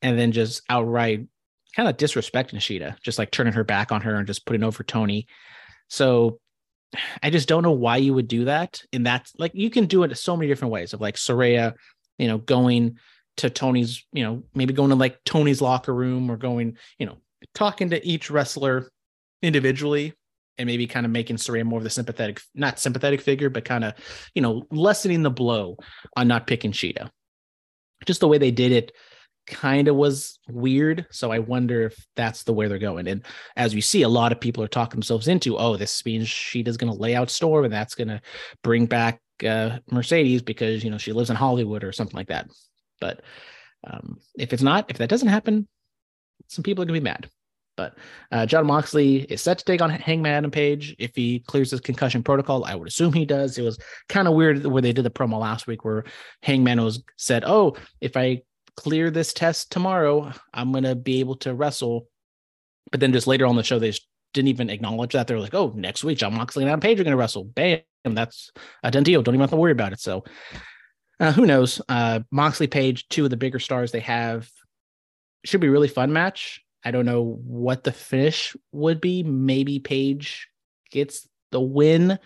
and 0.00 0.18
then 0.18 0.32
just 0.32 0.62
outright 0.68 1.26
kind 1.76 1.88
of 1.88 1.96
disrespecting 1.96 2.56
Shida, 2.56 3.00
just 3.00 3.18
like 3.18 3.30
turning 3.30 3.52
her 3.52 3.64
back 3.64 3.92
on 3.92 4.00
her 4.02 4.16
and 4.16 4.26
just 4.26 4.46
putting 4.46 4.64
over 4.64 4.82
Toni. 4.82 5.26
So 5.88 6.40
I 7.22 7.30
just 7.30 7.48
don't 7.48 7.62
know 7.62 7.72
why 7.72 7.98
you 7.98 8.14
would 8.14 8.28
do 8.28 8.46
that. 8.46 8.82
And 8.92 9.06
that's 9.06 9.32
like 9.38 9.52
you 9.54 9.70
can 9.70 9.86
do 9.86 10.02
it 10.02 10.16
so 10.18 10.36
many 10.36 10.48
different 10.48 10.72
ways 10.72 10.92
of 10.92 11.00
like 11.00 11.14
Saraya, 11.14 11.74
you 12.18 12.28
know, 12.28 12.38
going 12.38 12.98
to 13.38 13.50
Toni's, 13.50 14.04
you 14.12 14.24
know, 14.24 14.42
maybe 14.54 14.72
going 14.72 14.90
to 14.90 14.96
like 14.96 15.22
Toni's 15.24 15.60
locker 15.60 15.94
room 15.94 16.30
or 16.30 16.36
going, 16.36 16.76
you 16.98 17.06
know, 17.06 17.18
talking 17.54 17.90
to 17.90 18.06
each 18.06 18.30
wrestler 18.30 18.90
individually 19.42 20.14
and 20.58 20.66
maybe 20.66 20.86
kind 20.86 21.06
of 21.06 21.12
making 21.12 21.36
Saraya 21.36 21.64
more 21.64 21.78
of 21.78 21.84
the 21.84 21.90
sympathetic, 21.90 22.40
not 22.54 22.78
sympathetic 22.78 23.20
figure, 23.20 23.50
but 23.50 23.64
kind 23.64 23.84
of, 23.84 23.94
you 24.34 24.42
know, 24.42 24.66
lessening 24.70 25.22
the 25.22 25.30
blow 25.30 25.76
on 26.16 26.28
not 26.28 26.46
picking 26.46 26.72
Shida. 26.72 27.10
Just 28.06 28.20
the 28.20 28.28
way 28.28 28.38
they 28.38 28.50
did 28.50 28.72
it 28.72 28.92
kind 29.46 29.88
of 29.88 29.96
was 29.96 30.38
weird. 30.48 31.06
So 31.10 31.32
I 31.32 31.38
wonder 31.38 31.82
if 31.82 32.06
that's 32.16 32.44
the 32.44 32.52
way 32.52 32.68
they're 32.68 32.78
going. 32.78 33.08
And 33.08 33.24
as 33.56 33.74
we 33.74 33.80
see, 33.80 34.02
a 34.02 34.08
lot 34.08 34.32
of 34.32 34.40
people 34.40 34.62
are 34.62 34.68
talking 34.68 34.98
themselves 34.98 35.28
into, 35.28 35.56
oh, 35.56 35.76
this 35.76 36.04
means 36.04 36.28
Shida's 36.28 36.76
going 36.76 36.92
to 36.92 36.98
lay 36.98 37.14
out 37.14 37.30
Storm 37.30 37.64
and 37.64 37.72
that's 37.72 37.94
going 37.94 38.08
to 38.08 38.20
bring 38.62 38.86
back 38.86 39.20
uh, 39.44 39.78
Mercedes 39.90 40.42
because, 40.42 40.84
you 40.84 40.90
know, 40.90 40.98
she 40.98 41.12
lives 41.12 41.30
in 41.30 41.36
Hollywood 41.36 41.82
or 41.82 41.92
something 41.92 42.16
like 42.16 42.28
that. 42.28 42.48
But 43.02 43.20
um, 43.84 44.20
if 44.38 44.52
it's 44.52 44.62
not, 44.62 44.88
if 44.88 44.98
that 44.98 45.10
doesn't 45.10 45.28
happen, 45.28 45.66
some 46.46 46.62
people 46.62 46.82
are 46.82 46.86
going 46.86 46.94
to 46.94 47.00
be 47.00 47.04
mad. 47.04 47.28
But 47.76 47.98
uh, 48.30 48.46
Jon 48.46 48.66
Moxley 48.66 49.22
is 49.22 49.40
set 49.40 49.58
to 49.58 49.64
take 49.64 49.82
on 49.82 49.90
Hangman 49.90 50.32
Adam 50.32 50.50
Page 50.52 50.94
if 51.00 51.16
he 51.16 51.40
clears 51.40 51.72
his 51.72 51.80
concussion 51.80 52.22
protocol. 52.22 52.64
I 52.64 52.76
would 52.76 52.86
assume 52.86 53.12
he 53.12 53.24
does. 53.24 53.58
It 53.58 53.62
was 53.62 53.78
kind 54.08 54.28
of 54.28 54.34
weird 54.34 54.64
where 54.64 54.82
they 54.82 54.92
did 54.92 55.04
the 55.04 55.10
promo 55.10 55.40
last 55.40 55.66
week 55.66 55.84
where 55.84 56.04
Hangman 56.42 56.80
was 56.80 57.02
said, 57.16 57.42
"Oh, 57.44 57.76
if 58.00 58.16
I 58.16 58.42
clear 58.76 59.10
this 59.10 59.32
test 59.32 59.72
tomorrow, 59.72 60.32
I'm 60.54 60.70
going 60.70 60.84
to 60.84 60.94
be 60.94 61.18
able 61.18 61.36
to 61.36 61.54
wrestle." 61.54 62.06
But 62.92 63.00
then 63.00 63.12
just 63.12 63.26
later 63.26 63.46
on 63.46 63.56
the 63.56 63.64
show, 63.64 63.80
they 63.80 63.94
didn't 64.32 64.48
even 64.48 64.70
acknowledge 64.70 65.14
that. 65.14 65.26
They're 65.26 65.40
like, 65.40 65.54
"Oh, 65.54 65.72
next 65.74 66.04
week, 66.04 66.18
Jon 66.18 66.34
Moxley 66.34 66.62
and 66.62 66.70
Adam 66.70 66.80
Page 66.80 67.00
are 67.00 67.04
going 67.04 67.12
to 67.12 67.16
wrestle." 67.16 67.44
Bam, 67.44 67.80
that's 68.04 68.52
a 68.84 68.92
done 68.92 69.02
deal. 69.02 69.22
Don't 69.22 69.34
even 69.34 69.40
have 69.40 69.50
to 69.50 69.56
worry 69.56 69.72
about 69.72 69.94
it. 69.94 70.00
So 70.00 70.24
uh, 71.20 71.32
who 71.32 71.46
knows? 71.46 71.80
Uh, 71.88 72.20
Moxley 72.30 72.66
Page, 72.66 73.08
two 73.08 73.24
of 73.24 73.30
the 73.30 73.36
bigger 73.36 73.58
stars 73.58 73.92
they 73.92 74.00
have, 74.00 74.48
should 75.44 75.60
be 75.60 75.68
really 75.68 75.88
fun 75.88 76.12
match. 76.12 76.60
I 76.84 76.90
don't 76.90 77.06
know 77.06 77.40
what 77.44 77.84
the 77.84 77.92
finish 77.92 78.56
would 78.72 79.00
be. 79.00 79.22
Maybe 79.22 79.78
Page 79.78 80.48
gets 80.90 81.28
the 81.50 81.60
win, 81.60 82.18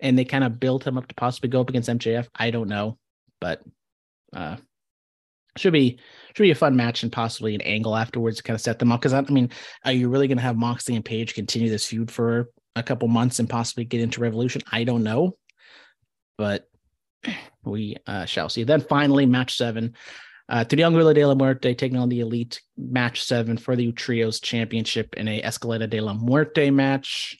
and 0.00 0.18
they 0.18 0.24
kind 0.24 0.44
of 0.44 0.60
build 0.60 0.84
him 0.84 0.98
up 0.98 1.06
to 1.08 1.14
possibly 1.14 1.48
go 1.48 1.60
up 1.60 1.70
against 1.70 1.88
MJF. 1.88 2.28
I 2.34 2.50
don't 2.50 2.68
know, 2.68 2.98
but 3.40 3.62
uh, 4.34 4.56
should 5.56 5.72
be 5.72 5.98
should 6.34 6.42
be 6.42 6.50
a 6.50 6.56
fun 6.56 6.76
match 6.76 7.02
and 7.02 7.12
possibly 7.12 7.54
an 7.54 7.62
angle 7.62 7.96
afterwards 7.96 8.36
to 8.36 8.42
kind 8.42 8.54
of 8.54 8.60
set 8.60 8.78
them 8.78 8.92
up. 8.92 9.00
Because 9.00 9.14
I, 9.14 9.20
I 9.20 9.30
mean, 9.30 9.50
are 9.84 9.92
you 9.92 10.08
really 10.08 10.28
going 10.28 10.38
to 10.38 10.42
have 10.42 10.56
Moxley 10.56 10.96
and 10.96 11.04
Page 11.04 11.34
continue 11.34 11.70
this 11.70 11.86
feud 11.86 12.10
for 12.10 12.50
a 12.74 12.82
couple 12.82 13.08
months 13.08 13.38
and 13.38 13.48
possibly 13.48 13.84
get 13.84 14.02
into 14.02 14.20
Revolution? 14.20 14.62
I 14.70 14.84
don't 14.84 15.02
know 15.02 15.36
but 16.38 16.68
we 17.64 17.96
uh, 18.06 18.24
shall 18.24 18.48
see. 18.48 18.64
Then 18.64 18.80
finally, 18.80 19.26
match 19.26 19.56
seven. 19.56 19.94
Uh, 20.48 20.64
Triangulo 20.64 21.12
de 21.12 21.24
la 21.24 21.34
Muerte 21.34 21.74
taking 21.74 21.98
on 21.98 22.08
the 22.08 22.20
Elite 22.20 22.60
match 22.76 23.24
seven 23.24 23.56
for 23.56 23.74
the 23.74 23.90
Trios 23.92 24.38
Championship 24.38 25.14
in 25.16 25.26
a 25.26 25.42
Escalera 25.42 25.90
de 25.90 26.00
la 26.00 26.14
Muerte 26.14 26.70
match. 26.70 27.36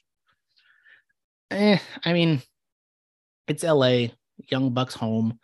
Eh, 1.53 1.79
I 2.05 2.13
mean, 2.13 2.43
it's 3.47 3.63
LA, 3.63 4.09
Young 4.51 4.71
Bucks 4.71 4.95
home. 4.95 5.39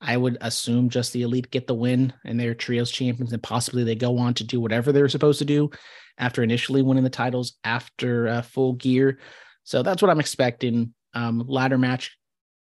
I 0.00 0.16
would 0.16 0.36
assume 0.40 0.90
just 0.90 1.12
the 1.12 1.22
Elite 1.22 1.50
get 1.50 1.66
the 1.66 1.74
win 1.74 2.12
and 2.24 2.38
they're 2.38 2.54
Trios 2.54 2.90
champions, 2.90 3.32
and 3.32 3.42
possibly 3.42 3.84
they 3.84 3.94
go 3.94 4.18
on 4.18 4.34
to 4.34 4.44
do 4.44 4.60
whatever 4.60 4.92
they're 4.92 5.08
supposed 5.08 5.38
to 5.38 5.44
do 5.44 5.70
after 6.18 6.42
initially 6.42 6.82
winning 6.82 7.04
the 7.04 7.10
titles 7.10 7.54
after 7.64 8.28
uh, 8.28 8.42
full 8.42 8.74
gear. 8.74 9.18
So 9.62 9.82
that's 9.82 10.02
what 10.02 10.10
I'm 10.10 10.20
expecting. 10.20 10.94
Um, 11.14 11.44
ladder 11.46 11.78
match 11.78 12.18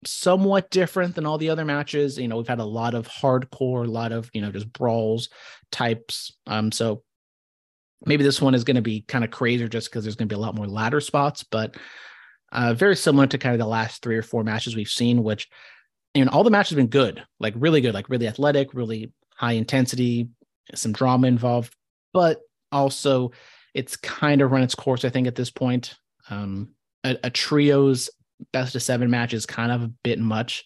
somewhat 0.04 0.70
different 0.70 1.14
than 1.14 1.26
all 1.26 1.38
the 1.38 1.50
other 1.50 1.64
matches. 1.64 2.18
You 2.18 2.28
know, 2.28 2.36
we've 2.36 2.48
had 2.48 2.58
a 2.58 2.64
lot 2.64 2.94
of 2.94 3.06
hardcore, 3.08 3.84
a 3.86 3.90
lot 3.90 4.12
of, 4.12 4.30
you 4.32 4.40
know, 4.40 4.50
just 4.50 4.72
brawls 4.72 5.28
types. 5.70 6.36
Um, 6.46 6.72
so 6.72 7.02
maybe 8.04 8.24
this 8.24 8.40
one 8.40 8.54
is 8.54 8.64
going 8.64 8.76
to 8.76 8.82
be 8.82 9.02
kind 9.02 9.24
of 9.24 9.30
crazier 9.30 9.68
just 9.68 9.90
because 9.90 10.04
there's 10.04 10.16
going 10.16 10.28
to 10.28 10.34
be 10.34 10.38
a 10.38 10.42
lot 10.42 10.56
more 10.56 10.66
ladder 10.66 11.00
spots, 11.00 11.44
but 11.44 11.76
uh, 12.50 12.74
very 12.74 12.96
similar 12.96 13.26
to 13.26 13.38
kind 13.38 13.54
of 13.54 13.58
the 13.58 13.66
last 13.66 14.02
three 14.02 14.16
or 14.16 14.22
four 14.22 14.44
matches 14.44 14.76
we've 14.76 14.88
seen, 14.88 15.22
which, 15.22 15.48
you 16.14 16.24
know, 16.24 16.30
all 16.32 16.44
the 16.44 16.50
matches 16.50 16.70
have 16.70 16.76
been 16.76 16.88
good, 16.88 17.22
like 17.40 17.54
really 17.56 17.80
good, 17.80 17.94
like 17.94 18.08
really 18.08 18.28
athletic, 18.28 18.74
really 18.74 19.12
high 19.36 19.52
intensity, 19.52 20.28
some 20.74 20.92
drama 20.92 21.28
involved, 21.28 21.74
but 22.12 22.40
also 22.70 23.30
it's 23.72 23.96
kind 23.96 24.42
of 24.42 24.50
run 24.50 24.62
its 24.62 24.74
course, 24.74 25.04
I 25.04 25.08
think, 25.08 25.26
at 25.26 25.34
this 25.34 25.50
point. 25.50 25.94
Um, 26.28 26.70
a, 27.04 27.16
a 27.24 27.30
trio's 27.30 28.10
best 28.52 28.74
of 28.74 28.82
seven 28.82 29.10
match 29.10 29.34
is 29.34 29.46
kind 29.46 29.72
of 29.72 29.82
a 29.82 29.92
bit 30.02 30.18
much. 30.18 30.64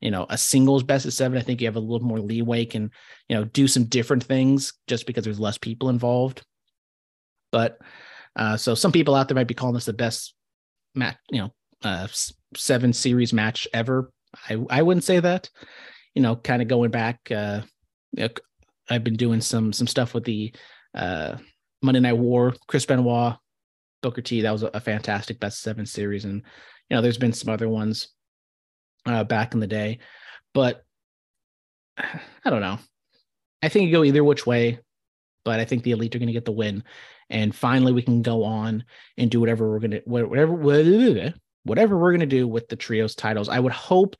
You 0.00 0.10
know, 0.10 0.26
a 0.28 0.36
singles 0.36 0.82
best 0.82 1.06
of 1.06 1.14
seven, 1.14 1.38
I 1.38 1.40
think 1.40 1.60
you 1.60 1.66
have 1.66 1.76
a 1.76 1.80
little 1.80 2.06
more 2.06 2.20
leeway, 2.20 2.66
can, 2.66 2.90
you 3.28 3.36
know, 3.36 3.44
do 3.44 3.66
some 3.66 3.84
different 3.84 4.24
things 4.24 4.74
just 4.86 5.06
because 5.06 5.24
there's 5.24 5.40
less 5.40 5.56
people 5.56 5.88
involved. 5.88 6.44
But 7.50 7.78
uh, 8.36 8.58
so 8.58 8.74
some 8.74 8.92
people 8.92 9.14
out 9.14 9.28
there 9.28 9.34
might 9.34 9.48
be 9.48 9.54
calling 9.54 9.74
this 9.74 9.86
the 9.86 9.94
best 9.94 10.34
match, 10.94 11.16
you 11.30 11.38
know, 11.38 11.54
uh, 11.82 12.08
seven 12.54 12.92
series 12.92 13.32
match 13.32 13.66
ever. 13.72 14.12
I, 14.48 14.58
I 14.68 14.82
wouldn't 14.82 15.04
say 15.04 15.20
that. 15.20 15.48
You 16.14 16.22
know, 16.22 16.36
kind 16.36 16.60
of 16.60 16.68
going 16.68 16.90
back, 16.90 17.18
uh, 17.30 17.62
I've 18.88 19.04
been 19.04 19.16
doing 19.16 19.40
some 19.40 19.72
some 19.72 19.86
stuff 19.86 20.14
with 20.14 20.24
the 20.24 20.54
uh, 20.94 21.36
Monday 21.82 22.00
Night 22.00 22.16
War, 22.16 22.54
Chris 22.66 22.86
Benoit, 22.86 23.36
Booker 24.02 24.22
T. 24.22 24.42
That 24.42 24.52
was 24.52 24.62
a, 24.62 24.80
fantastic 24.80 25.40
best 25.40 25.60
seven 25.60 25.86
series, 25.86 26.24
and 26.24 26.42
you 26.88 26.96
know, 26.96 27.02
there's 27.02 27.18
been 27.18 27.32
some 27.32 27.52
other 27.52 27.68
ones 27.68 28.08
uh, 29.06 29.24
back 29.24 29.54
in 29.54 29.60
the 29.60 29.66
day, 29.66 29.98
but 30.54 30.84
I 31.98 32.50
don't 32.50 32.60
know. 32.60 32.78
I 33.62 33.68
think 33.68 33.86
you 33.86 33.92
go 33.92 34.04
either 34.04 34.22
which 34.22 34.46
way, 34.46 34.78
but 35.44 35.60
I 35.60 35.64
think 35.64 35.82
the 35.82 35.92
elite 35.92 36.14
are 36.14 36.18
going 36.18 36.28
to 36.28 36.32
get 36.32 36.44
the 36.44 36.52
win, 36.52 36.84
and 37.30 37.54
finally 37.54 37.92
we 37.92 38.02
can 38.02 38.22
go 38.22 38.44
on 38.44 38.84
and 39.16 39.30
do 39.30 39.40
whatever 39.40 39.70
we're 39.70 39.80
going 39.80 39.90
to 39.92 40.02
whatever 40.04 40.52
whatever 41.64 41.98
we're 41.98 42.12
going 42.12 42.20
to 42.20 42.26
do 42.26 42.46
with 42.46 42.68
the 42.68 42.76
trios 42.76 43.14
titles. 43.14 43.48
I 43.48 43.58
would 43.58 43.72
hope 43.72 44.16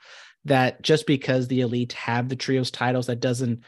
that 0.46 0.82
just 0.82 1.06
because 1.06 1.48
the 1.48 1.60
elite 1.60 1.92
have 1.92 2.28
the 2.28 2.36
trios 2.36 2.70
titles, 2.70 3.06
that 3.06 3.20
doesn't 3.20 3.62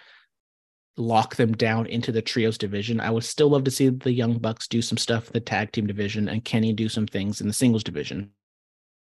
lock 0.97 1.37
them 1.37 1.53
down 1.53 1.87
into 1.87 2.11
the 2.11 2.23
trios 2.23 2.59
division. 2.59 3.01
I 3.01 3.11
would 3.11 3.25
still 3.25 3.51
love 3.51 3.65
to 3.65 3.71
see 3.71 3.89
the 3.89 4.13
Young 4.13 4.39
Bucks 4.39 4.67
do 4.67 4.83
some 4.83 4.99
stuff 4.99 5.29
in 5.29 5.33
the 5.33 5.41
tag 5.41 5.73
team 5.73 5.87
division 5.87 6.29
and 6.29 6.45
Kenny 6.45 6.73
do 6.73 6.89
some 6.89 7.07
things 7.07 7.41
in 7.41 7.47
the 7.47 7.53
singles 7.53 7.85
division. 7.85 8.33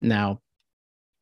Now, 0.01 0.41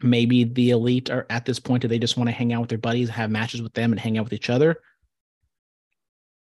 maybe 0.00 0.44
the 0.44 0.70
elite 0.70 1.10
are 1.10 1.26
at 1.30 1.44
this 1.44 1.58
point, 1.58 1.82
do 1.82 1.88
they 1.88 1.98
just 1.98 2.16
want 2.16 2.28
to 2.28 2.34
hang 2.34 2.52
out 2.52 2.60
with 2.60 2.68
their 2.68 2.78
buddies, 2.78 3.08
have 3.10 3.30
matches 3.30 3.62
with 3.62 3.74
them, 3.74 3.92
and 3.92 4.00
hang 4.00 4.18
out 4.18 4.24
with 4.24 4.32
each 4.32 4.50
other? 4.50 4.80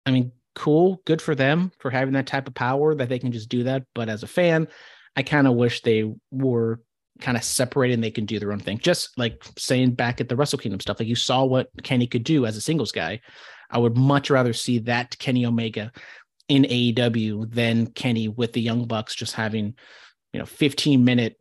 I 0.05 0.11
mean, 0.11 0.31
cool, 0.55 1.01
good 1.05 1.21
for 1.21 1.35
them 1.35 1.71
for 1.79 1.89
having 1.89 2.13
that 2.13 2.27
type 2.27 2.47
of 2.47 2.53
power 2.53 2.95
that 2.95 3.09
they 3.09 3.19
can 3.19 3.31
just 3.31 3.49
do 3.49 3.63
that. 3.63 3.83
But 3.95 4.09
as 4.09 4.23
a 4.23 4.27
fan, 4.27 4.67
I 5.15 5.23
kind 5.23 5.47
of 5.47 5.55
wish 5.55 5.81
they 5.81 6.11
were 6.31 6.81
kind 7.19 7.37
of 7.37 7.43
separated 7.43 7.95
and 7.95 8.03
they 8.03 8.11
can 8.11 8.25
do 8.25 8.39
their 8.39 8.51
own 8.51 8.59
thing. 8.59 8.77
Just 8.77 9.17
like 9.17 9.43
saying 9.57 9.91
back 9.91 10.21
at 10.21 10.29
the 10.29 10.35
Wrestle 10.35 10.59
Kingdom 10.59 10.79
stuff, 10.79 10.99
like 10.99 11.09
you 11.09 11.15
saw 11.15 11.43
what 11.43 11.69
Kenny 11.83 12.07
could 12.07 12.23
do 12.23 12.45
as 12.45 12.55
a 12.57 12.61
singles 12.61 12.91
guy. 12.91 13.19
I 13.69 13.77
would 13.77 13.97
much 13.97 14.29
rather 14.29 14.53
see 14.53 14.79
that 14.79 15.17
Kenny 15.19 15.45
Omega 15.45 15.91
in 16.47 16.63
AEW 16.63 17.51
than 17.53 17.87
Kenny 17.87 18.27
with 18.27 18.53
the 18.53 18.61
Young 18.61 18.85
Bucks 18.85 19.13
just 19.13 19.35
having, 19.35 19.75
you 20.33 20.39
know, 20.39 20.45
15 20.45 21.03
minute 21.03 21.38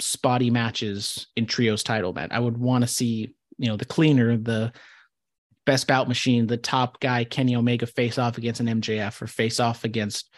spotty 0.00 0.50
matches 0.50 1.26
in 1.36 1.46
trios 1.46 1.82
title 1.82 2.12
man. 2.12 2.28
I 2.30 2.40
would 2.40 2.58
want 2.58 2.82
to 2.82 2.88
see, 2.88 3.34
you 3.58 3.68
know, 3.68 3.76
the 3.76 3.84
cleaner, 3.84 4.36
the 4.36 4.72
best 5.64 5.86
bout 5.86 6.08
machine, 6.08 6.46
the 6.46 6.56
top 6.56 7.00
guy, 7.00 7.24
Kenny 7.24 7.56
Omega 7.56 7.86
face 7.86 8.18
off 8.18 8.38
against 8.38 8.60
an 8.60 8.66
MJF 8.66 9.20
or 9.22 9.26
face 9.26 9.60
off 9.60 9.84
against 9.84 10.32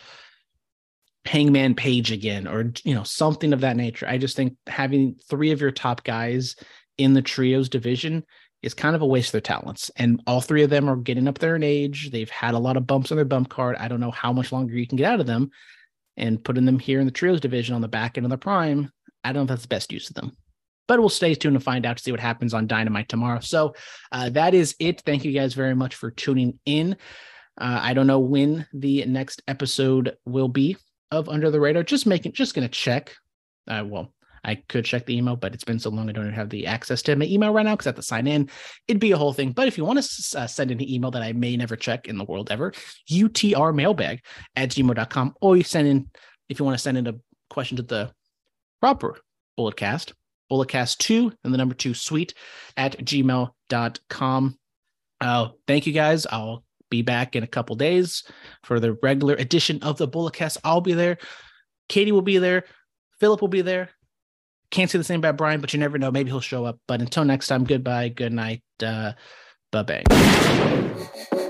Hangman 1.25 1.75
Page 1.75 2.13
again, 2.13 2.47
or 2.47 2.73
you 2.85 2.95
know, 2.95 3.03
something 3.03 3.53
of 3.53 3.63
that 3.63 3.77
nature. 3.77 4.07
I 4.09 4.19
just 4.19 4.37
think 4.37 4.57
having 4.67 5.17
three 5.29 5.51
of 5.51 5.61
your 5.61 5.73
top 5.73 6.05
guys 6.05 6.57
in 6.99 7.15
the 7.15 7.23
trios 7.23 7.69
division 7.69 8.25
is 8.63 8.75
kind 8.75 8.97
of 8.97 9.03
a 9.03 9.07
waste 9.07 9.29
of 9.29 9.33
their 9.33 9.41
talents. 9.41 9.91
And 9.97 10.23
all 10.27 10.41
three 10.41 10.63
of 10.63 10.71
them 10.71 10.89
are 10.89 10.97
getting 10.97 11.29
up 11.29 11.39
there 11.39 11.57
in 11.57 11.63
age. 11.63 12.11
They've 12.11 12.31
had 12.31 12.55
a 12.55 12.59
lot 12.59 12.77
of 12.77 12.87
bumps 12.87 13.11
on 13.11 13.17
their 13.17 13.25
bump 13.25 13.49
card. 13.49 13.77
I 13.79 13.89
don't 13.89 14.01
know 14.01 14.11
how 14.11 14.33
much 14.33 14.53
longer 14.53 14.75
you 14.75 14.87
can 14.87 14.97
get 14.97 15.13
out 15.13 15.21
of 15.21 15.27
them. 15.27 15.51
And 16.17 16.43
putting 16.43 16.65
them 16.65 16.79
here 16.79 16.99
in 16.99 17.05
the 17.05 17.13
trios 17.13 17.41
division 17.41 17.75
on 17.75 17.83
the 17.83 17.89
back 17.89 18.17
end 18.17 18.25
of 18.25 18.31
the 18.31 18.39
prime 18.39 18.91
I 19.27 19.33
don't 19.33 19.41
know 19.41 19.43
if 19.43 19.49
that's 19.49 19.63
the 19.63 19.69
best 19.69 19.93
use 19.93 20.09
of 20.09 20.15
them. 20.15 20.33
But 20.89 21.01
we'll 21.01 21.09
stay 21.09 21.35
tuned 21.35 21.55
to 21.55 21.61
find 21.61 21.85
out 21.85 21.97
to 21.97 22.03
see 22.03 22.13
what 22.13 22.21
happens 22.21 22.55
on 22.55 22.69
Dynamite 22.69 23.09
tomorrow. 23.09 23.41
So 23.41 23.75
uh, 24.13 24.31
that 24.31 24.55
is 24.55 24.77
it. 24.79 25.03
Thank 25.05 25.25
you 25.25 25.33
guys 25.33 25.55
very 25.55 25.75
much 25.75 25.97
for 25.97 26.13
tuning 26.13 26.61
in. 26.65 26.97
Uh, 27.61 27.81
I 27.83 27.93
don't 27.93 28.07
know 28.07 28.21
when 28.21 28.67
the 28.73 29.05
next 29.07 29.43
episode 29.49 30.17
will 30.25 30.49
be 30.49 30.77
of 31.11 31.29
Under 31.29 31.51
the 31.51 31.59
Radar. 31.59 31.83
Just 31.83 32.07
making, 32.07 32.33
just 32.33 32.55
gonna 32.55 32.69
check. 32.69 33.15
Uh, 33.67 33.83
well, 33.85 34.13
I 34.45 34.55
could 34.55 34.85
check 34.85 35.07
the 35.07 35.17
email, 35.17 35.35
but 35.35 35.55
it's 35.55 35.65
been 35.65 35.81
so 35.81 35.91
long 35.91 36.09
I 36.09 36.13
don't 36.13 36.33
have 36.33 36.51
the 36.51 36.69
access 36.69 37.03
to 37.03 37.17
my 37.17 37.25
email 37.25 37.53
right 37.53 37.65
now 37.65 37.75
because 37.75 37.89
I 37.89 37.91
have 37.91 37.97
to 37.97 38.03
sign 38.03 38.29
in. 38.29 38.49
It'd 38.87 39.01
be 39.01 39.11
a 39.11 39.17
whole 39.17 39.33
thing. 39.33 39.51
But 39.51 39.67
if 39.67 39.77
you 39.77 39.85
want 39.85 40.01
to 40.01 40.39
uh, 40.39 40.47
send 40.47 40.71
an 40.71 40.89
email 40.89 41.11
that 41.11 41.23
I 41.23 41.33
may 41.33 41.57
never 41.57 41.75
check 41.75 42.07
in 42.07 42.17
the 42.17 42.25
world 42.25 42.53
ever, 42.53 42.73
utrmailbag 43.11 44.21
at 44.55 44.69
gmail.com, 44.69 45.35
or 45.41 45.57
you 45.57 45.65
send 45.65 45.89
in, 45.89 46.11
if 46.49 46.61
you 46.61 46.65
want 46.65 46.79
to 46.79 46.83
send 46.83 46.97
in 46.97 47.09
a 47.09 47.15
question 47.51 47.77
to 47.79 47.83
the 47.83 48.13
proper 48.81 49.19
bulletcast, 49.59 50.13
bulletcast2 50.51 51.33
and 51.45 51.53
the 51.53 51.59
number 51.59 51.75
two 51.75 51.95
sweet 51.95 52.35
at 52.77 52.99
gmail.com. 52.99 54.59
Uh, 55.21 55.49
thank 55.67 55.87
you 55.87 55.93
guys. 55.93 56.27
I'll 56.27 56.65
be 56.91 57.03
back 57.03 57.35
in 57.35 57.43
a 57.43 57.49
couple 57.49 57.77
days 57.77 58.25
for 58.63 58.81
the 58.81 58.93
regular 59.03 59.35
edition 59.35 59.83
of 59.83 59.99
the 59.99 60.09
bulletcast. 60.09 60.59
I'll 60.65 60.81
be 60.81 60.93
there. 60.93 61.19
Katie 61.89 62.13
will 62.13 62.23
be 62.23 62.39
there. 62.39 62.65
Philip 63.21 63.41
will 63.41 63.49
be 63.49 63.63
there. 63.63 63.91
Can't 64.71 64.91
say 64.91 64.99
the 64.99 65.05
same 65.05 65.21
about 65.21 65.37
Brian, 65.37 65.61
but 65.61 65.73
you 65.73 65.79
never 65.79 65.97
know. 65.99 66.11
Maybe 66.11 66.31
he'll 66.31 66.41
show 66.41 66.65
up. 66.65 66.79
But 66.89 67.01
until 67.01 67.25
next 67.25 67.47
time, 67.47 67.65
goodbye, 67.65 68.09
good 68.09 68.33
night, 68.33 68.63
uh, 68.83 69.13
bye 69.71 69.83
bang. 69.83 71.43